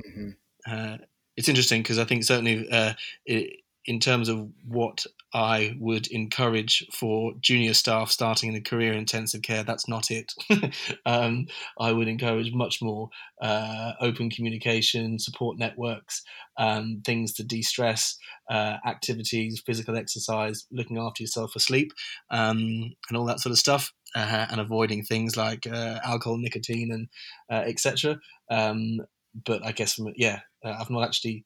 mm-hmm. 0.00 0.30
uh, 0.70 0.98
it's 1.36 1.48
interesting 1.48 1.82
because 1.82 1.98
I 1.98 2.04
think 2.04 2.24
certainly 2.24 2.68
uh, 2.70 2.94
it, 3.26 3.60
in 3.86 4.00
terms 4.00 4.28
of 4.28 4.48
what 4.66 5.04
I 5.34 5.76
would 5.78 6.06
encourage 6.06 6.86
for 6.92 7.34
junior 7.40 7.74
staff 7.74 8.10
starting 8.10 8.50
in 8.50 8.56
a 8.56 8.60
career 8.60 8.92
in 8.92 8.98
intensive 8.98 9.42
care, 9.42 9.62
that's 9.62 9.88
not 9.88 10.10
it. 10.10 10.32
um, 11.06 11.46
I 11.78 11.92
would 11.92 12.08
encourage 12.08 12.52
much 12.52 12.80
more 12.80 13.10
uh, 13.42 13.92
open 14.00 14.30
communication, 14.30 15.18
support 15.18 15.58
networks, 15.58 16.22
um, 16.56 17.02
things 17.04 17.34
to 17.34 17.44
de 17.44 17.62
stress, 17.62 18.16
uh, 18.50 18.76
activities, 18.86 19.62
physical 19.64 19.96
exercise, 19.96 20.66
looking 20.70 20.98
after 20.98 21.22
yourself 21.22 21.52
for 21.52 21.58
sleep, 21.58 21.92
um, 22.30 22.94
and 23.08 23.16
all 23.16 23.26
that 23.26 23.40
sort 23.40 23.52
of 23.52 23.58
stuff. 23.58 23.92
Uh, 24.16 24.46
and 24.48 24.60
avoiding 24.60 25.02
things 25.02 25.36
like 25.36 25.66
uh, 25.66 25.98
alcohol, 26.04 26.38
nicotine, 26.38 26.92
and 26.92 27.08
uh, 27.50 27.64
etc. 27.66 28.16
Um, 28.48 29.00
but 29.44 29.66
I 29.66 29.72
guess, 29.72 29.98
yeah, 30.14 30.38
uh, 30.64 30.76
I've 30.78 30.88
not 30.88 31.02
actually 31.02 31.44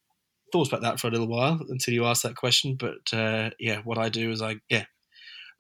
thought 0.53 0.68
about 0.68 0.82
that 0.82 1.01
for 1.01 1.09
a 1.09 1.11
little 1.11 1.28
while 1.28 1.61
until 1.68 1.94
you 1.94 2.05
asked 2.05 2.22
that 2.22 2.36
question. 2.36 2.76
But 2.78 3.12
uh, 3.12 3.51
yeah, 3.59 3.80
what 3.84 3.99
I 3.99 4.09
do 4.09 4.30
is 4.30 4.42
I 4.42 4.57
yeah, 4.68 4.84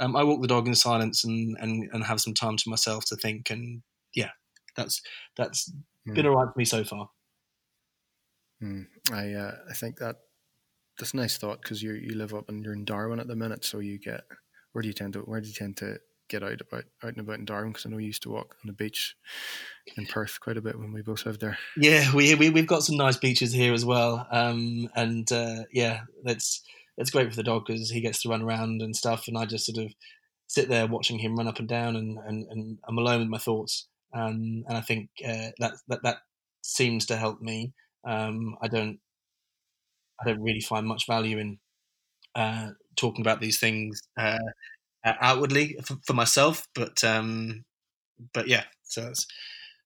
um, 0.00 0.16
I 0.16 0.24
walk 0.24 0.40
the 0.40 0.48
dog 0.48 0.66
in 0.66 0.74
silence 0.74 1.24
and, 1.24 1.56
and 1.60 1.88
and 1.92 2.04
have 2.04 2.20
some 2.20 2.34
time 2.34 2.56
to 2.56 2.70
myself 2.70 3.04
to 3.06 3.16
think. 3.16 3.50
And 3.50 3.82
yeah, 4.14 4.30
that's 4.76 5.00
that's 5.36 5.70
mm. 6.08 6.14
been 6.14 6.26
alright 6.26 6.52
for 6.52 6.58
me 6.58 6.64
so 6.64 6.84
far. 6.84 7.08
Mm. 8.62 8.86
I 9.12 9.32
uh, 9.32 9.56
I 9.70 9.74
think 9.74 9.98
that 9.98 10.16
that's 10.98 11.14
a 11.14 11.16
nice 11.16 11.38
thought 11.38 11.62
because 11.62 11.82
you 11.82 11.92
you 11.92 12.14
live 12.14 12.34
up 12.34 12.48
and 12.48 12.64
you're 12.64 12.74
in 12.74 12.84
Darwin 12.84 13.20
at 13.20 13.28
the 13.28 13.36
minute, 13.36 13.64
so 13.64 13.78
you 13.78 13.98
get 13.98 14.22
where 14.72 14.82
do 14.82 14.88
you 14.88 14.94
tend 14.94 15.14
to 15.14 15.20
where 15.20 15.40
do 15.40 15.48
you 15.48 15.54
tend 15.54 15.76
to 15.78 15.98
get 16.28 16.42
out 16.42 16.60
about 16.60 16.84
out 17.02 17.10
and 17.10 17.18
about 17.18 17.38
in 17.38 17.44
Darwin 17.44 17.72
because 17.72 17.86
I 17.86 17.90
know 17.90 17.98
you 17.98 18.06
used 18.06 18.22
to 18.22 18.30
walk 18.30 18.56
on 18.62 18.66
the 18.66 18.72
beach 18.72 19.16
in 19.96 20.06
Perth 20.06 20.38
quite 20.40 20.56
a 20.56 20.62
bit 20.62 20.78
when 20.78 20.92
we 20.92 21.02
both 21.02 21.26
lived 21.26 21.40
there. 21.40 21.58
Yeah, 21.76 22.12
we, 22.14 22.34
we 22.34 22.50
we've 22.50 22.66
got 22.66 22.82
some 22.82 22.96
nice 22.96 23.16
beaches 23.16 23.52
here 23.52 23.72
as 23.72 23.84
well, 23.84 24.26
um, 24.30 24.88
and 24.94 25.30
uh, 25.32 25.64
yeah, 25.72 26.02
that's 26.24 26.62
it's 26.96 27.10
great 27.10 27.30
for 27.30 27.36
the 27.36 27.42
dog 27.42 27.64
because 27.66 27.90
he 27.90 28.00
gets 28.00 28.22
to 28.22 28.28
run 28.28 28.42
around 28.42 28.82
and 28.82 28.94
stuff, 28.94 29.28
and 29.28 29.36
I 29.36 29.46
just 29.46 29.66
sort 29.66 29.84
of 29.84 29.92
sit 30.46 30.68
there 30.68 30.86
watching 30.86 31.18
him 31.18 31.36
run 31.36 31.48
up 31.48 31.58
and 31.58 31.68
down, 31.68 31.96
and 31.96 32.18
and, 32.26 32.46
and 32.50 32.78
I'm 32.86 32.98
alone 32.98 33.20
with 33.20 33.28
my 33.28 33.38
thoughts, 33.38 33.86
um, 34.14 34.64
and 34.68 34.76
I 34.76 34.80
think 34.80 35.10
uh, 35.24 35.50
that 35.58 35.72
that 35.88 36.02
that 36.02 36.18
seems 36.62 37.06
to 37.06 37.16
help 37.16 37.40
me. 37.40 37.72
Um, 38.06 38.56
I 38.62 38.68
don't 38.68 38.98
I 40.20 40.28
don't 40.28 40.42
really 40.42 40.60
find 40.60 40.86
much 40.86 41.06
value 41.06 41.38
in 41.38 41.58
uh, 42.34 42.70
talking 42.96 43.22
about 43.22 43.40
these 43.40 43.58
things 43.58 44.02
uh, 44.18 44.38
uh, 45.04 45.14
outwardly 45.20 45.78
for, 45.84 45.96
for, 46.06 46.12
myself. 46.12 46.66
But 46.74 47.02
um, 47.04 47.64
but 48.32 48.48
yeah, 48.48 48.64
so 48.82 49.12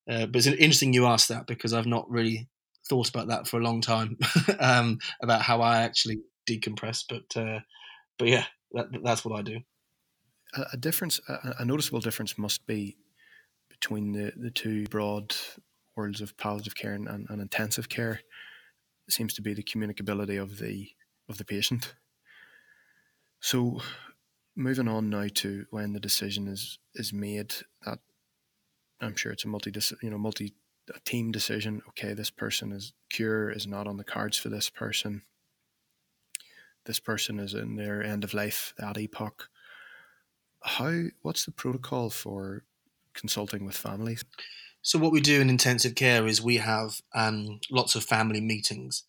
uh, 0.08 0.26
but 0.26 0.36
it's 0.36 0.46
interesting 0.46 0.92
you 0.92 1.06
asked 1.06 1.28
that 1.28 1.46
because 1.46 1.72
I've 1.72 1.86
not 1.86 2.10
really 2.10 2.48
thought 2.88 3.08
about 3.08 3.28
that 3.28 3.46
for 3.46 3.60
a 3.60 3.62
long 3.62 3.80
time 3.80 4.18
um, 4.58 4.98
about 5.22 5.42
how 5.42 5.60
I 5.60 5.82
actually 5.82 6.20
decompress. 6.48 7.04
But 7.08 7.40
uh, 7.40 7.60
but 8.18 8.28
yeah, 8.28 8.44
that, 8.72 8.86
that's 9.02 9.24
what 9.24 9.38
I 9.38 9.42
do. 9.42 9.60
A, 10.54 10.64
a 10.74 10.76
difference, 10.76 11.20
a, 11.28 11.56
a, 11.60 11.64
noticeable 11.64 12.00
difference, 12.00 12.36
must 12.36 12.66
be 12.66 12.96
between 13.70 14.12
the, 14.12 14.32
the 14.36 14.50
two 14.50 14.84
broad 14.86 15.34
worlds 15.96 16.20
of 16.20 16.36
palliative 16.36 16.74
care 16.74 16.92
and, 16.92 17.08
and, 17.08 17.26
and 17.28 17.40
intensive 17.40 17.88
care. 17.88 18.20
It 19.08 19.12
seems 19.12 19.34
to 19.34 19.42
be 19.42 19.54
the 19.54 19.62
communicability 19.62 20.40
of 20.40 20.58
the 20.58 20.88
of 21.28 21.38
the 21.38 21.44
patient. 21.44 21.94
So, 23.40 23.80
moving 24.56 24.88
on 24.88 25.10
now 25.10 25.28
to 25.34 25.66
when 25.70 25.92
the 25.92 26.00
decision 26.00 26.48
is 26.48 26.78
is 26.94 27.12
made 27.12 27.54
that 27.84 27.98
I'm 29.00 29.16
sure 29.16 29.32
it's 29.32 29.44
a 29.44 29.48
multi 29.48 29.72
you 30.02 30.10
know 30.10 30.18
multi 30.18 30.54
team 31.04 31.32
decision. 31.32 31.82
Okay, 31.90 32.14
this 32.14 32.30
person 32.30 32.72
is 32.72 32.92
cure 33.10 33.50
is 33.50 33.66
not 33.66 33.86
on 33.86 33.96
the 33.96 34.04
cards 34.04 34.36
for 34.36 34.48
this 34.48 34.70
person. 34.70 35.22
This 36.84 37.00
person 37.00 37.38
is 37.38 37.54
in 37.54 37.76
their 37.76 38.02
end 38.02 38.24
of 38.24 38.34
life 38.34 38.74
that 38.78 38.98
epoch. 38.98 39.48
How 40.62 41.04
what's 41.22 41.44
the 41.44 41.52
protocol 41.52 42.10
for 42.10 42.64
consulting 43.14 43.64
with 43.64 43.76
families? 43.76 44.24
So 44.82 44.98
what 44.98 45.12
we 45.12 45.20
do 45.20 45.40
in 45.40 45.48
intensive 45.48 45.94
care 45.94 46.26
is 46.26 46.42
we 46.42 46.56
have 46.56 47.00
um, 47.14 47.60
lots 47.70 47.94
of 47.94 48.02
family 48.02 48.40
meetings. 48.40 49.04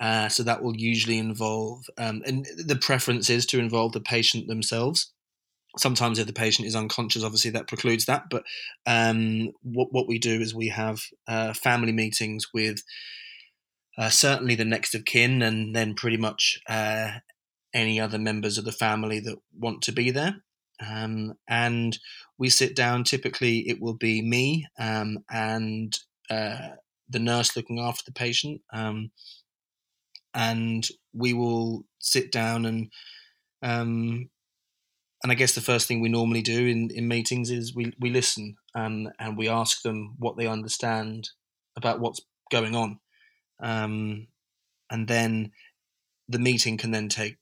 Uh, 0.00 0.28
so 0.28 0.42
that 0.42 0.62
will 0.62 0.76
usually 0.76 1.18
involve, 1.18 1.84
um, 1.98 2.20
and 2.26 2.46
the 2.66 2.76
preference 2.76 3.30
is 3.30 3.46
to 3.46 3.60
involve 3.60 3.92
the 3.92 4.00
patient 4.00 4.48
themselves. 4.48 5.12
Sometimes, 5.78 6.18
if 6.18 6.26
the 6.26 6.32
patient 6.32 6.66
is 6.66 6.76
unconscious, 6.76 7.22
obviously 7.22 7.52
that 7.52 7.68
precludes 7.68 8.06
that. 8.06 8.24
But 8.30 8.42
um, 8.86 9.50
what 9.62 9.88
what 9.92 10.08
we 10.08 10.18
do 10.18 10.40
is 10.40 10.54
we 10.54 10.68
have 10.68 11.00
uh, 11.28 11.52
family 11.52 11.92
meetings 11.92 12.48
with 12.52 12.82
uh, 13.96 14.08
certainly 14.08 14.56
the 14.56 14.64
next 14.64 14.94
of 14.94 15.04
kin, 15.04 15.42
and 15.42 15.74
then 15.74 15.94
pretty 15.94 16.16
much 16.16 16.60
uh, 16.68 17.12
any 17.72 18.00
other 18.00 18.18
members 18.18 18.58
of 18.58 18.64
the 18.64 18.72
family 18.72 19.20
that 19.20 19.36
want 19.56 19.82
to 19.82 19.92
be 19.92 20.10
there. 20.10 20.36
Um, 20.84 21.34
and 21.48 21.98
we 22.38 22.48
sit 22.48 22.74
down. 22.74 23.04
Typically, 23.04 23.68
it 23.68 23.80
will 23.80 23.94
be 23.94 24.22
me 24.22 24.66
um, 24.78 25.18
and 25.30 25.96
uh, 26.30 26.70
the 27.08 27.18
nurse 27.18 27.56
looking 27.56 27.78
after 27.78 28.02
the 28.06 28.12
patient. 28.12 28.60
Um, 28.72 29.10
and 30.34 30.86
we 31.12 31.32
will 31.32 31.84
sit 32.00 32.32
down 32.32 32.66
and 32.66 32.90
um, 33.62 34.28
and 35.24 35.32
I 35.32 35.36
guess 35.36 35.54
the 35.54 35.62
first 35.62 35.88
thing 35.88 36.02
we 36.02 36.10
normally 36.10 36.42
do 36.42 36.66
in, 36.66 36.90
in 36.90 37.08
meetings 37.08 37.50
is 37.50 37.74
we, 37.74 37.94
we 37.98 38.10
listen 38.10 38.56
and, 38.74 39.08
and 39.18 39.38
we 39.38 39.48
ask 39.48 39.80
them 39.80 40.16
what 40.18 40.36
they 40.36 40.46
understand 40.46 41.30
about 41.78 41.98
what's 41.98 42.20
going 42.50 42.76
on. 42.76 43.00
Um, 43.62 44.26
and 44.90 45.08
then 45.08 45.52
the 46.28 46.38
meeting 46.38 46.76
can 46.76 46.90
then 46.90 47.08
take 47.08 47.38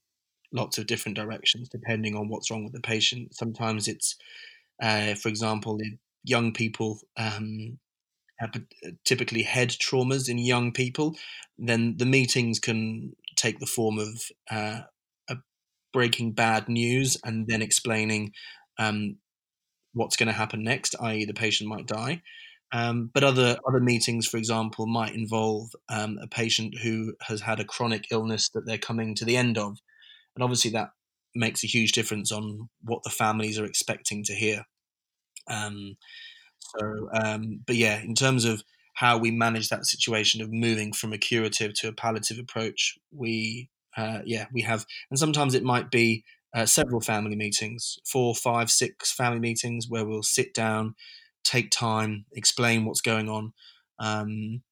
lots 0.53 0.79
of 0.79 0.87
different 0.87 1.17
directions 1.17 1.69
depending 1.69 2.15
on 2.15 2.29
what's 2.29 2.53
wrong 2.53 2.63
with 2.63 2.73
the 2.73 2.81
patient. 2.81 3.35
Sometimes 3.35 3.89
it's, 3.89 4.17
uh, 4.81 5.15
for 5.15 5.29
example, 5.29 5.81
young 6.23 6.53
people 6.53 7.01
um, 7.17 7.81
typically 9.05 9.43
head 9.43 9.71
traumas 9.71 10.29
in 10.29 10.39
young 10.39 10.73
people, 10.73 11.17
then 11.59 11.97
the 11.99 12.07
meetings 12.07 12.59
can 12.59 13.15
take 13.37 13.59
the 13.59 13.67
form 13.67 13.99
of 13.99 14.09
uh, 14.51 14.81
breaking 15.93 16.33
bad 16.33 16.69
news 16.69 17.17
and 17.25 17.47
then 17.47 17.63
explaining 17.63 18.33
um, 18.79 19.17
what's 19.93 20.17
going 20.17 20.27
to 20.27 20.33
happen 20.33 20.63
next, 20.63 20.97
i.e., 21.01 21.25
the 21.25 21.35
patient 21.35 21.69
might 21.69 21.87
die. 21.87 22.23
Um, 22.75 23.11
but 23.13 23.23
other 23.23 23.59
other 23.69 23.81
meetings, 23.81 24.27
for 24.27 24.39
example, 24.39 24.87
might 24.87 25.15
involve 25.15 25.69
um, 25.91 26.19
a 26.23 26.27
patient 26.27 26.79
who 26.83 27.15
has 27.21 27.43
had 27.43 27.61
a 27.61 27.67
chronic 27.67 28.07
illness 28.11 28.49
that 28.49 28.65
they're 28.65 28.79
coming 28.79 29.15
to 29.17 29.27
the 29.27 29.37
end 29.37 29.59
of, 29.59 29.77
and 30.35 30.43
obviously 30.43 30.71
that 30.71 30.89
makes 31.35 31.63
a 31.63 31.67
huge 31.67 31.93
difference 31.93 32.33
on 32.33 32.71
what 32.83 33.03
the 33.05 33.11
families 33.11 33.59
are 33.59 33.67
expecting 33.67 34.25
to 34.25 34.35
hear. 34.35 34.65
Um, 35.49 35.97
so, 36.79 37.09
um, 37.13 37.61
but 37.67 37.77
yeah, 37.77 38.01
in 38.01 38.15
terms 38.15 38.45
of 38.45 38.63
how 38.95 39.19
we 39.19 39.31
manage 39.31 39.69
that 39.69 39.87
situation 39.87 40.41
of 40.43 40.53
moving 40.53 40.93
from 40.93 41.13
a 41.13 41.19
curative 41.19 41.75
to 41.75 41.89
a 41.89 41.93
palliative 41.93 42.39
approach, 42.39 42.99
we 43.11 43.71
uh, 43.97 44.21
yeah 44.25 44.47
we 44.53 44.63
have, 44.63 44.87
and 45.11 45.19
sometimes 45.19 45.55
it 45.55 45.65
might 45.65 45.91
be 45.91 46.25
uh, 46.55 46.67
several 46.67 47.01
family 47.01 47.37
meetings, 47.37 47.99
four, 48.07 48.35
five, 48.35 48.71
six 48.71 49.13
family 49.13 49.41
meetings 49.41 49.87
where 49.89 50.05
we'll 50.05 50.23
sit 50.23 50.53
down, 50.55 50.95
take 51.45 51.71
time, 51.71 52.27
explain 52.33 52.85
what's 52.85 53.01
going 53.01 53.29
on, 53.29 53.53
um, 53.99 54.63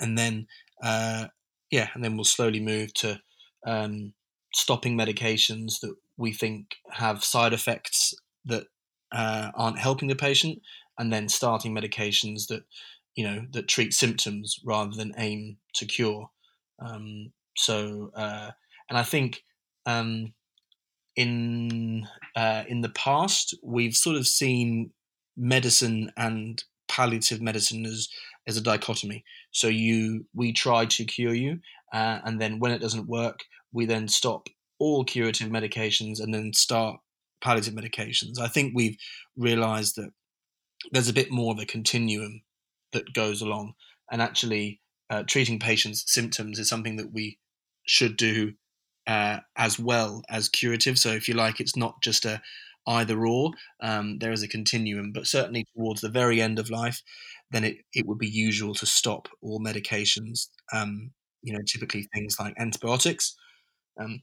and 0.00 0.16
then 0.16 0.46
uh, 0.82 1.26
yeah, 1.70 1.88
and 1.94 2.02
then 2.02 2.16
we'll 2.16 2.24
slowly 2.24 2.60
move 2.60 2.94
to 2.94 3.20
um, 3.66 4.12
stopping 4.54 4.96
medications 4.96 5.80
that 5.80 5.94
we 6.16 6.32
think 6.32 6.76
have 6.90 7.24
side 7.24 7.52
effects 7.52 8.14
that 8.44 8.64
uh, 9.12 9.50
aren't 9.54 9.78
helping 9.78 10.08
the 10.08 10.16
patient, 10.16 10.60
and 10.98 11.12
then 11.12 11.28
starting 11.28 11.74
medications 11.74 12.48
that 12.48 12.64
you 13.14 13.24
know 13.24 13.44
that 13.52 13.68
treat 13.68 13.94
symptoms 13.94 14.58
rather 14.64 14.94
than 14.94 15.14
aim 15.18 15.56
to 15.74 15.86
cure. 15.86 16.30
Um, 16.80 17.32
so, 17.56 18.10
uh, 18.14 18.50
and 18.88 18.98
I 18.98 19.02
think 19.02 19.42
um, 19.86 20.32
in 21.16 22.06
uh, 22.36 22.64
in 22.68 22.80
the 22.80 22.90
past 22.90 23.54
we've 23.62 23.96
sort 23.96 24.16
of 24.16 24.26
seen 24.26 24.90
medicine 25.36 26.12
and 26.16 26.62
palliative 26.88 27.40
medicine 27.40 27.84
as 27.86 28.08
as 28.46 28.56
a 28.56 28.62
dichotomy. 28.62 29.24
So 29.50 29.68
you 29.68 30.26
we 30.34 30.52
try 30.52 30.86
to 30.86 31.04
cure 31.04 31.34
you, 31.34 31.60
uh, 31.92 32.20
and 32.24 32.40
then 32.40 32.60
when 32.60 32.72
it 32.72 32.80
doesn't 32.80 33.08
work, 33.08 33.40
we 33.72 33.86
then 33.86 34.08
stop 34.08 34.48
all 34.78 35.04
curative 35.04 35.48
medications 35.48 36.20
and 36.20 36.32
then 36.32 36.52
start 36.52 37.00
palliative 37.40 37.74
medications. 37.74 38.38
I 38.40 38.48
think 38.48 38.72
we've 38.74 38.96
realised 39.36 39.96
that 39.96 40.10
there's 40.92 41.08
a 41.08 41.14
bit 41.14 41.30
more 41.30 41.52
of 41.52 41.58
a 41.58 41.66
continuum 41.66 42.42
that 42.92 43.12
goes 43.12 43.42
along, 43.42 43.74
and 44.10 44.22
actually 44.22 44.80
uh, 45.10 45.22
treating 45.26 45.58
patients' 45.58 46.04
symptoms 46.06 46.58
is 46.58 46.68
something 46.68 46.96
that 46.96 47.12
we 47.12 47.38
should 47.86 48.16
do 48.16 48.52
uh, 49.06 49.40
as 49.56 49.78
well 49.78 50.22
as 50.28 50.48
curative. 50.48 50.98
So 50.98 51.10
if 51.10 51.28
you 51.28 51.34
like, 51.34 51.60
it's 51.60 51.76
not 51.76 52.02
just 52.02 52.24
a 52.24 52.42
either 52.86 53.26
or. 53.26 53.52
Um, 53.82 54.18
there 54.18 54.32
is 54.32 54.42
a 54.42 54.48
continuum, 54.48 55.12
but 55.12 55.26
certainly 55.26 55.66
towards 55.76 56.00
the 56.00 56.08
very 56.08 56.40
end 56.40 56.58
of 56.58 56.70
life, 56.70 57.02
then 57.50 57.64
it, 57.64 57.76
it 57.92 58.06
would 58.06 58.18
be 58.18 58.28
usual 58.28 58.74
to 58.74 58.86
stop 58.86 59.28
all 59.42 59.60
medications. 59.60 60.48
Um, 60.72 61.10
you 61.42 61.52
know, 61.52 61.60
typically 61.66 62.08
things 62.14 62.36
like 62.40 62.54
antibiotics 62.58 63.36
um, 64.00 64.22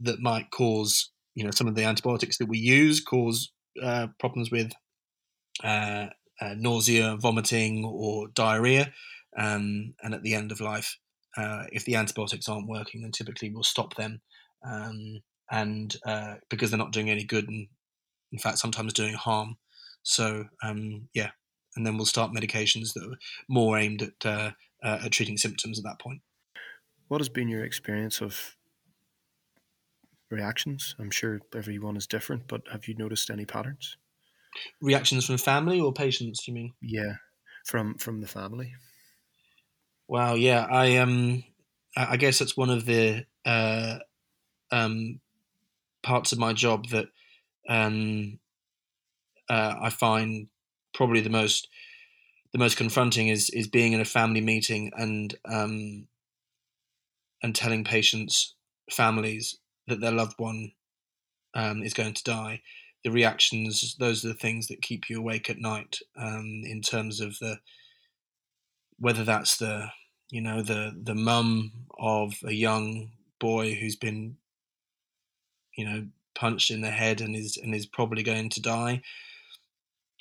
that 0.00 0.20
might 0.20 0.50
cause, 0.50 1.10
you 1.34 1.44
know, 1.44 1.50
some 1.50 1.68
of 1.68 1.74
the 1.74 1.84
antibiotics 1.84 2.38
that 2.38 2.48
we 2.48 2.58
use 2.58 3.00
cause 3.00 3.52
uh, 3.82 4.08
problems 4.18 4.50
with 4.50 4.72
uh, 5.62 6.06
uh, 6.40 6.54
nausea, 6.56 7.16
vomiting, 7.16 7.84
or 7.84 8.28
diarrhea. 8.28 8.92
Um, 9.38 9.94
and 10.02 10.14
at 10.14 10.22
the 10.22 10.34
end 10.34 10.52
of 10.52 10.60
life, 10.60 10.98
uh, 11.36 11.64
if 11.72 11.84
the 11.84 11.96
antibiotics 11.96 12.48
aren't 12.48 12.68
working, 12.68 13.02
then 13.02 13.12
typically 13.12 13.50
we'll 13.50 13.62
stop 13.62 13.94
them. 13.94 14.20
Um, 14.64 15.20
and 15.50 15.96
uh, 16.06 16.34
because 16.48 16.70
they're 16.70 16.78
not 16.78 16.92
doing 16.92 17.10
any 17.10 17.24
good 17.24 17.48
and 17.48 17.68
in 18.32 18.38
fact 18.38 18.58
sometimes 18.58 18.92
doing 18.92 19.14
harm. 19.14 19.56
So 20.02 20.44
um, 20.62 21.08
yeah, 21.14 21.30
and 21.76 21.86
then 21.86 21.96
we'll 21.96 22.06
start 22.06 22.32
medications 22.32 22.94
that 22.94 23.04
are 23.04 23.18
more 23.48 23.78
aimed 23.78 24.02
at, 24.02 24.26
uh, 24.26 24.50
uh, 24.82 24.98
at 25.04 25.12
treating 25.12 25.36
symptoms 25.36 25.78
at 25.78 25.84
that 25.84 26.00
point. 26.00 26.20
What 27.08 27.20
has 27.20 27.28
been 27.28 27.48
your 27.48 27.64
experience 27.64 28.20
of 28.20 28.56
reactions? 30.30 30.96
I'm 30.98 31.10
sure 31.10 31.40
everyone 31.54 31.96
is 31.96 32.06
different, 32.06 32.48
but 32.48 32.62
have 32.72 32.88
you 32.88 32.94
noticed 32.94 33.30
any 33.30 33.44
patterns? 33.44 33.96
Reactions 34.80 35.26
from 35.26 35.38
family 35.38 35.80
or 35.80 35.92
patients? 35.92 36.46
You 36.46 36.54
mean? 36.54 36.72
Yeah, 36.80 37.14
from 37.64 37.94
from 37.98 38.20
the 38.20 38.26
family. 38.28 38.74
Wow. 40.08 40.34
Yeah, 40.34 40.66
I 40.70 40.98
um, 40.98 41.44
I 41.96 42.16
guess 42.16 42.38
that's 42.38 42.56
one 42.56 42.70
of 42.70 42.84
the 42.86 43.24
uh, 43.44 43.98
um, 44.70 45.20
parts 46.02 46.32
of 46.32 46.38
my 46.38 46.52
job 46.52 46.88
that 46.88 47.06
um, 47.68 48.38
uh, 49.48 49.74
I 49.80 49.90
find 49.90 50.48
probably 50.94 51.20
the 51.20 51.30
most 51.30 51.68
the 52.52 52.58
most 52.58 52.76
confronting 52.76 53.28
is 53.28 53.50
is 53.50 53.66
being 53.68 53.92
in 53.92 54.00
a 54.00 54.04
family 54.04 54.40
meeting 54.40 54.92
and 54.96 55.34
um, 55.44 56.08
and 57.42 57.54
telling 57.54 57.84
patients 57.84 58.54
families 58.90 59.58
that 59.86 60.00
their 60.00 60.12
loved 60.12 60.38
one 60.38 60.72
um, 61.54 61.82
is 61.82 61.94
going 61.94 62.14
to 62.14 62.24
die. 62.24 62.62
The 63.04 63.10
reactions; 63.10 63.96
those 63.98 64.24
are 64.24 64.28
the 64.28 64.34
things 64.34 64.68
that 64.68 64.82
keep 64.82 65.10
you 65.10 65.18
awake 65.18 65.50
at 65.50 65.58
night. 65.58 65.98
Um, 66.16 66.62
in 66.64 66.82
terms 66.82 67.20
of 67.20 67.38
the 67.40 67.58
whether 68.98 69.24
that's 69.24 69.56
the 69.56 69.88
you 70.30 70.40
know 70.40 70.62
the 70.62 70.98
the 71.02 71.14
mum 71.14 71.72
of 71.98 72.34
a 72.44 72.52
young 72.52 73.10
boy 73.38 73.74
who's 73.74 73.96
been 73.96 74.36
you 75.76 75.84
know 75.84 76.06
punched 76.34 76.70
in 76.70 76.80
the 76.80 76.90
head 76.90 77.20
and 77.20 77.36
is 77.36 77.56
and 77.56 77.74
is 77.74 77.86
probably 77.86 78.22
going 78.22 78.48
to 78.50 78.62
die, 78.62 79.02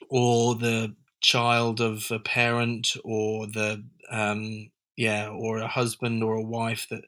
or 0.09 0.55
the 0.55 0.95
child 1.21 1.79
of 1.79 2.09
a 2.11 2.19
parent, 2.19 2.97
or 3.03 3.47
the 3.47 3.83
um, 4.09 4.71
yeah, 4.97 5.29
or 5.29 5.59
a 5.59 5.67
husband 5.67 6.23
or 6.23 6.35
a 6.35 6.41
wife 6.41 6.87
that 6.89 7.03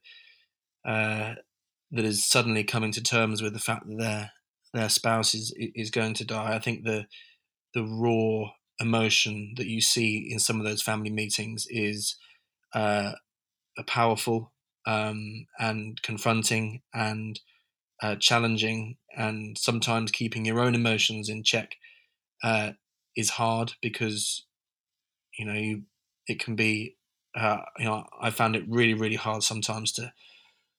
uh, 0.86 1.36
that 1.92 2.06
is 2.06 2.26
suddenly 2.26 2.64
coming 2.64 2.92
to 2.92 3.04
terms 3.04 3.42
with 3.42 3.54
the 3.54 3.60
fact 3.60 3.88
that 3.88 3.98
their 3.98 4.32
their 4.74 4.90
spouse 4.90 5.34
is 5.34 5.54
is 5.58 5.92
going 5.92 6.14
to 6.16 6.26
die. 6.26 6.56
I 6.56 6.60
think 6.60 6.84
the 6.84 7.08
the 7.74 7.84
raw 7.86 8.52
emotion 8.80 9.54
that 9.58 9.68
you 9.68 9.82
see 9.82 10.30
in 10.32 10.40
some 10.40 10.60
of 10.60 10.66
those 10.66 10.82
family 10.82 11.10
meetings 11.10 11.68
is 11.70 12.18
uh, 12.74 13.14
powerful 13.88 14.54
um, 14.86 15.48
and 15.60 16.02
confronting 16.02 16.82
and 16.94 17.40
uh, 18.02 18.16
challenging 18.18 18.98
and 19.18 19.58
sometimes 19.58 20.12
keeping 20.12 20.46
your 20.46 20.60
own 20.62 20.76
emotions 20.76 21.30
in 21.30 21.44
check 21.44 21.76
uh, 22.44 22.74
is 23.18 23.32
hard 23.32 23.74
because 23.82 24.46
you 25.38 25.46
know 25.46 25.54
you, 25.54 25.84
it 26.28 26.40
can 26.40 26.56
be 26.56 26.98
uh, 27.36 27.62
you 27.78 27.86
know 27.86 28.06
I 28.22 28.30
found 28.30 28.56
it 28.56 28.64
really 28.68 28.94
really 28.94 29.16
hard 29.16 29.44
sometimes 29.44 29.92
to 29.94 30.14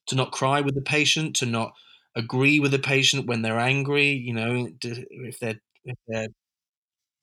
to 0.07 0.15
not 0.15 0.31
cry 0.31 0.61
with 0.61 0.75
the 0.75 0.81
patient 0.81 1.35
to 1.37 1.45
not 1.45 1.73
agree 2.15 2.59
with 2.59 2.71
the 2.71 2.79
patient 2.79 3.27
when 3.27 3.41
they're 3.41 3.59
angry 3.59 4.09
you 4.11 4.33
know 4.33 4.67
if 4.81 5.39
they're 5.39 5.55
if 5.85 5.97
they're 6.07 6.27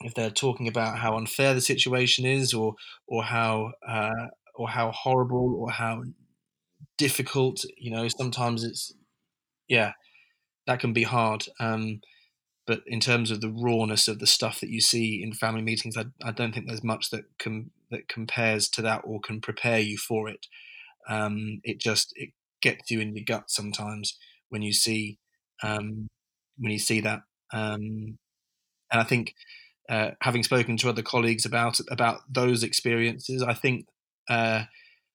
if 0.01 0.15
they're 0.15 0.31
talking 0.31 0.69
about 0.69 0.99
how 0.99 1.17
unfair 1.17 1.55
the 1.55 1.61
situation 1.61 2.25
is 2.27 2.53
or 2.55 2.75
or 3.07 3.23
how 3.25 3.73
uh, 3.87 4.29
or 4.55 4.69
how 4.69 4.91
horrible 4.93 5.55
or 5.59 5.71
how 5.71 6.03
difficult 6.99 7.65
you 7.79 7.91
know 7.91 8.09
sometimes 8.09 8.65
it's 8.65 8.93
yeah, 9.69 9.93
that 10.67 10.81
can 10.81 10.93
be 10.93 11.05
hard. 11.05 11.45
Um, 11.61 12.01
but 12.67 12.83
in 12.87 13.01
terms 13.01 13.31
of 13.31 13.41
the 13.41 13.51
rawness 13.51 14.09
of 14.09 14.21
the 14.21 14.27
stuff 14.27 14.61
that 14.61 14.71
you 14.71 14.81
see 14.81 15.23
in 15.23 15.33
family 15.35 15.63
meetings, 15.63 15.97
I, 15.97 16.07
I 16.25 16.33
don't 16.33 16.53
think 16.55 16.69
there's 16.69 16.85
much 16.85 17.11
that 17.11 17.25
can 17.39 17.71
that 17.91 18.09
compares 18.09 18.69
to 18.71 18.83
that 18.83 19.03
or 19.05 19.21
can 19.21 19.41
prepare 19.41 19.81
you 19.81 19.99
for 19.99 20.29
it. 20.29 20.47
Um, 21.09 21.61
it 21.65 21.81
just 21.81 22.13
it 22.17 22.31
gets 22.63 22.91
you 22.91 23.01
in 23.01 23.17
your 23.17 23.25
gut 23.27 23.51
sometimes 23.51 24.17
when 24.53 24.63
you 24.63 24.73
see 24.73 25.19
um, 25.63 26.09
when 26.59 26.73
you 26.73 26.79
see 26.79 27.01
that. 27.01 27.21
Um, 27.53 28.19
and 28.91 29.01
I 29.01 29.05
think 29.05 29.35
uh, 29.89 30.11
having 30.21 30.43
spoken 30.43 30.77
to 30.79 30.89
other 30.89 31.03
colleagues 31.03 31.47
about 31.47 31.81
about 31.91 32.21
those 32.31 32.63
experiences, 32.63 33.43
I 33.43 33.55
think 33.55 33.87
uh, 34.29 34.65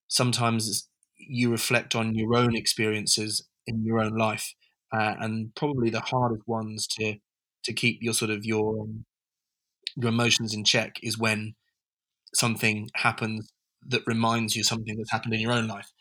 sometimes 0.08 0.90
you 1.18 1.52
reflect 1.52 1.96
on 1.96 2.16
your 2.16 2.36
own 2.36 2.56
experiences 2.56 3.48
in 3.68 3.84
your 3.84 4.00
own 4.00 4.16
life, 4.18 4.54
uh, 4.92 5.16
and 5.20 5.54
probably 5.56 5.90
the 5.90 6.02
hardest 6.02 6.44
ones 6.48 6.88
to 7.00 7.16
to 7.64 7.74
keep 7.74 8.00
your 8.02 8.14
sort 8.14 8.32
of 8.32 8.46
your 8.46 8.84
um, 8.84 9.06
your 9.96 10.10
emotions 10.10 10.54
in 10.54 10.64
check 10.64 10.96
is 11.04 11.18
when 11.18 11.54
something 12.34 12.90
happens 12.96 13.52
that 13.88 14.02
reminds 14.08 14.56
you 14.56 14.64
something 14.64 14.98
that's 14.98 15.12
happened 15.12 15.34
in 15.34 15.40
your 15.40 15.54
own 15.54 15.68
life, 15.68 15.92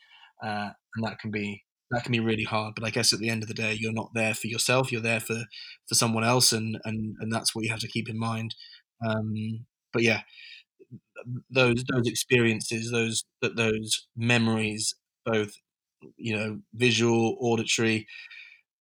uh, 0.42 0.70
and 0.94 1.04
that 1.04 1.18
can 1.18 1.30
be 1.30 1.62
that 1.90 2.02
can 2.02 2.12
be 2.12 2.20
really 2.20 2.44
hard. 2.44 2.74
But 2.74 2.84
I 2.84 2.90
guess 2.90 3.12
at 3.12 3.18
the 3.18 3.28
end 3.28 3.42
of 3.42 3.48
the 3.48 3.54
day, 3.54 3.76
you're 3.78 3.92
not 3.92 4.10
there 4.14 4.34
for 4.34 4.46
yourself; 4.48 4.90
you're 4.90 5.00
there 5.00 5.20
for 5.20 5.44
for 5.88 5.94
someone 5.94 6.24
else, 6.24 6.52
and 6.52 6.78
and 6.84 7.16
and 7.20 7.32
that's 7.32 7.54
what 7.54 7.64
you 7.64 7.70
have 7.70 7.80
to 7.80 7.88
keep 7.88 8.08
in 8.08 8.18
mind. 8.18 8.54
Um, 9.06 9.66
but 9.92 10.02
yeah, 10.02 10.22
those 11.50 11.84
those 11.92 12.06
experiences, 12.06 12.90
those 12.90 13.24
that 13.42 13.56
those 13.56 14.06
memories, 14.16 14.94
both 15.24 15.52
you 16.16 16.36
know, 16.36 16.60
visual, 16.74 17.36
auditory, 17.40 18.06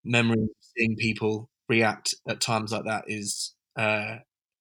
memory, 0.04 0.48
seeing 0.60 0.96
people 0.96 1.50
react 1.68 2.14
at 2.28 2.40
times 2.40 2.72
like 2.72 2.84
that 2.84 3.04
is, 3.06 3.54
uh, 3.76 4.16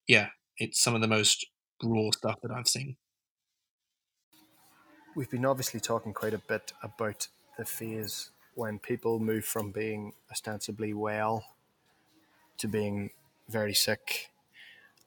yeah, 0.08 0.28
it's 0.58 0.80
some 0.80 0.94
of 0.94 1.00
the 1.00 1.08
most 1.08 1.46
raw 1.82 2.10
stuff 2.12 2.36
that 2.42 2.52
I've 2.52 2.68
seen. 2.68 2.96
We've 5.14 5.30
been 5.30 5.44
obviously 5.44 5.80
talking 5.80 6.12
quite 6.12 6.34
a 6.34 6.38
bit 6.38 6.72
about 6.82 7.28
the 7.56 7.64
phase 7.64 8.30
when 8.54 8.78
people 8.78 9.18
move 9.18 9.44
from 9.44 9.70
being 9.70 10.12
ostensibly 10.30 10.92
well 10.94 11.44
to 12.58 12.68
being 12.68 13.10
very 13.48 13.74
sick 13.74 14.30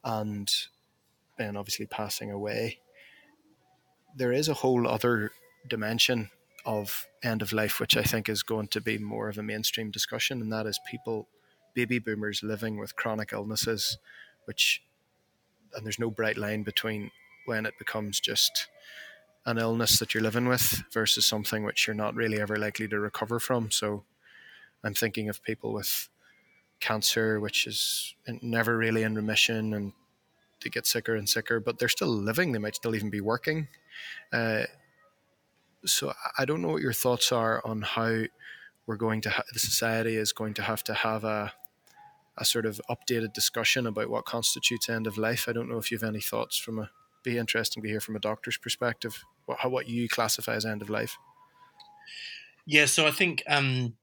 and 0.04 0.50
then 1.38 1.56
obviously 1.56 1.86
passing 1.86 2.30
away. 2.30 2.80
There 4.16 4.32
is 4.32 4.48
a 4.48 4.54
whole 4.54 4.86
other 4.86 5.32
dimension 5.68 6.30
of 6.64 7.06
end 7.22 7.42
of 7.42 7.52
life, 7.52 7.80
which 7.80 7.96
I 7.96 8.02
think 8.02 8.28
is 8.28 8.42
going 8.42 8.68
to 8.68 8.80
be 8.80 8.98
more 8.98 9.28
of 9.28 9.38
a 9.38 9.42
mainstream 9.42 9.90
discussion, 9.90 10.42
and 10.42 10.52
that 10.52 10.66
is 10.66 10.80
people, 10.88 11.28
baby 11.74 11.98
boomers 11.98 12.42
living 12.42 12.78
with 12.78 12.96
chronic 12.96 13.32
illnesses, 13.32 13.98
which, 14.44 14.82
and 15.74 15.84
there's 15.84 15.98
no 15.98 16.10
bright 16.10 16.36
line 16.36 16.62
between 16.62 17.10
when 17.46 17.64
it 17.64 17.78
becomes 17.78 18.20
just 18.20 18.66
an 19.48 19.56
illness 19.58 19.98
that 19.98 20.12
you're 20.12 20.22
living 20.22 20.46
with 20.46 20.84
versus 20.92 21.24
something 21.24 21.64
which 21.64 21.86
you're 21.86 21.96
not 21.96 22.14
really 22.14 22.38
ever 22.38 22.56
likely 22.56 22.86
to 22.86 23.00
recover 23.00 23.40
from. 23.40 23.70
So 23.70 24.04
I'm 24.84 24.92
thinking 24.92 25.30
of 25.30 25.42
people 25.42 25.72
with 25.72 26.10
cancer, 26.80 27.40
which 27.40 27.66
is 27.66 28.14
never 28.42 28.76
really 28.76 29.02
in 29.02 29.14
remission 29.14 29.72
and 29.72 29.92
they 30.62 30.68
get 30.68 30.86
sicker 30.86 31.14
and 31.14 31.26
sicker, 31.26 31.60
but 31.60 31.78
they're 31.78 31.88
still 31.88 32.08
living. 32.08 32.52
They 32.52 32.58
might 32.58 32.76
still 32.76 32.94
even 32.94 33.08
be 33.08 33.22
working. 33.22 33.68
Uh, 34.32 34.64
so 35.86 36.12
I 36.36 36.44
don't 36.44 36.60
know 36.60 36.68
what 36.68 36.82
your 36.82 36.92
thoughts 36.92 37.32
are 37.32 37.62
on 37.64 37.80
how 37.80 38.24
we're 38.86 38.96
going 38.96 39.22
to 39.22 39.30
ha- 39.30 39.44
the 39.52 39.60
society 39.60 40.16
is 40.16 40.32
going 40.32 40.54
to 40.54 40.62
have 40.62 40.84
to 40.84 40.94
have 40.94 41.24
a 41.24 41.52
a 42.40 42.44
sort 42.44 42.66
of 42.66 42.80
updated 42.88 43.32
discussion 43.32 43.84
about 43.84 44.08
what 44.08 44.24
constitutes 44.24 44.88
end 44.88 45.08
of 45.08 45.18
life. 45.18 45.48
I 45.48 45.52
don't 45.52 45.68
know 45.68 45.78
if 45.78 45.90
you 45.90 45.98
have 45.98 46.08
any 46.08 46.20
thoughts 46.20 46.56
from 46.56 46.78
a 46.78 46.90
be 47.24 47.38
interesting 47.38 47.82
to 47.82 47.88
hear 47.88 48.00
from 48.00 48.16
a 48.16 48.20
doctor's 48.20 48.58
perspective 48.58 49.24
what 49.46 49.58
how, 49.60 49.68
what 49.68 49.88
you 49.88 50.08
classify 50.08 50.54
as 50.54 50.64
end 50.64 50.82
of 50.82 50.90
life. 50.90 51.16
Yeah, 52.66 52.86
so 52.86 53.06
I 53.06 53.10
think 53.10 53.42
um, 53.48 53.94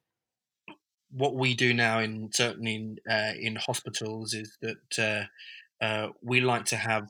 what 1.12 1.36
we 1.36 1.54
do 1.54 1.74
now 1.74 2.00
in 2.00 2.30
certainly 2.34 2.76
in, 2.76 2.98
uh, 3.10 3.34
in 3.40 3.56
hospitals 3.56 4.34
is 4.34 4.58
that 4.62 5.30
uh, 5.82 5.84
uh, 5.84 6.10
we 6.22 6.42
like 6.42 6.66
to 6.66 6.76
have 6.76 7.10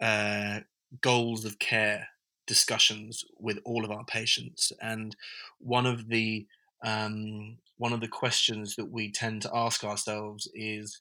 uh, 0.00 0.60
goals 1.00 1.44
of 1.44 1.58
care 1.58 2.08
discussions 2.46 3.24
with 3.38 3.58
all 3.64 3.84
of 3.84 3.90
our 3.90 4.04
patients. 4.04 4.72
And 4.80 5.16
one 5.58 5.86
of 5.86 6.08
the 6.08 6.46
um, 6.84 7.56
one 7.78 7.92
of 7.92 8.00
the 8.00 8.08
questions 8.08 8.76
that 8.76 8.90
we 8.90 9.10
tend 9.10 9.42
to 9.42 9.50
ask 9.54 9.82
ourselves 9.82 10.48
is, 10.54 10.98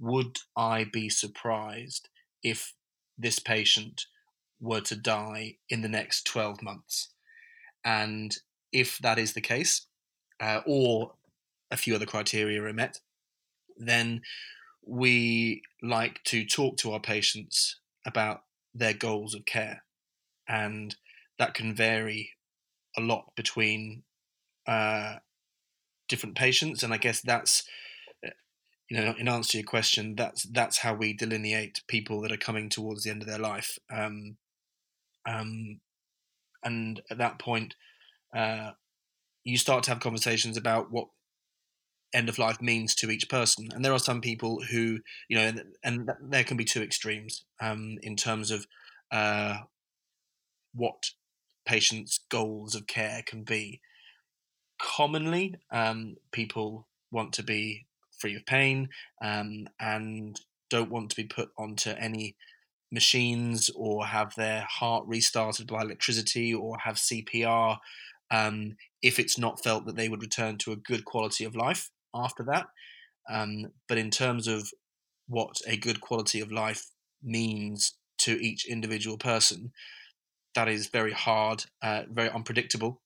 would 0.00 0.38
I 0.56 0.84
be 0.84 1.08
surprised 1.08 2.08
if 2.42 2.74
this 3.18 3.38
patient 3.38 4.06
were 4.60 4.80
to 4.80 4.96
die 4.96 5.56
in 5.68 5.82
the 5.82 5.88
next 5.88 6.24
12 6.26 6.62
months? 6.62 7.12
And 7.84 8.36
if 8.72 8.98
that 8.98 9.18
is 9.18 9.32
the 9.32 9.40
case, 9.40 9.86
uh, 10.40 10.60
or 10.66 11.12
a 11.70 11.76
few 11.76 11.94
other 11.94 12.06
criteria 12.06 12.62
are 12.62 12.72
met, 12.72 13.00
then 13.76 14.22
we 14.86 15.62
like 15.82 16.22
to 16.24 16.44
talk 16.44 16.76
to 16.78 16.92
our 16.92 17.00
patients 17.00 17.78
about 18.06 18.42
their 18.74 18.94
goals 18.94 19.34
of 19.34 19.44
care 19.44 19.82
and 20.48 20.96
that 21.38 21.54
can 21.54 21.74
vary 21.74 22.30
a 22.96 23.00
lot 23.00 23.32
between 23.36 24.02
uh, 24.66 25.16
different 26.08 26.36
patients. 26.36 26.82
And 26.82 26.92
I 26.92 26.96
guess 26.96 27.20
that's 27.20 27.64
you 28.88 28.98
know, 28.98 29.14
in 29.18 29.28
answer 29.28 29.52
to 29.52 29.58
your 29.58 29.66
question, 29.66 30.14
that's 30.16 30.44
that's 30.44 30.78
how 30.78 30.94
we 30.94 31.12
delineate 31.12 31.82
people 31.88 32.20
that 32.22 32.32
are 32.32 32.38
coming 32.38 32.68
towards 32.68 33.04
the 33.04 33.10
end 33.10 33.22
of 33.22 33.28
their 33.28 33.38
life. 33.38 33.78
Um, 33.90 34.36
um, 35.26 35.80
and 36.64 37.02
at 37.10 37.18
that 37.18 37.38
point, 37.38 37.74
uh, 38.34 38.70
you 39.44 39.58
start 39.58 39.84
to 39.84 39.90
have 39.90 40.00
conversations 40.00 40.56
about 40.56 40.90
what 40.90 41.08
end 42.14 42.30
of 42.30 42.38
life 42.38 42.60
means 42.62 42.94
to 42.94 43.10
each 43.10 43.28
person. 43.28 43.68
And 43.72 43.84
there 43.84 43.92
are 43.92 43.98
some 43.98 44.22
people 44.22 44.60
who, 44.70 45.00
you 45.28 45.36
know, 45.36 45.42
and, 45.42 45.62
and 45.84 46.10
there 46.30 46.44
can 46.44 46.56
be 46.56 46.64
two 46.64 46.82
extremes 46.82 47.44
um, 47.60 47.98
in 48.02 48.16
terms 48.16 48.50
of 48.50 48.66
uh, 49.12 49.58
what 50.74 51.10
patients' 51.66 52.20
goals 52.30 52.74
of 52.74 52.86
care 52.86 53.22
can 53.26 53.42
be. 53.42 53.80
Commonly, 54.80 55.56
um, 55.70 56.16
people 56.32 56.88
want 57.10 57.34
to 57.34 57.42
be 57.42 57.86
free 58.18 58.36
of 58.36 58.44
pain 58.46 58.88
um, 59.22 59.68
and 59.80 60.40
don't 60.70 60.90
want 60.90 61.10
to 61.10 61.16
be 61.16 61.24
put 61.24 61.50
onto 61.58 61.90
any 61.90 62.36
machines 62.90 63.70
or 63.74 64.06
have 64.06 64.34
their 64.34 64.66
heart 64.68 65.04
restarted 65.06 65.66
by 65.66 65.82
electricity 65.82 66.54
or 66.54 66.78
have 66.78 66.96
CPR 66.96 67.78
um, 68.30 68.76
if 69.02 69.18
it's 69.18 69.38
not 69.38 69.62
felt 69.62 69.86
that 69.86 69.96
they 69.96 70.08
would 70.08 70.22
return 70.22 70.58
to 70.58 70.72
a 70.72 70.76
good 70.76 71.04
quality 71.04 71.44
of 71.44 71.56
life 71.56 71.90
after 72.14 72.42
that. 72.44 72.66
Um, 73.30 73.72
but 73.88 73.98
in 73.98 74.10
terms 74.10 74.46
of 74.46 74.70
what 75.28 75.60
a 75.66 75.76
good 75.76 76.00
quality 76.00 76.40
of 76.40 76.50
life 76.50 76.86
means 77.22 77.94
to 78.18 78.32
each 78.42 78.66
individual 78.66 79.18
person, 79.18 79.72
that 80.54 80.68
is 80.68 80.88
very 80.88 81.12
hard, 81.12 81.64
uh, 81.82 82.02
very 82.10 82.30
unpredictable, 82.30 83.00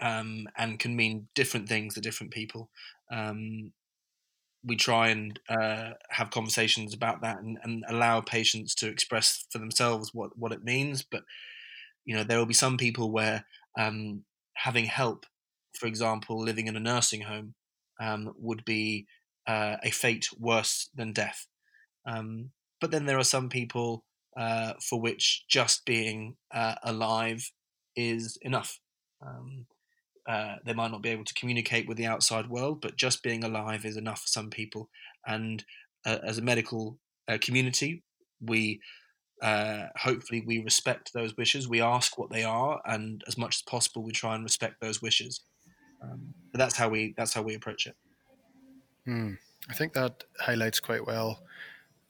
um, 0.00 0.48
and 0.56 0.78
can 0.78 0.94
mean 0.96 1.28
different 1.34 1.68
things 1.68 1.94
to 1.94 2.00
different 2.00 2.32
people. 2.32 2.70
Um, 4.68 4.74
we 4.74 4.76
try 4.76 5.08
and 5.08 5.40
uh, 5.48 5.90
have 6.10 6.30
conversations 6.30 6.94
about 6.94 7.22
that 7.22 7.38
and, 7.40 7.58
and, 7.62 7.84
allow 7.88 8.20
patients 8.20 8.74
to 8.76 8.88
express 8.88 9.46
for 9.50 9.58
themselves 9.58 10.10
what, 10.12 10.30
what 10.36 10.52
it 10.52 10.64
means. 10.64 11.04
But 11.10 11.22
you 12.04 12.16
know, 12.16 12.24
there 12.24 12.38
will 12.38 12.46
be 12.46 12.54
some 12.54 12.76
people 12.76 13.10
where 13.12 13.44
um, 13.78 14.24
having 14.54 14.84
help, 14.86 15.26
for 15.74 15.86
example, 15.86 16.42
living 16.42 16.66
in 16.66 16.76
a 16.76 16.80
nursing 16.80 17.22
home, 17.22 17.54
um, 18.00 18.32
would 18.38 18.64
be 18.64 19.06
uh, 19.46 19.76
a 19.82 19.90
fate 19.90 20.28
worse 20.38 20.90
than 20.94 21.12
death. 21.12 21.46
Um, 22.06 22.50
but 22.80 22.90
then 22.90 23.06
there 23.06 23.18
are 23.18 23.24
some 23.24 23.48
people 23.48 24.04
uh, 24.36 24.74
for 24.88 25.00
which 25.00 25.44
just 25.48 25.84
being 25.84 26.36
uh, 26.54 26.76
alive 26.82 27.50
is 27.96 28.38
enough. 28.42 28.78
Uh, 30.28 30.56
they 30.64 30.74
might 30.74 30.90
not 30.90 31.02
be 31.02 31.08
able 31.08 31.24
to 31.24 31.32
communicate 31.32 31.88
with 31.88 31.96
the 31.96 32.06
outside 32.06 32.50
world, 32.50 32.82
but 32.82 32.96
just 32.96 33.22
being 33.22 33.42
alive 33.42 33.86
is 33.86 33.96
enough 33.96 34.20
for 34.20 34.28
some 34.28 34.50
people. 34.50 34.90
And 35.26 35.64
uh, 36.04 36.18
as 36.22 36.36
a 36.36 36.42
medical 36.42 36.98
uh, 37.26 37.38
community, 37.40 38.02
we 38.40 38.80
uh, 39.40 39.86
hopefully 39.96 40.42
we 40.46 40.58
respect 40.58 41.12
those 41.12 41.36
wishes. 41.36 41.68
We 41.68 41.80
ask 41.80 42.18
what 42.18 42.30
they 42.30 42.44
are, 42.44 42.80
and 42.84 43.22
as 43.26 43.38
much 43.38 43.56
as 43.56 43.62
possible, 43.62 44.02
we 44.02 44.12
try 44.12 44.34
and 44.34 44.44
respect 44.44 44.80
those 44.80 45.00
wishes. 45.00 45.40
Um, 46.02 46.34
but 46.52 46.58
that's 46.58 46.76
how 46.76 46.88
we 46.88 47.14
that's 47.16 47.32
how 47.32 47.42
we 47.42 47.54
approach 47.54 47.86
it. 47.86 47.96
Hmm. 49.04 49.34
I 49.70 49.74
think 49.74 49.92
that 49.94 50.24
highlights 50.40 50.80
quite 50.80 51.06
well 51.06 51.40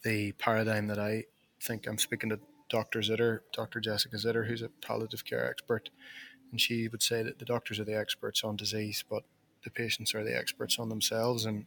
the 0.05 0.33
paradigm 0.33 0.87
that 0.89 0.99
I 0.99 1.25
think 1.63 1.87
I'm 1.87 1.99
speaking 1.99 2.31
to 2.31 2.39
Dr. 2.69 3.01
Zitter, 3.01 3.41
Dr. 3.53 3.81
Jessica 3.81 4.17
Zitter, 4.17 4.47
who's 4.47 4.63
a 4.63 4.69
palliative 4.69 5.25
care 5.25 5.49
expert, 5.49 5.91
and 6.51 6.61
she 6.61 6.89
would 6.89 7.03
say 7.03 7.23
that 7.23 7.39
the 7.39 7.45
doctors 7.45 7.81
are 7.81 7.85
the 7.85 7.99
experts 7.99 8.45
on 8.45 8.57
disease, 8.57 9.05
but 9.09 9.23
the 9.65 9.71
patients 9.71 10.15
are 10.15 10.25
the 10.25 10.37
experts 10.37 10.79
on 10.79 10.89
themselves, 10.89 11.45
and 11.45 11.67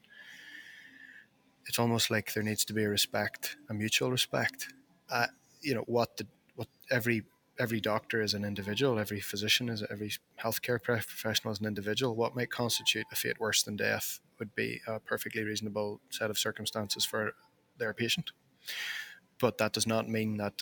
it's 1.66 1.80
almost 1.80 2.10
like 2.10 2.34
there 2.34 2.44
needs 2.44 2.66
to 2.66 2.74
be 2.74 2.84
a 2.84 2.90
respect, 2.90 3.58
a 3.70 3.74
mutual 3.74 4.12
respect. 4.12 4.74
Uh, 5.10 5.28
you 5.62 5.76
know 5.76 5.84
what 5.88 6.18
the 6.18 6.28
what 6.56 6.68
every 6.90 7.24
every 7.60 7.80
doctor 7.80 8.22
is 8.22 8.34
an 8.34 8.44
individual, 8.44 8.98
every 8.98 9.20
physician 9.20 9.70
is 9.70 9.84
every 9.92 10.12
healthcare 10.42 10.82
professional 10.82 11.52
is 11.52 11.60
an 11.60 11.68
individual. 11.68 12.16
What 12.16 12.36
might 12.36 12.50
constitute 12.50 13.06
a 13.12 13.16
fate 13.16 13.40
worse 13.40 13.62
than 13.64 13.76
death 13.76 14.20
would 14.40 14.56
be 14.56 14.82
a 14.88 15.00
perfectly 15.00 15.44
reasonable 15.44 16.02
set 16.10 16.32
of 16.32 16.40
circumstances 16.40 17.06
for 17.06 17.34
their 17.78 17.94
patient 17.94 18.32
but 19.42 19.58
that 19.58 19.74
does 19.74 19.88
not 19.88 20.08
mean 20.08 20.38
that 20.38 20.62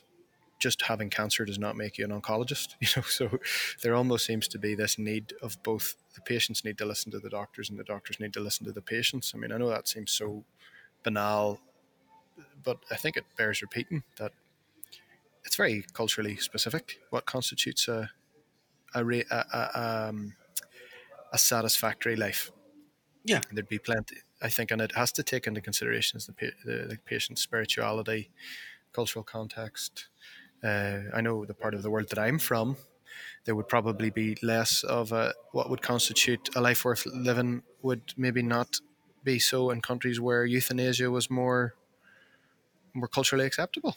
just 0.60 0.82
having 0.84 1.10
cancer 1.10 1.46
does 1.46 1.60
not 1.60 1.76
make 1.76 1.98
you 1.98 2.06
an 2.06 2.12
oncologist 2.12 2.76
you 2.80 2.88
know 2.96 3.04
so 3.04 3.40
there 3.82 3.96
almost 3.96 4.26
seems 4.26 4.48
to 4.48 4.60
be 4.60 4.76
this 4.76 4.98
need 4.98 5.34
of 5.42 5.62
both 5.64 5.96
the 6.16 6.22
patients 6.22 6.64
need 6.64 6.78
to 6.78 6.86
listen 6.86 7.12
to 7.12 7.20
the 7.20 7.30
doctors 7.30 7.70
and 7.70 7.80
the 7.80 7.84
doctors 7.84 8.20
need 8.20 8.34
to 8.34 8.40
listen 8.40 8.66
to 8.66 8.72
the 8.72 8.82
patients 8.82 9.34
i 9.36 9.38
mean 9.38 9.52
i 9.52 9.58
know 9.58 9.70
that 9.70 9.88
seems 9.88 10.12
so 10.12 10.44
banal 11.04 11.60
but 12.64 12.80
i 12.92 12.96
think 12.96 13.18
it 13.18 13.26
bears 13.38 13.62
repeating 13.62 14.04
that 14.18 14.32
it's 15.46 15.56
very 15.56 15.84
culturally 15.94 16.36
specific 16.36 17.00
what 17.10 17.26
constitutes 17.26 17.88
a 17.88 18.10
a, 18.96 19.04
a, 19.04 19.46
a, 19.54 20.08
um, 20.10 20.34
a 21.32 21.38
satisfactory 21.38 22.16
life 22.16 22.52
yeah 23.24 23.42
there'd 23.52 23.70
be 23.70 23.80
plenty 23.80 24.18
I 24.42 24.50
think, 24.50 24.72
and 24.72 24.82
it 24.82 24.96
has 24.96 25.12
to 25.14 25.24
take 25.24 25.48
into 25.48 25.62
consideration 25.62 26.20
the, 26.20 26.52
the, 26.66 26.88
the 26.88 26.98
patient's 27.04 27.42
spirituality, 27.42 28.32
cultural 28.94 29.24
context. 29.24 30.08
Uh, 30.64 31.00
I 31.14 31.22
know 31.22 31.46
the 31.46 31.54
part 31.54 31.74
of 31.74 31.84
the 31.84 31.90
world 31.90 32.10
that 32.10 32.20
I'm 32.20 32.40
from, 32.40 32.78
there 33.46 33.56
would 33.56 33.68
probably 33.68 34.10
be 34.10 34.38
less 34.44 34.84
of 34.84 35.12
a 35.12 35.34
what 35.52 35.70
would 35.70 35.82
constitute 35.82 36.50
a 36.56 36.62
life 36.62 36.84
worth 36.86 37.06
living 37.06 37.64
would 37.82 38.14
maybe 38.18 38.42
not 38.42 38.80
be 39.24 39.40
so 39.40 39.70
in 39.70 39.82
countries 39.82 40.20
where 40.20 40.46
euthanasia 40.46 41.10
was 41.10 41.30
more 41.30 41.76
more 42.94 43.08
culturally 43.08 43.46
acceptable. 43.46 43.96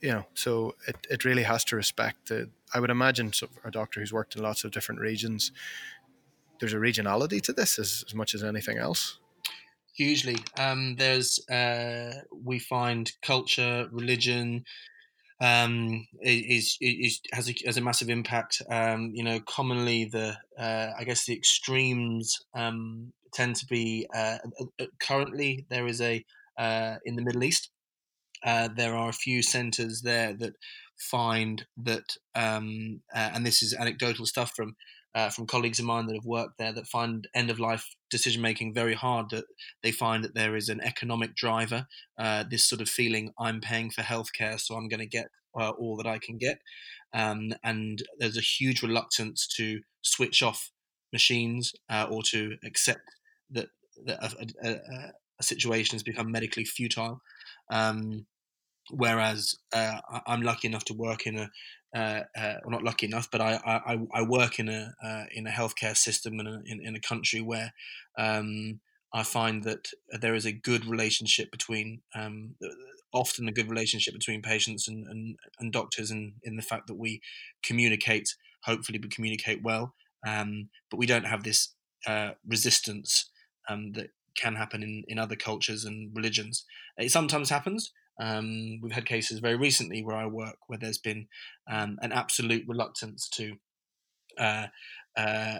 you 0.00 0.10
know, 0.10 0.24
so 0.34 0.74
it, 0.86 0.96
it 1.10 1.24
really 1.24 1.42
has 1.42 1.64
to 1.64 1.76
respect 1.76 2.28
the. 2.28 2.50
I 2.74 2.80
would 2.80 2.90
imagine 2.90 3.32
a 3.64 3.70
doctor 3.70 4.00
who's 4.00 4.12
worked 4.12 4.36
in 4.36 4.42
lots 4.42 4.64
of 4.64 4.70
different 4.70 5.00
regions. 5.00 5.52
There's 6.60 6.72
a 6.72 6.76
regionality 6.76 7.40
to 7.42 7.52
this 7.52 7.78
as, 7.78 8.04
as 8.06 8.14
much 8.14 8.34
as 8.34 8.42
anything 8.42 8.78
else. 8.78 9.18
Hugely, 9.94 10.36
um, 10.58 10.96
there's 10.96 11.48
uh, 11.48 12.22
we 12.32 12.58
find 12.58 13.12
culture, 13.22 13.88
religion, 13.90 14.64
um, 15.40 16.06
is, 16.20 16.76
is, 16.80 17.20
has 17.32 17.48
a, 17.48 17.54
has 17.64 17.76
a 17.76 17.80
massive 17.80 18.08
impact. 18.08 18.62
Um, 18.70 19.12
you 19.14 19.22
know, 19.22 19.40
commonly 19.40 20.04
the 20.04 20.36
uh, 20.58 20.90
I 20.98 21.04
guess 21.04 21.26
the 21.26 21.34
extremes 21.34 22.38
um, 22.54 23.12
tend 23.32 23.56
to 23.56 23.66
be 23.66 24.06
uh, 24.14 24.38
currently 25.00 25.66
there 25.70 25.86
is 25.86 26.00
a 26.00 26.24
uh, 26.58 26.96
in 27.04 27.16
the 27.16 27.22
Middle 27.22 27.44
East. 27.44 27.70
Uh, 28.44 28.68
there 28.76 28.94
are 28.94 29.08
a 29.08 29.12
few 29.12 29.42
centres 29.42 30.02
there 30.02 30.32
that 30.32 30.54
find 30.98 31.66
that, 31.76 32.16
um, 32.34 33.00
uh, 33.14 33.30
and 33.32 33.46
this 33.46 33.62
is 33.62 33.74
anecdotal 33.74 34.26
stuff 34.26 34.52
from 34.54 34.76
uh, 35.14 35.30
from 35.30 35.46
colleagues 35.46 35.78
of 35.78 35.84
mine 35.84 36.06
that 36.06 36.14
have 36.14 36.24
worked 36.24 36.58
there 36.58 36.72
that 36.72 36.86
find 36.86 37.28
end 37.34 37.50
of 37.50 37.58
life 37.58 37.96
decision 38.10 38.42
making 38.42 38.74
very 38.74 38.94
hard. 38.94 39.30
That 39.30 39.44
they 39.82 39.92
find 39.92 40.22
that 40.24 40.34
there 40.34 40.56
is 40.56 40.68
an 40.68 40.80
economic 40.80 41.34
driver, 41.34 41.86
uh, 42.18 42.44
this 42.48 42.64
sort 42.64 42.80
of 42.80 42.88
feeling 42.88 43.32
I'm 43.38 43.60
paying 43.60 43.90
for 43.90 44.02
healthcare, 44.02 44.60
so 44.60 44.74
I'm 44.74 44.88
going 44.88 45.00
to 45.00 45.06
get 45.06 45.28
uh, 45.58 45.70
all 45.70 45.96
that 45.96 46.06
I 46.06 46.18
can 46.18 46.38
get, 46.38 46.58
um, 47.12 47.52
and 47.64 48.02
there's 48.18 48.36
a 48.36 48.42
huge 48.42 48.82
reluctance 48.82 49.46
to 49.56 49.80
switch 50.02 50.42
off 50.42 50.70
machines 51.12 51.72
uh, 51.90 52.06
or 52.10 52.22
to 52.22 52.56
accept 52.64 53.00
that, 53.50 53.68
that 54.04 54.22
a, 54.22 54.68
a, 54.68 54.70
a, 55.40 55.42
situation 55.42 55.94
has 55.94 56.02
become 56.02 56.30
medically 56.30 56.64
futile. 56.64 57.20
Um, 57.70 58.26
whereas 58.90 59.54
uh, 59.72 60.00
I'm 60.26 60.42
lucky 60.42 60.68
enough 60.68 60.84
to 60.86 60.94
work 60.94 61.26
in 61.26 61.38
a 61.38 61.50
uh, 61.96 62.24
uh, 62.38 62.56
not 62.66 62.84
lucky 62.84 63.06
enough, 63.06 63.30
but 63.30 63.40
I, 63.40 63.58
I, 63.64 63.98
I 64.12 64.22
work 64.22 64.58
in 64.58 64.68
a 64.68 64.94
uh, 65.02 65.24
in 65.32 65.46
a 65.46 65.50
healthcare 65.50 65.96
system 65.96 66.38
in 66.40 66.46
a, 66.46 66.60
in, 66.66 66.84
in 66.84 66.96
a 66.96 67.00
country 67.00 67.40
where 67.40 67.72
um, 68.18 68.80
I 69.12 69.22
find 69.22 69.64
that 69.64 69.88
there 70.20 70.34
is 70.34 70.44
a 70.44 70.52
good 70.52 70.84
relationship 70.84 71.50
between 71.50 72.02
um, 72.14 72.56
often 73.12 73.48
a 73.48 73.52
good 73.52 73.70
relationship 73.70 74.12
between 74.12 74.42
patients 74.42 74.86
and, 74.86 75.06
and, 75.06 75.38
and 75.58 75.72
doctors 75.72 76.10
and 76.10 76.34
in 76.42 76.56
the 76.56 76.62
fact 76.62 76.88
that 76.88 76.98
we 76.98 77.22
communicate 77.62 78.34
hopefully 78.64 79.00
we 79.02 79.08
communicate 79.08 79.62
well 79.62 79.94
um, 80.26 80.68
but 80.90 80.98
we 80.98 81.06
don't 81.06 81.24
have 81.24 81.42
this 81.42 81.74
uh, 82.06 82.32
resistance 82.46 83.30
um, 83.68 83.92
that 83.92 84.10
can 84.36 84.54
happen 84.54 84.82
in, 84.82 85.04
in 85.08 85.18
other 85.18 85.36
cultures 85.36 85.84
and 85.84 86.14
religions. 86.14 86.64
It 86.96 87.10
sometimes 87.10 87.50
happens 87.50 87.92
um, 88.18 88.80
we've 88.82 88.92
had 88.92 89.06
cases 89.06 89.38
very 89.38 89.56
recently 89.56 90.02
where 90.02 90.16
I 90.16 90.26
work 90.26 90.56
where 90.66 90.78
there's 90.78 90.98
been 90.98 91.28
um, 91.70 91.98
an 92.02 92.12
absolute 92.12 92.64
reluctance 92.66 93.28
to 93.30 93.56
uh, 94.38 94.66
uh, 95.16 95.58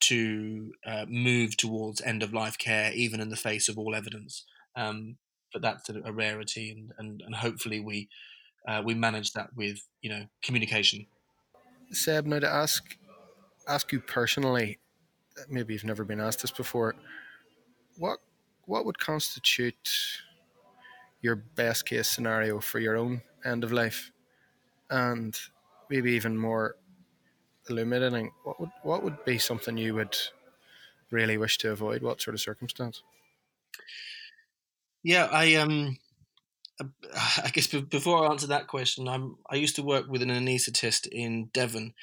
to 0.00 0.72
uh, 0.86 1.06
move 1.08 1.56
towards 1.56 2.00
end 2.02 2.22
of 2.22 2.34
life 2.34 2.58
care, 2.58 2.92
even 2.92 3.20
in 3.20 3.30
the 3.30 3.36
face 3.36 3.68
of 3.68 3.78
all 3.78 3.94
evidence. 3.94 4.44
Um, 4.76 5.16
but 5.52 5.62
that's 5.62 5.88
a, 5.88 6.00
a 6.04 6.12
rarity, 6.12 6.70
and, 6.70 6.92
and, 6.98 7.22
and 7.24 7.34
hopefully 7.34 7.80
we 7.80 8.08
uh, 8.68 8.82
we 8.84 8.94
manage 8.94 9.32
that 9.32 9.50
with 9.56 9.78
you 10.02 10.10
know 10.10 10.26
communication. 10.42 11.06
Seb, 11.90 12.26
now 12.26 12.40
to 12.40 12.48
ask 12.48 12.96
ask 13.66 13.92
you 13.92 14.00
personally, 14.00 14.78
maybe 15.48 15.72
you've 15.72 15.84
never 15.84 16.04
been 16.04 16.20
asked 16.20 16.42
this 16.42 16.50
before. 16.50 16.94
What 17.96 18.18
what 18.66 18.84
would 18.84 18.98
constitute 18.98 19.88
your 21.24 21.36
best 21.36 21.86
case 21.86 22.06
scenario 22.08 22.60
for 22.60 22.78
your 22.78 22.96
own 22.96 23.22
end 23.46 23.64
of 23.64 23.72
life, 23.72 24.12
and 24.90 25.34
maybe 25.88 26.12
even 26.12 26.36
more 26.36 26.76
illuminating, 27.70 28.30
what 28.44 28.60
would 28.60 28.70
what 28.82 29.02
would 29.02 29.24
be 29.24 29.38
something 29.38 29.78
you 29.78 29.94
would 29.94 30.14
really 31.10 31.38
wish 31.38 31.56
to 31.58 31.70
avoid? 31.72 32.02
What 32.02 32.20
sort 32.20 32.34
of 32.34 32.42
circumstance? 32.42 33.02
Yeah, 35.02 35.28
I 35.32 35.54
um, 35.54 35.96
I 37.42 37.48
guess 37.50 37.68
before 37.68 38.24
I 38.24 38.30
answer 38.30 38.48
that 38.48 38.66
question, 38.66 39.08
I'm 39.08 39.36
I 39.48 39.56
used 39.56 39.76
to 39.76 39.82
work 39.82 40.06
with 40.06 40.22
an 40.22 40.28
anaesthetist 40.28 41.08
in 41.10 41.46
Devon, 41.54 41.94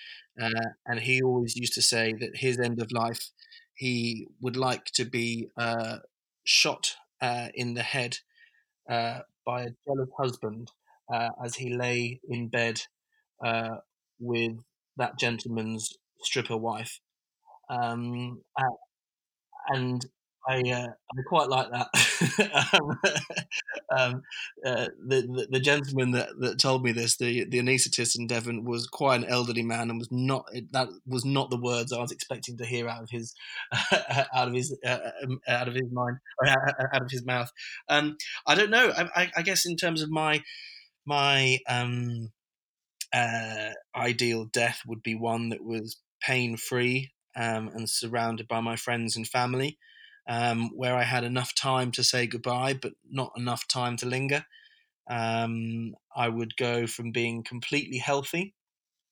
uh, 0.42 0.70
and 0.88 1.00
he 1.00 1.22
always 1.22 1.56
used 1.56 1.74
to 1.74 1.84
say 1.84 2.14
that 2.20 2.38
his 2.38 2.60
end 2.60 2.82
of 2.82 2.92
life, 2.92 3.30
he 3.76 4.28
would 4.42 4.58
like 4.58 4.86
to 4.94 5.06
be 5.06 5.50
uh, 5.56 5.98
shot 6.44 6.96
uh, 7.22 7.50
in 7.54 7.76
the 7.76 7.84
head 7.84 8.18
uh, 8.90 9.20
by 9.46 9.64
a 9.64 9.70
jealous 9.88 10.10
husband 10.18 10.72
uh, 11.14 11.30
as 11.44 11.56
he 11.56 11.74
lay 11.74 12.20
in 12.30 12.48
bed 12.50 12.82
uh, 13.46 13.78
with 14.20 14.58
that 14.98 15.18
gentleman's 15.20 15.94
stripper 16.22 16.58
wife. 16.58 17.00
Um, 17.70 18.42
and 19.70 20.06
I, 20.48 20.62
uh, 20.72 20.88
I 20.88 21.22
quite 21.28 21.50
like 21.50 21.68
that. 21.72 22.70
um, 22.74 23.00
um, 23.96 24.24
uh, 24.66 24.88
the, 25.06 25.22
the, 25.22 25.48
the 25.52 25.60
gentleman 25.60 26.12
that, 26.12 26.30
that 26.40 26.60
told 26.60 26.84
me 26.84 26.92
this, 26.92 27.18
the 27.18 27.46
the 27.46 27.60
anaesthetist 27.60 28.18
in 28.18 28.28
Devon, 28.28 28.66
was 28.66 28.88
quite 28.88 29.22
an 29.22 29.30
elderly 29.30 29.62
man 29.62 29.90
and 29.90 30.00
was 30.00 30.12
not 30.12 30.46
that 30.72 30.88
was 31.06 31.26
not 31.26 31.50
the 31.50 31.62
words 31.62 31.94
I 31.94 32.00
was 32.00 32.12
expecting 32.12 32.58
to 32.58 32.66
hear 32.66 32.88
out 32.88 33.04
of 33.04 33.10
his 33.12 33.36
out 34.34 34.48
of 34.48 34.54
his 34.54 34.76
uh, 34.86 34.98
um, 35.24 35.40
out 35.48 35.68
of 35.68 35.76
his 35.76 35.92
mind 35.92 36.18
or 36.40 36.48
out 36.48 37.02
of 37.02 37.12
his 37.12 37.26
mouth. 37.26 37.52
Um, 37.88 38.18
I 38.48 38.56
don't 38.56 38.72
know. 38.72 38.92
I, 38.98 39.32
I, 39.36 39.42
guess 39.44 39.66
in 39.66 39.76
terms 39.76 40.02
of 40.02 40.10
my 40.10 40.42
my 41.06 41.60
um, 41.70 42.32
uh, 43.14 43.70
ideal 43.96 44.46
death 44.46 44.82
would 44.88 45.04
be 45.04 45.16
one 45.16 45.50
that 45.50 45.64
was 45.64 45.98
pain 46.22 46.58
free 46.58 47.12
and 47.36 47.90
surrounded 47.90 48.48
by 48.48 48.60
my 48.60 48.76
friends 48.76 49.16
and 49.16 49.28
family 49.28 49.78
um, 50.28 50.70
where 50.76 50.96
I 50.96 51.04
had 51.04 51.24
enough 51.24 51.56
time 51.56 51.92
to 51.94 52.04
say 52.04 52.28
goodbye, 52.28 52.74
but 52.74 52.94
not 53.10 53.34
enough 53.38 53.68
time 53.68 53.98
to 53.98 54.06
linger. 54.06 54.46
Um, 55.10 55.96
I 56.16 56.30
would 56.30 56.56
go 56.58 56.88
from 56.88 57.12
being 57.12 57.44
completely 57.44 57.98
healthy 57.98 58.56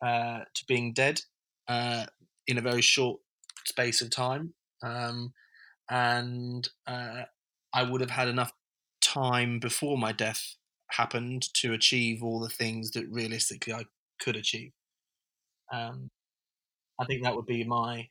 uh, 0.06 0.40
to 0.54 0.66
being 0.68 0.94
dead 0.94 1.22
uh, 1.68 2.06
in 2.48 2.58
a 2.58 2.62
very 2.62 2.82
short 2.82 3.20
space 3.66 4.02
of 4.02 4.10
time. 4.10 4.54
Um, 4.84 5.34
and 5.90 6.68
uh, 6.88 7.24
I 7.74 7.84
would 7.84 8.02
have 8.02 8.12
had 8.12 8.28
enough 8.28 8.54
time 9.02 9.60
before 9.60 9.98
my 9.98 10.12
death 10.12 10.56
happened 10.92 11.54
to 11.56 11.74
achieve 11.74 12.24
all 12.24 12.40
the 12.40 12.50
things 12.50 12.92
that 12.92 13.08
realistically 13.10 13.74
I 13.74 13.86
could 14.20 14.36
achieve. 14.36 14.72
Um, 15.72 16.10
I 17.00 17.06
think 17.06 17.24
that 17.24 17.36
would 17.36 17.46
be 17.46 17.64
my 17.64 18.10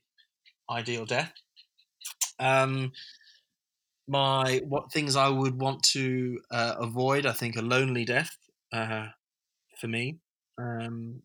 ideal 0.71 1.07
death. 1.07 1.35
Um, 2.39 2.93
my 4.09 4.62
what 4.66 4.91
things 4.91 5.14
I 5.14 5.28
would 5.28 5.61
want 5.61 5.82
to 5.93 6.41
uh, 6.51 6.74
avoid, 6.80 7.26
I 7.26 7.32
think, 7.32 7.57
a 7.57 7.62
lonely 7.62 8.05
death 8.05 8.36
uh, 8.72 9.09
for 9.78 9.86
me, 9.86 10.18
um, 10.59 11.22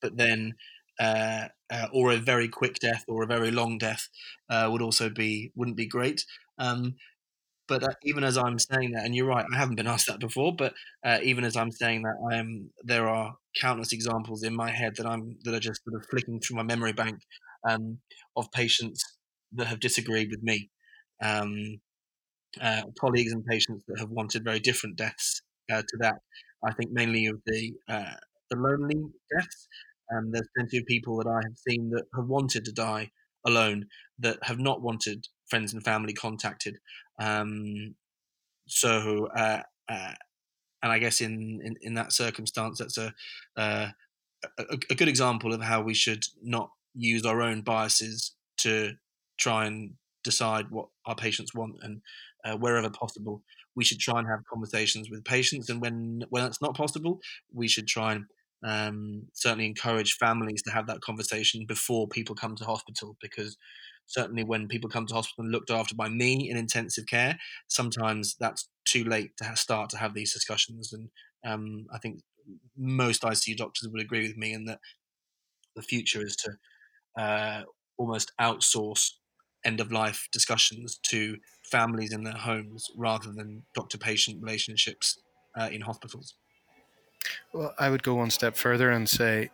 but 0.00 0.16
then 0.16 0.54
uh, 1.00 1.48
uh 1.70 1.86
or 1.92 2.12
a 2.12 2.16
very 2.16 2.48
quick 2.48 2.76
death 2.78 3.04
or 3.08 3.22
a 3.22 3.26
very 3.26 3.50
long 3.50 3.78
death 3.78 4.08
uh, 4.48 4.68
would 4.70 4.82
also 4.82 5.10
be 5.10 5.52
wouldn't 5.56 5.76
be 5.76 5.86
great. 5.86 6.24
Um, 6.58 6.94
but 7.66 7.82
uh, 7.82 7.94
even 8.04 8.24
as 8.24 8.38
I'm 8.38 8.58
saying 8.58 8.92
that, 8.92 9.04
and 9.04 9.14
you're 9.14 9.26
right, 9.26 9.44
I 9.52 9.58
haven't 9.58 9.76
been 9.76 9.86
asked 9.94 10.06
that 10.06 10.20
before, 10.20 10.54
but 10.54 10.74
even 11.22 11.44
as 11.44 11.56
I'm 11.56 11.72
saying 11.72 12.02
that, 12.02 12.16
I 12.30 12.36
am 12.36 12.70
there 12.84 13.08
are 13.08 13.34
countless 13.60 13.92
examples 13.92 14.44
in 14.44 14.54
my 14.54 14.70
head 14.70 14.94
that 14.96 15.06
I'm 15.06 15.36
that 15.42 15.54
are 15.54 15.60
just 15.60 15.82
sort 15.84 16.00
of 16.00 16.06
flicking 16.08 16.40
through 16.40 16.56
my 16.56 16.62
memory 16.62 16.92
bank 16.92 17.18
um, 17.68 17.98
of 18.36 18.50
patients 18.52 19.17
that 19.52 19.66
have 19.66 19.80
disagreed 19.80 20.30
with 20.30 20.42
me, 20.42 20.70
um, 21.22 21.80
uh, 22.60 22.82
colleagues 22.98 23.32
and 23.32 23.44
patients 23.44 23.84
that 23.88 23.98
have 23.98 24.10
wanted 24.10 24.44
very 24.44 24.60
different 24.60 24.96
deaths 24.96 25.42
uh, 25.72 25.82
to 25.82 25.96
that. 26.00 26.16
I 26.64 26.72
think 26.72 26.90
mainly 26.92 27.26
of 27.26 27.40
the 27.46 27.72
uh, 27.88 28.14
the 28.50 28.56
lonely 28.56 28.96
deaths. 29.34 29.68
Um, 30.10 30.30
there's 30.32 30.48
plenty 30.56 30.78
of 30.78 30.86
people 30.86 31.18
that 31.18 31.26
I 31.26 31.40
have 31.44 31.58
seen 31.68 31.90
that 31.90 32.04
have 32.16 32.26
wanted 32.26 32.64
to 32.64 32.72
die 32.72 33.10
alone 33.46 33.86
that 34.18 34.38
have 34.42 34.58
not 34.58 34.80
wanted 34.82 35.26
friends 35.48 35.74
and 35.74 35.84
family 35.84 36.14
contacted. 36.14 36.78
Um, 37.20 37.94
so, 38.66 39.28
uh, 39.36 39.62
uh, 39.88 40.12
and 40.82 40.92
I 40.92 40.98
guess 40.98 41.20
in, 41.20 41.60
in, 41.64 41.76
in 41.82 41.94
that 41.94 42.12
circumstance, 42.12 42.78
that's 42.78 42.98
a, 42.98 43.12
uh, 43.56 43.88
a, 44.58 44.78
a 44.90 44.94
good 44.94 45.08
example 45.08 45.52
of 45.52 45.62
how 45.62 45.82
we 45.82 45.94
should 45.94 46.24
not 46.42 46.70
use 46.94 47.24
our 47.24 47.42
own 47.42 47.62
biases 47.62 48.34
to 48.58 48.94
try 49.38 49.66
and 49.66 49.94
decide 50.24 50.66
what 50.70 50.88
our 51.06 51.14
patients 51.14 51.54
want 51.54 51.76
and 51.82 52.00
uh, 52.44 52.56
wherever 52.56 52.90
possible 52.90 53.42
we 53.74 53.84
should 53.84 53.98
try 54.00 54.18
and 54.18 54.28
have 54.28 54.40
conversations 54.52 55.08
with 55.10 55.24
patients. 55.24 55.68
And 55.70 55.80
when 55.80 56.24
when 56.30 56.42
that's 56.44 56.62
not 56.62 56.76
possible 56.76 57.20
we 57.52 57.68
should 57.68 57.86
try 57.86 58.14
and 58.14 58.24
um, 58.64 59.28
certainly 59.34 59.66
encourage 59.66 60.14
families 60.14 60.62
to 60.62 60.72
have 60.72 60.88
that 60.88 61.00
conversation 61.00 61.64
before 61.66 62.08
people 62.08 62.34
come 62.34 62.56
to 62.56 62.64
hospital. 62.64 63.16
Because 63.20 63.56
certainly 64.06 64.42
when 64.42 64.68
people 64.68 64.90
come 64.90 65.06
to 65.06 65.14
hospital 65.14 65.44
and 65.44 65.52
looked 65.52 65.70
after 65.70 65.94
by 65.94 66.08
me 66.08 66.50
in 66.50 66.56
intensive 66.56 67.06
care 67.06 67.38
sometimes 67.68 68.36
that's 68.40 68.68
too 68.86 69.04
late 69.04 69.36
to 69.36 69.56
start 69.56 69.90
to 69.90 69.98
have 69.98 70.14
these 70.14 70.32
discussions. 70.32 70.92
And 70.92 71.10
Um, 71.44 71.86
I 71.92 71.98
think 71.98 72.20
most 72.76 73.24
ICU 73.24 73.54
doctors 73.54 73.88
would 73.88 74.02
agree 74.02 74.26
with 74.26 74.36
me 74.36 74.52
in 74.52 74.64
that 74.64 74.80
the 75.76 75.82
future 75.82 76.24
is 76.24 76.36
to 76.36 76.50
uh, 77.22 77.62
almost 77.98 78.32
outsource 78.40 79.12
end 79.64 79.80
of 79.80 79.92
life 79.92 80.28
discussions 80.32 80.98
to 81.02 81.36
families 81.62 82.12
in 82.12 82.24
their 82.24 82.34
homes 82.34 82.90
rather 82.96 83.30
than 83.32 83.62
doctor 83.74 83.98
patient 83.98 84.42
relationships 84.42 85.18
uh, 85.58 85.68
in 85.70 85.80
hospitals. 85.80 86.34
Well, 87.52 87.74
I 87.78 87.90
would 87.90 88.02
go 88.02 88.14
one 88.14 88.30
step 88.30 88.56
further 88.56 88.90
and 88.90 89.08
say, 89.08 89.50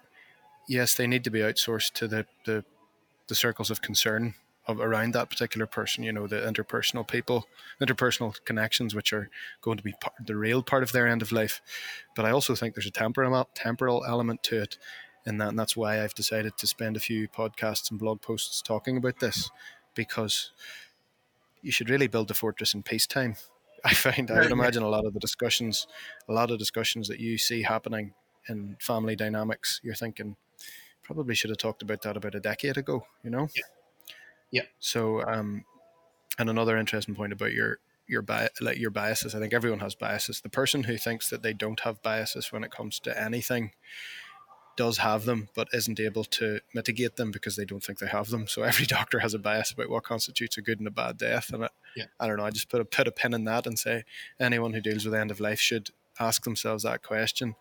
yes, 0.68 0.94
they 0.94 1.06
need 1.06 1.24
to 1.24 1.30
be 1.30 1.40
outsourced 1.40 1.92
to 1.94 2.08
the, 2.08 2.26
the, 2.44 2.64
the 3.28 3.34
circles 3.34 3.70
of 3.70 3.80
concern 3.80 4.34
of 4.66 4.80
around 4.80 5.12
that 5.12 5.28
particular 5.28 5.66
person. 5.66 6.04
You 6.04 6.12
know, 6.12 6.26
the 6.26 6.36
interpersonal 6.36 7.06
people, 7.06 7.46
interpersonal 7.80 8.34
connections, 8.44 8.94
which 8.94 9.12
are 9.12 9.30
going 9.60 9.76
to 9.76 9.82
be 9.82 9.94
part, 10.00 10.14
the 10.24 10.36
real 10.36 10.62
part 10.62 10.82
of 10.82 10.92
their 10.92 11.06
end 11.06 11.22
of 11.22 11.32
life. 11.32 11.60
But 12.16 12.24
I 12.24 12.30
also 12.30 12.54
think 12.54 12.74
there's 12.74 12.86
a 12.86 12.90
temporal 12.90 13.48
temporal 13.54 14.04
element 14.06 14.42
to 14.44 14.62
it, 14.62 14.78
in 15.26 15.38
that, 15.38 15.48
and 15.48 15.58
that's 15.58 15.76
why 15.76 16.02
I've 16.02 16.14
decided 16.14 16.56
to 16.58 16.66
spend 16.66 16.96
a 16.96 17.00
few 17.00 17.28
podcasts 17.28 17.90
and 17.90 17.98
blog 17.98 18.20
posts 18.20 18.62
talking 18.62 18.96
about 18.96 19.20
this, 19.20 19.50
because 19.94 20.52
you 21.62 21.72
should 21.72 21.90
really 21.90 22.06
build 22.06 22.28
the 22.28 22.34
fortress 22.34 22.74
in 22.74 22.82
peacetime. 22.82 23.36
I 23.84 23.92
find 23.92 24.30
I 24.30 24.40
would 24.40 24.50
imagine 24.50 24.82
a 24.82 24.88
lot 24.88 25.04
of 25.04 25.12
the 25.12 25.20
discussions, 25.20 25.86
a 26.28 26.32
lot 26.32 26.50
of 26.50 26.58
discussions 26.58 27.08
that 27.08 27.20
you 27.20 27.36
see 27.36 27.62
happening 27.62 28.14
in 28.48 28.76
family 28.80 29.16
dynamics, 29.16 29.80
you're 29.82 29.94
thinking 29.94 30.36
probably 31.02 31.34
should 31.34 31.50
have 31.50 31.58
talked 31.58 31.82
about 31.82 32.02
that 32.02 32.16
about 32.16 32.34
a 32.34 32.40
decade 32.40 32.76
ago. 32.76 33.06
You 33.22 33.30
know. 33.30 33.48
Yeah. 33.54 33.62
Yeah. 34.50 34.62
So, 34.78 35.22
um, 35.22 35.64
and 36.38 36.48
another 36.48 36.76
interesting 36.76 37.14
point 37.14 37.32
about 37.32 37.52
your 37.52 37.78
your 38.06 38.22
bi- 38.22 38.50
like 38.60 38.78
your 38.78 38.90
biases. 38.90 39.34
I 39.34 39.40
think 39.40 39.52
everyone 39.52 39.80
has 39.80 39.94
biases. 39.94 40.40
The 40.40 40.48
person 40.48 40.84
who 40.84 40.96
thinks 40.96 41.30
that 41.30 41.42
they 41.42 41.52
don't 41.52 41.80
have 41.80 42.02
biases 42.02 42.52
when 42.52 42.64
it 42.64 42.70
comes 42.70 42.98
to 43.00 43.20
anything 43.20 43.72
does 44.76 44.98
have 44.98 45.24
them, 45.24 45.48
but 45.54 45.68
isn't 45.72 46.00
able 46.00 46.24
to 46.24 46.60
mitigate 46.74 47.16
them 47.16 47.30
because 47.30 47.56
they 47.56 47.64
don't 47.64 47.82
think 47.82 47.98
they 47.98 48.06
have 48.06 48.30
them. 48.30 48.46
So 48.46 48.62
every 48.62 48.86
doctor 48.98 49.20
has 49.20 49.34
a 49.34 49.38
bias 49.38 49.72
about 49.72 49.90
what 49.90 50.04
constitutes 50.04 50.56
a 50.56 50.62
good 50.62 50.78
and 50.78 50.88
a 50.88 50.90
bad 50.90 51.18
death. 51.18 51.52
And 51.52 51.64
it, 51.64 51.70
yeah. 51.96 52.04
I 52.18 52.26
don't 52.26 52.36
know. 52.36 52.44
I 52.44 52.50
just 52.50 52.68
put 52.68 52.80
a 52.80 52.84
put 52.84 53.08
a 53.08 53.12
pin 53.12 53.34
in 53.34 53.44
that 53.44 53.66
and 53.66 53.78
say 53.78 54.04
anyone 54.40 54.72
who 54.72 54.80
deals 54.80 55.04
with 55.04 55.14
end 55.14 55.30
of 55.30 55.40
life 55.40 55.60
should 55.60 55.90
ask 56.18 56.44
themselves 56.44 56.84
that 56.84 57.02
question. 57.02 57.54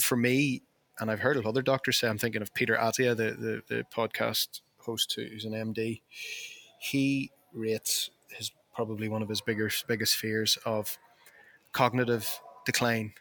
For 0.00 0.16
me, 0.16 0.62
and 1.00 1.10
I've 1.10 1.20
heard 1.20 1.36
of 1.36 1.46
other 1.46 1.62
doctors 1.62 1.98
say, 1.98 2.08
I'm 2.08 2.18
thinking 2.18 2.42
of 2.42 2.54
Peter 2.54 2.76
Attia, 2.76 3.16
the, 3.16 3.32
the, 3.32 3.62
the 3.68 3.84
podcast 3.92 4.60
host 4.78 5.14
who's 5.16 5.44
an 5.44 5.52
MD. 5.52 6.02
He 6.78 7.30
rates 7.52 8.10
his 8.30 8.52
probably 8.74 9.08
one 9.08 9.22
of 9.22 9.28
his 9.28 9.40
bigger 9.40 9.70
biggest 9.86 10.16
fears 10.16 10.58
of 10.64 10.98
cognitive 11.72 12.40
decline 12.64 13.14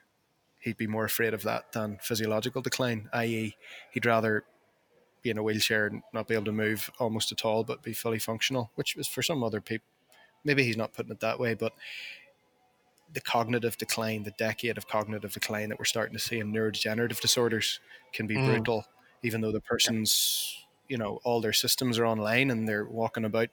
he'd 0.61 0.77
be 0.77 0.87
more 0.87 1.05
afraid 1.05 1.33
of 1.33 1.43
that 1.43 1.71
than 1.73 1.97
physiological 2.01 2.61
decline, 2.61 3.09
i.e., 3.13 3.55
he'd 3.91 4.05
rather 4.05 4.43
be 5.21 5.29
in 5.29 5.37
a 5.37 5.43
wheelchair 5.43 5.87
and 5.87 6.03
not 6.13 6.27
be 6.27 6.33
able 6.33 6.45
to 6.45 6.51
move 6.51 6.89
almost 6.99 7.31
at 7.31 7.43
all, 7.45 7.63
but 7.63 7.83
be 7.83 7.93
fully 7.93 8.19
functional, 8.19 8.71
which 8.75 8.95
is 8.95 9.07
for 9.07 9.21
some 9.21 9.43
other 9.43 9.61
people. 9.61 9.85
Maybe 10.43 10.63
he's 10.63 10.77
not 10.77 10.93
putting 10.93 11.11
it 11.11 11.19
that 11.19 11.39
way, 11.39 11.53
but 11.53 11.73
the 13.13 13.21
cognitive 13.21 13.77
decline, 13.77 14.23
the 14.23 14.31
decade 14.31 14.77
of 14.77 14.87
cognitive 14.87 15.33
decline 15.33 15.69
that 15.69 15.79
we're 15.79 15.85
starting 15.85 16.13
to 16.13 16.23
see 16.23 16.39
in 16.39 16.53
neurodegenerative 16.53 17.19
disorders 17.19 17.79
can 18.13 18.25
be 18.25 18.35
mm. 18.35 18.45
brutal, 18.45 18.85
even 19.21 19.41
though 19.41 19.51
the 19.51 19.61
person's, 19.61 20.65
you 20.87 20.97
know, 20.97 21.19
all 21.23 21.41
their 21.41 21.53
systems 21.53 21.99
are 21.99 22.05
online 22.05 22.49
and 22.49 22.67
they're 22.67 22.85
walking 22.85 23.25
about 23.25 23.49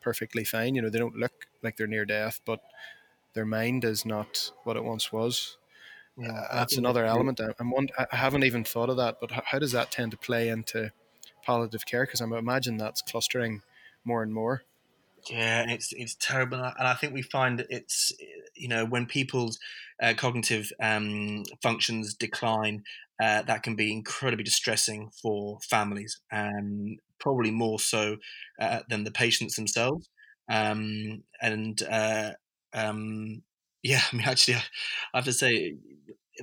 perfectly 0.00 0.44
fine. 0.44 0.74
You 0.74 0.82
know, 0.82 0.88
they 0.88 0.98
don't 0.98 1.16
look 1.16 1.46
like 1.62 1.76
they're 1.76 1.86
near 1.86 2.04
death, 2.04 2.40
but 2.44 2.60
their 3.34 3.46
mind 3.46 3.84
is 3.84 4.06
not 4.06 4.50
what 4.64 4.76
it 4.76 4.84
once 4.84 5.12
was. 5.12 5.56
Yeah, 6.16 6.32
uh, 6.32 6.56
that's 6.56 6.76
another 6.76 7.04
element. 7.04 7.40
I'm 7.58 7.70
one, 7.70 7.88
I 7.98 8.16
haven't 8.16 8.44
even 8.44 8.64
thought 8.64 8.90
of 8.90 8.96
that, 8.98 9.18
but 9.20 9.30
how, 9.30 9.58
does 9.58 9.72
that 9.72 9.90
tend 9.90 10.10
to 10.10 10.16
play 10.18 10.48
into 10.48 10.92
palliative 11.42 11.86
care? 11.86 12.04
Because 12.04 12.20
I 12.20 12.26
imagine 12.26 12.76
that's 12.76 13.02
clustering 13.02 13.62
more 14.04 14.22
and 14.22 14.32
more. 14.32 14.62
Yeah, 15.30 15.64
it's 15.68 15.92
it's 15.92 16.16
terrible, 16.16 16.62
and 16.62 16.88
I 16.88 16.94
think 16.94 17.14
we 17.14 17.22
find 17.22 17.64
it's 17.70 18.12
you 18.56 18.68
know 18.68 18.84
when 18.84 19.06
people's 19.06 19.58
uh, 20.02 20.14
cognitive 20.16 20.72
um, 20.82 21.44
functions 21.62 22.14
decline, 22.14 22.82
uh, 23.22 23.42
that 23.42 23.62
can 23.62 23.76
be 23.76 23.92
incredibly 23.92 24.42
distressing 24.44 25.10
for 25.10 25.60
families, 25.60 26.20
and 26.30 26.98
probably 27.20 27.52
more 27.52 27.78
so 27.78 28.16
uh, 28.60 28.80
than 28.88 29.04
the 29.04 29.12
patients 29.12 29.54
themselves. 29.54 30.10
Um, 30.50 31.22
and 31.40 31.80
uh, 31.84 32.32
um, 32.74 33.42
yeah, 33.82 34.00
I 34.12 34.16
mean, 34.16 34.26
actually, 34.26 34.54
I 34.56 34.60
have 35.14 35.24
to 35.24 35.32
say 35.32 35.76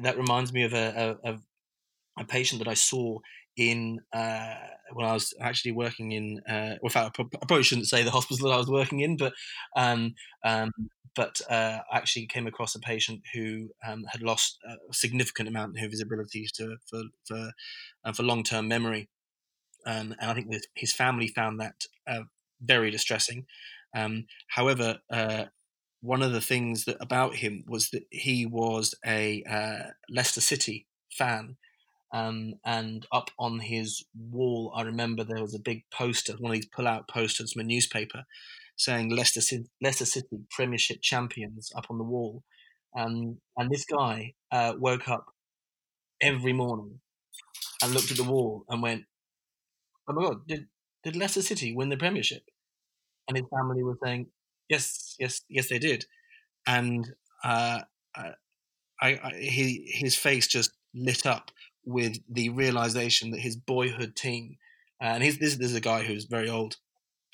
that 0.01 0.17
reminds 0.17 0.53
me 0.53 0.63
of 0.63 0.73
a, 0.73 1.17
a, 1.23 1.39
a 2.19 2.25
patient 2.25 2.59
that 2.59 2.67
I 2.69 2.73
saw 2.75 3.19
in 3.57 3.99
uh, 4.13 4.55
when 4.93 5.05
I 5.05 5.13
was 5.13 5.33
actually 5.41 5.71
working 5.73 6.11
in. 6.11 6.41
Uh, 6.49 6.75
I 6.95 7.09
probably 7.09 7.63
shouldn't 7.63 7.87
say 7.87 8.03
the 8.03 8.11
hospital 8.19 8.49
that 8.49 8.55
I 8.55 8.59
was 8.59 8.69
working 8.69 9.01
in, 9.01 9.17
but 9.17 9.33
um, 9.75 10.15
um, 10.43 10.71
but 11.15 11.41
uh, 11.49 11.79
I 11.91 11.97
actually 11.97 12.27
came 12.27 12.47
across 12.47 12.75
a 12.75 12.79
patient 12.79 13.21
who 13.33 13.69
um, 13.85 14.05
had 14.11 14.21
lost 14.21 14.57
a 14.65 14.93
significant 14.93 15.49
amount 15.49 15.77
of 15.79 15.91
his 15.91 16.01
abilities 16.01 16.51
to 16.53 16.77
for 16.89 17.03
for 17.25 17.51
uh, 18.05 18.13
for 18.13 18.23
long 18.23 18.43
term 18.43 18.67
memory, 18.67 19.09
um, 19.85 20.15
and 20.19 20.31
I 20.31 20.33
think 20.33 20.53
his 20.75 20.93
family 20.93 21.27
found 21.27 21.59
that 21.59 21.85
uh, 22.07 22.23
very 22.61 22.91
distressing. 22.91 23.45
Um, 23.95 24.27
however, 24.49 24.99
uh, 25.11 25.45
one 26.01 26.21
of 26.21 26.31
the 26.31 26.41
things 26.41 26.85
that 26.85 26.97
about 26.99 27.35
him 27.35 27.63
was 27.67 27.89
that 27.89 28.03
he 28.09 28.45
was 28.45 28.95
a 29.05 29.43
uh, 29.49 29.91
Leicester 30.09 30.41
City 30.41 30.87
fan. 31.11 31.57
Um, 32.11 32.55
and 32.65 33.05
up 33.11 33.29
on 33.37 33.59
his 33.59 34.03
wall, 34.17 34.73
I 34.75 34.81
remember 34.81 35.23
there 35.23 35.41
was 35.41 35.53
a 35.53 35.59
big 35.59 35.83
poster, 35.93 36.33
one 36.39 36.51
of 36.51 36.55
these 36.55 36.69
pull-out 36.75 37.07
posters 37.07 37.53
from 37.53 37.61
a 37.61 37.65
newspaper, 37.65 38.23
saying 38.77 39.09
Leicester 39.09 39.41
City, 39.41 39.65
Leicester 39.81 40.05
City 40.05 40.39
Premiership 40.49 41.01
champions 41.01 41.71
up 41.75 41.85
on 41.89 41.97
the 41.97 42.03
wall. 42.03 42.43
Um, 42.97 43.37
and 43.57 43.69
this 43.69 43.85
guy 43.85 44.33
uh, 44.51 44.73
woke 44.79 45.07
up 45.07 45.25
every 46.21 46.53
morning 46.53 46.99
and 47.83 47.93
looked 47.93 48.09
at 48.09 48.17
the 48.17 48.23
wall 48.23 48.63
and 48.69 48.81
went, 48.81 49.03
"Oh 50.07 50.13
my 50.13 50.23
god, 50.23 50.47
did 50.47 50.65
did 51.03 51.15
Leicester 51.15 51.43
City 51.43 51.75
win 51.75 51.89
the 51.89 51.97
Premiership?" 51.97 52.41
And 53.27 53.37
his 53.37 53.45
family 53.53 53.83
was 53.83 53.97
saying, 54.03 54.31
Yes, 54.69 55.15
yes, 55.19 55.41
yes, 55.49 55.69
they 55.69 55.79
did, 55.79 56.05
and 56.67 57.07
uh, 57.43 57.81
I, 59.01 59.19
I, 59.23 59.33
he, 59.39 59.91
his 59.93 60.15
face 60.15 60.47
just 60.47 60.71
lit 60.93 61.25
up 61.25 61.51
with 61.85 62.17
the 62.29 62.49
realization 62.49 63.31
that 63.31 63.39
his 63.39 63.55
boyhood 63.55 64.15
team, 64.15 64.57
uh, 65.01 65.07
and 65.07 65.23
he's, 65.23 65.39
this, 65.39 65.55
this 65.55 65.69
is 65.71 65.75
a 65.75 65.81
guy 65.81 66.03
who's 66.03 66.25
very 66.25 66.49
old, 66.49 66.77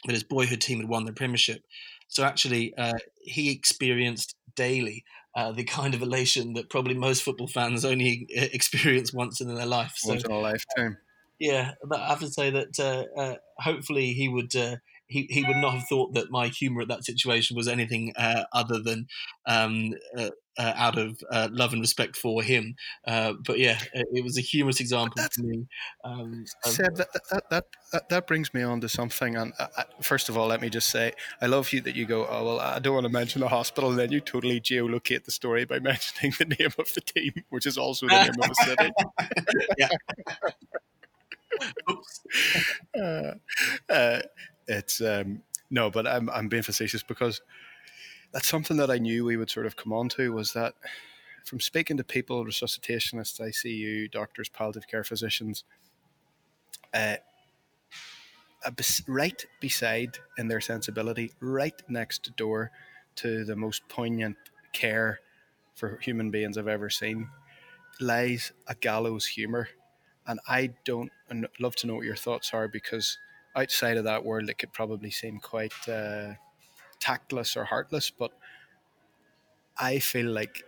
but 0.06 0.14
his 0.14 0.24
boyhood 0.24 0.62
team 0.62 0.80
had 0.80 0.90
won 0.90 1.06
the 1.06 1.14
Premiership. 1.14 1.64
So 2.08 2.24
actually, 2.24 2.74
uh, 2.78 2.94
he 3.22 3.52
experienced 3.52 4.36
daily 4.56 5.04
uh, 5.36 5.52
the 5.52 5.64
kind 5.64 5.94
of 5.94 6.02
elation 6.02 6.54
that 6.54 6.70
probably 6.70 6.94
most 6.94 7.24
football 7.24 7.48
fans 7.48 7.84
only 7.84 8.28
uh, 8.38 8.46
experience 8.54 9.12
once 9.14 9.42
in 9.42 9.54
their 9.54 9.66
life. 9.66 9.94
So, 9.98 10.12
once 10.12 10.24
in 10.24 10.32
a 10.32 10.40
lifetime. 10.40 10.98
Yeah, 11.40 11.72
But 11.84 12.00
I 12.00 12.10
have 12.10 12.20
to 12.20 12.30
say 12.30 12.50
that 12.52 12.80
uh, 12.80 13.20
uh, 13.20 13.36
hopefully 13.60 14.14
he 14.14 14.30
would 14.30 14.56
uh, 14.56 14.78
he, 15.08 15.28
he 15.30 15.43
would 15.43 15.58
not 15.58 15.76
have 15.76 15.88
thought 15.88 16.14
that 16.14 16.32
my 16.32 16.47
humor 16.47 16.82
at 16.82 16.88
that 16.88 17.06
situation 17.06 17.56
was 17.56 17.68
anything 17.68 18.14
uh, 18.18 18.43
other 18.53 18.80
than 18.80 19.08
um, 19.45 19.93
uh, 20.18 20.30
uh, 20.58 20.74
out 20.76 20.97
of 20.97 21.20
uh, 21.32 21.49
love 21.51 21.74
and 21.74 21.82
respect 21.82 22.16
for 22.16 22.41
him. 22.41 22.76
Uh, 23.06 23.34
but 23.45 23.60
yeah, 23.60 23.78
it, 23.93 24.24
was 24.24 24.38
a 24.38 24.41
humorous 24.41 24.80
example 24.80 25.22
to 25.32 25.43
me. 25.43 25.68
Um, 26.03 26.45
Seb, 26.66 26.95
that, 26.95 27.10
that, 27.30 27.66
that, 27.91 28.10
that, 28.10 28.28
brings 28.28 28.53
me 28.53 28.64
on 28.64 28.80
to 28.82 28.89
something. 28.89 29.36
And 29.36 29.53
uh, 29.60 29.68
first 30.01 30.30
of 30.30 30.38
all, 30.38 30.47
let 30.47 30.62
me 30.62 30.70
just 30.70 30.89
say, 30.89 31.12
I 31.41 31.47
love 31.47 31.72
you 31.74 31.82
that 31.82 31.95
you 31.95 32.06
go, 32.06 32.26
oh, 32.30 32.45
well, 32.45 32.60
I 32.60 32.80
don't 32.80 32.93
want 32.93 33.06
to 33.06 33.12
mention 33.12 33.43
a 33.43 33.47
hospital. 33.47 33.89
And 33.89 33.99
then 33.99 34.12
you 34.12 34.22
totally 34.22 34.62
geolocate 34.62 35.26
the 35.26 35.32
story 35.32 35.66
by 35.66 35.80
mentioning 35.82 36.34
the 36.39 36.45
name 36.45 36.72
of 36.80 36.93
the 36.93 37.01
team, 37.01 37.34
which 37.49 37.66
is 37.66 37.78
also 37.78 38.08
the 38.08 38.24
name 38.24 38.32
of 38.41 38.51
a 38.51 38.56
city. 38.66 38.91
yeah. 39.78 39.89
uh, 42.99 43.32
uh, 43.89 44.22
it's 44.68 45.01
um, 45.01 45.41
no, 45.70 45.89
but 45.89 46.07
I'm 46.07 46.30
I'm 46.30 46.47
being 46.47 46.63
facetious 46.63 47.03
because 47.03 47.41
that's 48.32 48.47
something 48.47 48.78
that 48.78 48.91
I 48.91 48.97
knew 48.97 49.26
we 49.26 49.38
would 49.38 49.49
sort 49.49 49.66
of 49.66 49.76
come 49.76 49.93
on 49.93 50.09
to 50.09 50.34
was 50.34 50.53
that 50.53 50.74
from 51.45 51.59
speaking 51.59 51.97
to 51.97 52.03
people, 52.03 52.43
resuscitationists, 52.43 53.39
ICU 53.39 54.11
doctors, 54.11 54.49
palliative 54.49 54.88
care 54.88 55.03
physicians, 55.03 55.63
uh, 56.93 57.18
right 59.07 59.45
beside 59.59 60.18
in 60.38 60.47
their 60.47 60.61
sensibility, 60.61 61.32
right 61.39 61.82
next 61.88 62.36
door 62.36 62.72
to 63.16 63.45
the 63.45 63.55
most 63.55 63.88
poignant 63.88 64.38
care 64.74 65.20
for 65.76 65.97
human 66.01 66.32
beings 66.32 66.57
I've 66.57 66.68
ever 66.68 66.89
seen, 66.89 67.30
lies 67.99 68.51
a 68.68 68.76
gallows 68.76 69.26
humour. 69.26 69.70
And 70.28 70.39
I 70.47 70.72
don't 70.84 71.11
love 71.59 71.76
to 71.78 71.88
know 71.88 71.95
what 71.95 72.05
your 72.05 72.16
thoughts 72.16 72.53
are 72.53 72.68
because 72.68 73.20
outside 73.56 73.97
of 73.97 74.03
that 74.03 74.26
world, 74.26 74.49
it 74.49 74.58
could 74.58 74.74
probably 74.74 75.12
seem 75.12 75.39
quite 75.39 75.74
uh, 75.88 76.34
tactless 76.99 77.56
or 77.56 77.66
heartless. 77.66 78.10
But 78.10 78.32
I 79.78 79.99
feel 79.99 80.32
like 80.32 80.64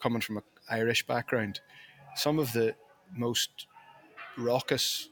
coming 0.00 0.20
from 0.20 0.38
an 0.38 0.42
Irish 0.70 1.06
background, 1.06 1.60
some 2.14 2.38
of 2.38 2.52
the 2.52 2.74
most 3.14 3.66
raucous 4.36 5.10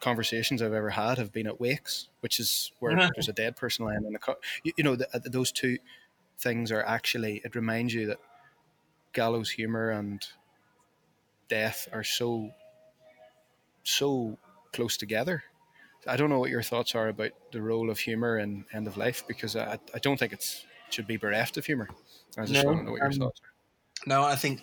conversations 0.00 0.62
I've 0.62 0.72
ever 0.72 0.90
had 0.90 1.18
have 1.18 1.32
been 1.32 1.46
at 1.46 1.60
wakes, 1.60 2.08
which 2.20 2.38
is 2.40 2.72
where 2.78 2.96
there's 3.14 3.28
a 3.28 3.32
dead 3.32 3.56
person 3.56 3.84
lying 3.84 4.04
in 4.06 4.12
the 4.12 4.18
cut. 4.18 4.38
You, 4.62 4.72
you 4.76 4.84
know, 4.84 4.96
the, 4.96 5.08
those 5.24 5.52
two 5.52 5.78
things 6.38 6.70
are 6.70 6.82
actually, 6.84 7.40
it 7.44 7.54
reminds 7.54 7.94
you 7.94 8.06
that 8.06 8.18
gallows 9.12 9.50
humor 9.50 9.90
and 9.90 10.24
death 11.48 11.88
are 11.92 12.04
so, 12.04 12.50
so 13.82 14.38
close 14.72 14.96
together. 14.96 15.42
I 16.08 16.16
don't 16.16 16.30
know 16.30 16.38
what 16.38 16.50
your 16.50 16.62
thoughts 16.62 16.94
are 16.94 17.08
about 17.08 17.32
the 17.52 17.62
role 17.62 17.90
of 17.90 17.98
humor 17.98 18.38
in 18.38 18.64
end 18.72 18.86
of 18.86 18.96
life 18.96 19.24
because 19.28 19.54
I, 19.54 19.78
I 19.94 19.98
don't 19.98 20.18
think 20.18 20.32
it's 20.32 20.64
it 20.88 20.94
should 20.94 21.06
be 21.06 21.18
bereft 21.18 21.56
of 21.56 21.66
humor. 21.66 21.88
I 22.36 22.46
just 22.46 22.52
no, 22.52 22.64
want 22.64 22.78
to 22.78 22.84
know 22.84 22.90
what 22.92 22.98
your 22.98 23.06
um, 23.06 23.12
thoughts 23.12 23.40
are. 23.42 24.08
No, 24.08 24.22
I 24.24 24.36
think 24.36 24.62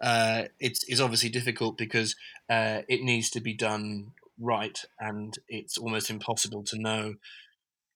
uh, 0.00 0.44
it's, 0.60 0.84
it's 0.88 1.00
obviously 1.00 1.30
difficult 1.30 1.76
because 1.76 2.14
uh, 2.48 2.82
it 2.88 3.02
needs 3.02 3.30
to 3.30 3.40
be 3.40 3.54
done 3.54 4.12
right, 4.38 4.78
and 5.00 5.36
it's 5.48 5.78
almost 5.78 6.10
impossible 6.10 6.62
to 6.64 6.78
know. 6.78 7.14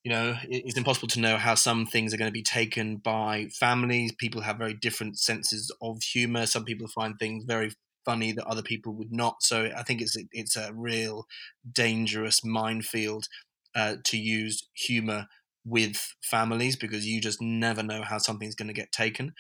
You 0.05 0.13
know, 0.13 0.37
it's 0.45 0.79
impossible 0.79 1.09
to 1.09 1.21
know 1.21 1.37
how 1.37 1.55
some 1.55 1.85
things 1.85 2.15
are 2.15 2.17
going 2.17 2.31
to 2.31 2.33
be 2.33 2.43
taken 2.43 2.97
by 2.97 3.49
families. 3.53 4.13
People 4.13 4.41
have 4.43 4.57
very 4.57 4.73
different 4.73 5.19
senses 5.19 5.75
of 5.83 6.03
humor. 6.03 6.47
Some 6.47 6.65
people 6.65 6.89
find 6.89 7.19
things 7.19 7.45
very 7.45 7.73
funny 8.09 8.33
that 8.33 8.47
other 8.47 8.63
people 8.63 8.95
would 8.95 9.13
not. 9.13 9.43
So 9.43 9.71
I 9.77 9.83
think 9.83 10.01
it's 10.01 10.17
it's 10.33 10.57
a 10.57 10.73
real 10.73 11.27
dangerous 11.71 12.43
minefield 12.43 13.27
uh, 13.75 13.97
to 14.05 14.17
use 14.17 14.67
humor 14.73 15.27
with 15.67 16.15
families 16.23 16.77
because 16.77 17.07
you 17.07 17.21
just 17.21 17.43
never 17.43 17.83
know 17.83 18.03
how 18.03 18.17
something's 18.19 18.55
going 18.55 18.69
to 18.69 18.81
get 18.83 18.93
taken. 18.93 19.35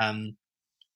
Um, 0.00 0.36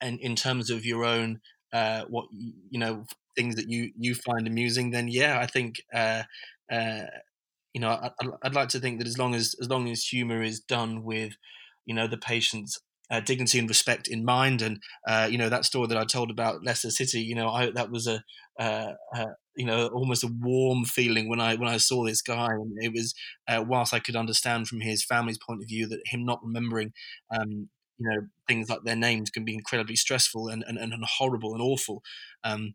and 0.01 0.21
in 0.21 0.37
terms 0.37 0.71
of 0.71 0.87
your 0.87 1.05
own, 1.05 1.41
uh, 1.73 2.05
what 2.09 2.27
you 2.71 2.79
know, 2.79 3.05
things 3.37 3.57
that 3.57 3.69
you 3.69 3.91
you 3.99 4.15
find 4.15 4.47
amusing, 4.47 4.91
then 4.91 5.09
yeah, 5.09 5.39
I 5.41 5.47
think. 5.47 5.83
Uh, 5.93 6.23
uh, 6.71 7.07
you 7.75 7.81
know, 7.81 8.11
I'd 8.43 8.55
like 8.55 8.71
to 8.71 8.81
think 8.81 8.99
that 8.99 9.07
as 9.07 9.19
long 9.19 9.35
as 9.35 9.55
as 9.61 9.69
long 9.69 9.87
as 9.91 10.03
humor 10.03 10.43
is 10.43 10.61
done 10.61 11.05
with, 11.05 11.35
you 11.85 11.95
know, 11.95 12.07
the 12.07 12.17
patient's 12.17 12.81
uh, 13.11 13.21
dignity 13.21 13.59
and 13.59 13.69
respect 13.69 14.09
in 14.09 14.25
mind. 14.25 14.63
And 14.63 14.83
uh, 15.07 15.29
you 15.31 15.39
know 15.39 15.49
that 15.49 15.65
story 15.65 15.89
that 15.89 15.99
I 15.99 16.05
told 16.05 16.31
about 16.31 16.65
Leicester 16.65 16.91
City. 16.91 17.21
You 17.21 17.35
know, 17.35 17.49
I, 17.49 17.71
that 17.71 17.91
was 17.91 18.07
a 18.07 18.23
uh, 18.59 18.93
uh 19.15 19.27
you 19.57 19.67
know 19.67 19.89
almost 19.89 20.25
a 20.25 20.33
warm 20.41 20.85
feeling 20.85 21.29
when 21.29 21.41
I 21.41 21.55
when 21.57 21.69
I 21.69 21.79
saw 21.79 22.05
this 22.05 22.23
guy. 22.23 22.53
And 22.53 22.73
it 22.79 22.93
was 22.93 23.15
uh, 23.49 23.65
whilst 23.67 23.95
I 23.95 24.01
could 24.01 24.17
understand 24.17 24.69
from 24.69 24.81
his 24.81 25.05
family's 25.05 25.39
point 25.39 25.63
of 25.63 25.69
view 25.69 25.87
that 25.89 26.01
him 26.07 26.25
not 26.25 26.41
remembering. 26.43 26.93
Um, 27.31 27.69
you 27.99 28.11
know 28.11 28.27
things 28.47 28.69
like 28.69 28.81
their 28.85 28.95
names 28.95 29.31
can 29.31 29.43
be 29.43 29.55
incredibly 29.55 29.97
stressful 29.97 30.49
and, 30.49 30.63
and, 30.69 30.77
and 30.77 30.93
horrible 31.17 31.55
and 31.55 31.63
awful 31.63 32.03
um, 32.45 32.75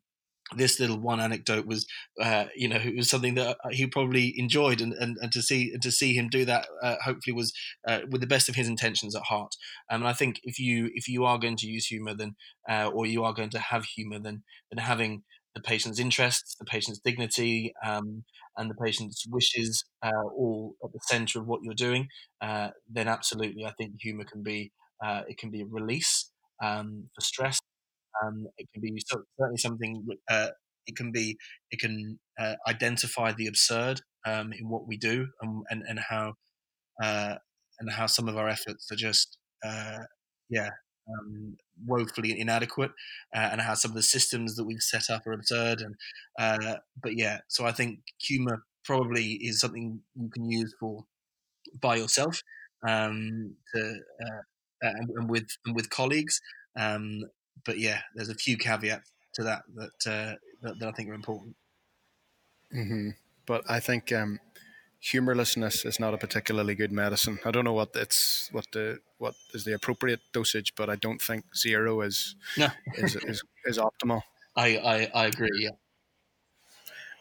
this 0.56 0.80
little 0.80 1.00
one 1.00 1.20
anecdote 1.20 1.66
was, 1.66 1.86
uh, 2.22 2.46
you 2.56 2.68
know, 2.68 2.78
it 2.78 2.96
was 2.96 3.10
something 3.10 3.36
that 3.36 3.58
uh, 3.64 3.70
he 3.72 3.88
probably 3.88 4.34
enjoyed, 4.38 4.82
and, 4.82 4.94
and, 4.94 5.18
and 5.22 5.32
to 5.32 5.42
see 5.42 5.74
to 5.82 5.92
see 5.92 6.14
him 6.14 6.28
do 6.30 6.46
that, 6.46 6.68
uh, 6.84 6.96
hopefully, 7.04 7.34
was 7.34 7.54
uh, 7.88 8.00
with 8.10 8.22
the 8.22 8.28
best 8.28 8.50
of 8.50 8.56
his 8.56 8.68
intentions 8.68 9.16
at 9.16 9.24
heart. 9.24 9.56
And 9.90 10.06
I 10.06 10.14
think 10.14 10.40
if 10.44 10.60
you 10.60 10.90
if 10.94 11.08
you 11.08 11.26
are 11.26 11.38
going 11.38 11.58
to 11.58 11.68
use 11.68 11.86
humor, 11.88 12.14
then 12.14 12.36
uh, 12.70 12.90
or 12.94 13.06
you 13.06 13.24
are 13.24 13.34
going 13.34 13.50
to 13.52 13.60
have 13.60 13.86
humor, 13.86 14.20
then 14.20 14.44
then 14.72 14.84
having 14.84 15.24
the 15.56 15.62
patient's 15.62 16.00
interests, 16.00 16.56
the 16.60 16.66
patient's 16.66 17.00
dignity, 17.04 17.74
um, 17.86 18.24
and 18.58 18.70
the 18.70 18.76
patient's 18.76 19.26
wishes 19.30 19.84
uh, 20.04 20.12
all 20.38 20.76
at 20.84 20.92
the 20.94 21.00
centre 21.04 21.40
of 21.40 21.48
what 21.48 21.62
you're 21.64 21.74
doing, 21.74 22.08
then 22.42 23.08
absolutely, 23.08 23.66
I 23.66 23.72
think 23.78 23.94
humor 24.00 24.26
can 24.26 24.44
be 24.44 24.72
it 25.04 25.38
can 25.38 25.50
be 25.52 25.62
a 25.62 25.66
release 25.66 26.32
um, 26.64 27.10
for 27.16 27.22
stress 27.22 27.60
um, 28.24 28.48
it 28.58 28.68
can 28.74 28.82
be 28.82 29.02
certainly 29.38 29.58
something. 29.58 30.06
Uh, 30.30 30.50
it 30.88 30.96
can 30.96 31.12
be. 31.12 31.38
It 31.72 31.80
can 31.80 32.20
uh, 32.40 32.56
identify 32.68 33.32
the 33.34 33.48
absurd 33.48 34.02
um, 34.26 34.54
in 34.54 34.70
what 34.70 34.88
we 34.88 34.98
do, 34.98 35.28
and 35.42 35.64
and, 35.70 35.84
and 35.88 36.00
how 36.00 36.34
uh, 37.02 37.36
and 37.80 37.92
how 37.92 38.08
some 38.08 38.28
of 38.28 38.38
our 38.38 38.50
efforts 38.50 38.92
are 38.92 38.96
just 38.96 39.38
uh, 39.66 40.00
yeah 40.50 40.70
um, 41.10 41.58
woefully 41.86 42.40
inadequate, 42.40 42.92
uh, 43.36 43.50
and 43.52 43.62
how 43.62 43.74
some 43.74 43.92
of 43.92 43.96
the 43.96 44.04
systems 44.04 44.56
that 44.56 44.66
we've 44.66 44.82
set 44.82 45.10
up 45.10 45.26
are 45.26 45.34
absurd. 45.34 45.82
And 45.82 45.96
uh, 46.40 46.78
but 47.02 47.18
yeah, 47.18 47.40
so 47.48 47.66
I 47.66 47.72
think 47.72 48.00
humor 48.20 48.64
probably 48.84 49.34
is 49.42 49.60
something 49.60 50.02
you 50.16 50.30
can 50.34 50.50
use 50.50 50.74
for 50.80 51.06
by 51.80 51.96
yourself 51.96 52.42
um, 52.88 53.56
to 53.74 53.96
and, 54.82 55.10
and, 55.16 55.30
with 55.30 55.48
and 55.66 55.76
with 55.76 55.90
colleagues. 55.90 56.42
Um, 56.80 57.22
but 57.66 57.78
yeah, 57.78 58.02
there's 58.16 58.30
a 58.30 58.36
few 58.36 58.58
caveats 58.58 59.12
to 59.34 59.44
that 59.44 59.64
that 59.76 60.12
uh, 60.12 60.36
that, 60.62 60.80
that, 60.80 60.88
I 60.88 60.92
think 60.92 61.10
are 61.10 61.14
important. 61.14 61.56
Mm-hmm. 62.76 63.10
But 63.46 63.64
I 63.70 63.80
think 63.80 64.12
um, 64.12 64.40
humorlessness 65.00 65.84
is 65.84 66.00
not 66.00 66.14
a 66.14 66.18
particularly 66.18 66.76
good 66.76 66.92
medicine. 66.92 67.40
I 67.44 67.52
don't 67.52 67.66
know 67.66 67.74
what 67.74 67.90
it's 67.96 68.50
what 68.52 68.66
the 68.72 69.00
what 69.18 69.36
is 69.54 69.64
the 69.64 69.74
appropriate 69.74 70.22
dosage, 70.32 70.74
but 70.76 70.90
I 70.90 70.96
don't 70.96 71.22
think 71.22 71.46
zero 71.56 72.02
is 72.02 72.36
no. 72.58 72.68
is, 72.96 73.16
is, 73.16 73.44
is 73.66 73.78
optimal. 73.78 74.22
I, 74.56 74.78
I, 74.78 75.12
I 75.14 75.26
agree. 75.28 75.50
Yeah. 75.60 75.72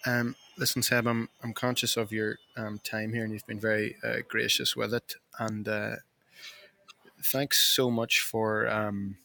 Um, 0.06 0.34
listen, 0.56 0.82
Seb, 0.82 1.06
I'm 1.06 1.28
I'm 1.42 1.52
conscious 1.52 1.96
of 1.96 2.12
your 2.12 2.38
um, 2.56 2.80
time 2.82 3.12
here, 3.12 3.24
and 3.24 3.32
you've 3.32 3.46
been 3.46 3.60
very 3.60 3.96
uh, 4.04 4.18
gracious 4.28 4.76
with 4.76 4.94
it. 4.94 5.14
And 5.38 5.68
uh, 5.68 5.96
thanks 7.22 7.60
so 7.60 7.90
much 7.90 8.20
for 8.20 8.68
um, 8.68 9.16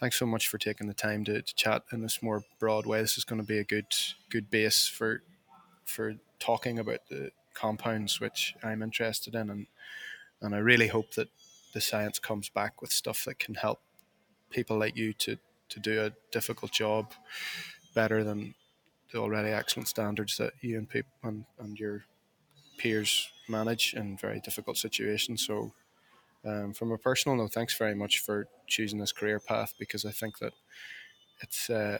thanks 0.00 0.18
so 0.18 0.26
much 0.26 0.48
for 0.48 0.58
taking 0.58 0.88
the 0.88 0.94
time 0.94 1.24
to, 1.24 1.42
to 1.42 1.54
chat 1.54 1.82
in 1.92 2.00
this 2.00 2.22
more 2.22 2.42
broad 2.58 2.86
way. 2.86 3.00
This 3.00 3.18
is 3.18 3.24
going 3.24 3.40
to 3.40 3.46
be 3.46 3.58
a 3.58 3.64
good 3.64 3.94
good 4.30 4.50
base 4.50 4.88
for 4.88 5.22
for 5.84 6.14
talking 6.38 6.78
about 6.78 7.00
the 7.08 7.30
compounds 7.54 8.20
which 8.20 8.54
I'm 8.62 8.82
interested 8.82 9.34
in, 9.34 9.50
and 9.50 9.66
and 10.40 10.54
I 10.54 10.58
really 10.58 10.88
hope 10.88 11.14
that 11.14 11.28
the 11.74 11.80
science 11.80 12.18
comes 12.18 12.48
back 12.48 12.80
with 12.80 12.90
stuff 12.90 13.24
that 13.26 13.38
can 13.38 13.54
help 13.54 13.80
people 14.50 14.78
like 14.78 14.96
you 14.96 15.12
to 15.12 15.36
to 15.68 15.78
do 15.80 16.02
a 16.02 16.12
difficult 16.32 16.72
job 16.72 17.12
better 17.94 18.24
than 18.24 18.54
the 19.12 19.18
already 19.18 19.50
excellent 19.50 19.88
standards 19.88 20.36
that 20.38 20.52
you 20.60 20.78
and 20.78 20.88
people 20.88 21.10
and, 21.22 21.44
and 21.58 21.78
your 21.78 22.04
peers 22.78 23.28
manage 23.48 23.94
in 23.94 24.16
very 24.16 24.40
difficult 24.40 24.76
situations. 24.76 25.46
So 25.46 25.72
um, 26.44 26.72
from 26.72 26.92
a 26.92 26.98
personal 26.98 27.36
note, 27.36 27.52
thanks 27.52 27.76
very 27.76 27.94
much 27.94 28.20
for 28.20 28.48
choosing 28.66 28.98
this 28.98 29.12
career 29.12 29.40
path 29.40 29.74
because 29.78 30.04
I 30.04 30.10
think 30.10 30.38
that 30.38 30.52
it's 31.42 31.70
uh, 31.70 31.98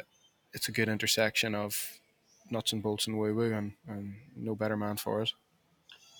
it's 0.52 0.68
a 0.68 0.72
good 0.72 0.88
intersection 0.88 1.54
of 1.54 1.98
nuts 2.50 2.72
and 2.72 2.82
bolts 2.82 3.06
and 3.06 3.18
woo 3.18 3.34
woo, 3.34 3.52
and, 3.52 3.72
and 3.86 4.14
no 4.36 4.54
better 4.54 4.76
man 4.76 4.96
for 4.96 5.22
it. 5.22 5.32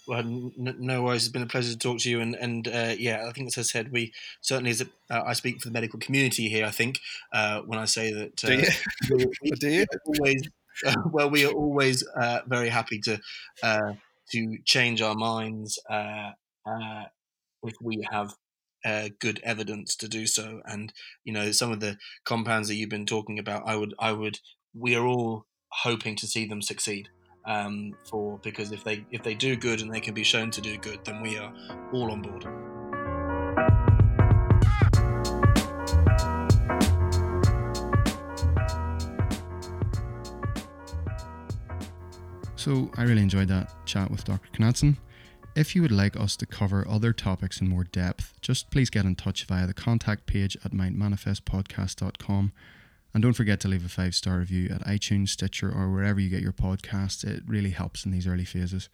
Well, 0.06 0.52
no 0.56 1.04
worries. 1.04 1.22
It's 1.24 1.32
been 1.32 1.42
a 1.42 1.46
pleasure 1.46 1.72
to 1.72 1.78
talk 1.78 1.98
to 2.00 2.10
you, 2.10 2.20
and 2.20 2.34
and 2.34 2.66
uh, 2.68 2.94
yeah, 2.98 3.26
I 3.28 3.32
think 3.32 3.48
as 3.48 3.58
I 3.58 3.62
said, 3.62 3.92
we 3.92 4.12
certainly 4.40 4.70
as 4.70 4.80
a, 4.80 4.86
uh, 5.10 5.22
I 5.24 5.34
speak 5.34 5.60
for 5.60 5.68
the 5.68 5.72
medical 5.72 6.00
community 6.00 6.48
here. 6.48 6.66
I 6.66 6.70
think 6.70 6.98
uh, 7.32 7.60
when 7.60 7.78
I 7.78 7.84
say 7.84 8.12
that, 8.12 8.36
do 8.36 8.54
you? 8.54 9.30
We, 9.42 9.50
do 9.52 9.68
you? 9.68 9.86
always 10.06 10.42
well, 11.12 11.30
we 11.30 11.44
are 11.44 11.52
always 11.52 12.06
uh, 12.16 12.40
very 12.46 12.68
happy 12.68 12.98
to 13.00 13.20
uh, 13.62 13.92
to 14.32 14.58
change 14.64 15.02
our 15.02 15.14
minds 15.14 15.78
if 17.62 17.74
we 17.80 18.06
have 18.10 18.34
uh, 18.84 19.08
good 19.18 19.40
evidence 19.42 19.96
to 19.96 20.08
do 20.08 20.26
so. 20.26 20.60
And 20.64 20.92
you 21.24 21.32
know, 21.32 21.52
some 21.52 21.72
of 21.72 21.80
the 21.80 21.96
compounds 22.24 22.68
that 22.68 22.76
you've 22.76 22.90
been 22.90 23.06
talking 23.06 23.38
about, 23.38 23.62
I 23.66 23.76
would, 23.76 23.94
I 23.98 24.12
would, 24.12 24.38
we 24.74 24.94
are 24.94 25.06
all 25.06 25.46
hoping 25.68 26.16
to 26.16 26.26
see 26.26 26.46
them 26.46 26.62
succeed. 26.62 27.08
Um, 27.46 27.96
for 28.04 28.38
because 28.42 28.70
if 28.70 28.84
they 28.84 29.06
if 29.10 29.22
they 29.22 29.34
do 29.34 29.56
good 29.56 29.80
and 29.80 29.92
they 29.92 30.00
can 30.00 30.12
be 30.12 30.24
shown 30.24 30.50
to 30.50 30.60
do 30.60 30.76
good, 30.76 31.00
then 31.06 31.22
we 31.22 31.38
are 31.38 31.52
all 31.90 32.10
on 32.10 32.20
board. 32.20 32.46
So 42.56 42.90
I 42.98 43.04
really 43.04 43.22
enjoyed 43.22 43.48
that 43.48 43.72
chat 43.86 44.10
with 44.10 44.22
Dr. 44.24 44.50
Knudsen. 44.58 44.98
If 45.60 45.76
you 45.76 45.82
would 45.82 45.92
like 45.92 46.18
us 46.18 46.36
to 46.36 46.46
cover 46.46 46.88
other 46.88 47.12
topics 47.12 47.60
in 47.60 47.68
more 47.68 47.84
depth, 47.84 48.32
just 48.40 48.70
please 48.70 48.88
get 48.88 49.04
in 49.04 49.14
touch 49.14 49.44
via 49.44 49.66
the 49.66 49.74
contact 49.74 50.24
page 50.24 50.56
at 50.64 50.72
mindmanifestpodcast.com. 50.72 52.52
And 53.12 53.22
don't 53.22 53.34
forget 53.34 53.60
to 53.60 53.68
leave 53.68 53.84
a 53.84 53.90
five 53.90 54.14
star 54.14 54.38
review 54.38 54.70
at 54.70 54.86
iTunes, 54.86 55.28
Stitcher, 55.28 55.70
or 55.70 55.90
wherever 55.92 56.18
you 56.18 56.30
get 56.30 56.40
your 56.40 56.54
podcasts. 56.54 57.24
It 57.24 57.42
really 57.46 57.72
helps 57.72 58.06
in 58.06 58.10
these 58.10 58.26
early 58.26 58.46
phases. 58.46 58.88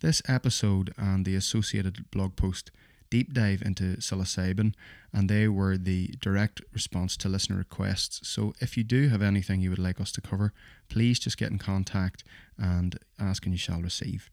This 0.00 0.20
episode 0.26 0.92
and 0.98 1.24
the 1.24 1.36
associated 1.36 2.10
blog 2.10 2.34
post 2.34 2.72
deep 3.08 3.32
dive 3.32 3.62
into 3.62 3.98
psilocybin, 3.98 4.74
and 5.12 5.30
they 5.30 5.46
were 5.46 5.76
the 5.76 6.16
direct 6.20 6.62
response 6.72 7.16
to 7.18 7.28
listener 7.28 7.58
requests. 7.58 8.26
So 8.28 8.54
if 8.60 8.76
you 8.76 8.82
do 8.82 9.06
have 9.06 9.22
anything 9.22 9.60
you 9.60 9.70
would 9.70 9.78
like 9.78 10.00
us 10.00 10.10
to 10.12 10.20
cover, 10.20 10.52
please 10.88 11.20
just 11.20 11.38
get 11.38 11.52
in 11.52 11.58
contact 11.58 12.24
and 12.58 12.98
ask 13.20 13.46
and 13.46 13.54
you 13.54 13.58
shall 13.58 13.80
receive. 13.80 14.30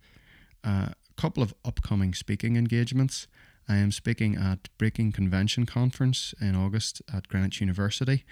Uh, 0.64 0.90
couple 1.20 1.44
of 1.44 1.54
upcoming 1.66 2.14
speaking 2.14 2.56
engagements. 2.56 3.28
I 3.68 3.76
am 3.76 3.92
speaking 3.92 4.38
at 4.38 4.70
Breaking 4.78 5.12
Convention 5.12 5.66
Conference 5.66 6.34
in 6.40 6.56
August 6.56 7.02
at 7.14 7.28
Greenwich 7.28 7.60
University, 7.60 8.24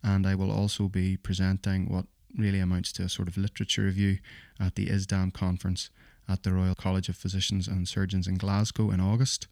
and 0.00 0.24
I 0.24 0.36
will 0.36 0.52
also 0.52 0.86
be 0.86 1.16
presenting 1.16 1.88
what 1.88 2.06
really 2.38 2.60
amounts 2.60 2.92
to 2.92 3.02
a 3.02 3.08
sort 3.08 3.26
of 3.26 3.36
literature 3.36 3.82
review 3.82 4.18
at 4.60 4.76
the 4.76 4.86
ISDAM 4.86 5.32
conference 5.32 5.90
at 6.28 6.44
the 6.44 6.52
Royal 6.52 6.76
College 6.76 7.08
of 7.08 7.16
Physicians 7.16 7.66
and 7.66 7.88
Surgeons 7.88 8.28
in 8.28 8.36
Glasgow 8.36 8.92
in 8.92 9.00
August. 9.00 9.48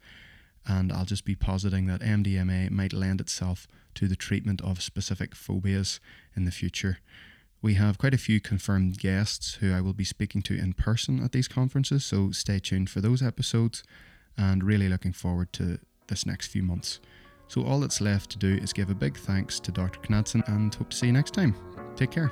And 0.65 0.93
I'll 0.93 1.05
just 1.05 1.25
be 1.25 1.35
positing 1.35 1.87
that 1.87 2.01
MDMA 2.01 2.71
might 2.71 2.93
lend 2.93 3.21
itself 3.21 3.67
to 3.95 4.07
the 4.07 4.15
treatment 4.15 4.61
of 4.61 4.81
specific 4.81 5.35
phobias 5.35 5.99
in 6.37 6.45
the 6.45 6.53
future. 6.53 6.99
We 7.65 7.75
have 7.77 7.97
quite 7.97 8.13
a 8.13 8.19
few 8.19 8.41
confirmed 8.43 8.99
guests 8.99 9.55
who 9.55 9.73
I 9.73 9.81
will 9.81 9.95
be 9.95 10.05
speaking 10.05 10.43
to 10.43 10.55
in 10.55 10.75
person 10.75 11.25
at 11.25 11.33
these 11.33 11.49
conferences, 11.49 12.05
so 12.05 12.31
stay 12.31 12.59
tuned 12.59 12.91
for 12.91 13.01
those 13.01 13.23
episodes 13.23 13.83
and 14.37 14.63
really 14.63 14.87
looking 14.87 15.15
forward 15.15 15.51
to 15.55 15.79
this 16.09 16.27
next 16.27 16.49
few 16.49 16.63
months. 16.63 17.01
So, 17.49 17.65
all 17.65 17.81
that's 17.81 18.03
left 18.03 18.29
to 18.33 18.39
do 18.39 18.59
is 18.63 18.75
give 18.75 18.91
a 18.91 18.95
big 18.95 19.17
thanks 19.17 19.61
to 19.61 19.73
Dr. 19.73 19.99
Knudsen 20.01 20.43
and 20.47 20.75
hope 20.75 20.91
to 20.91 20.97
see 20.97 21.07
you 21.07 21.15
next 21.15 21.33
time. 21.33 21.57
Take 21.97 22.11
care. 22.11 22.31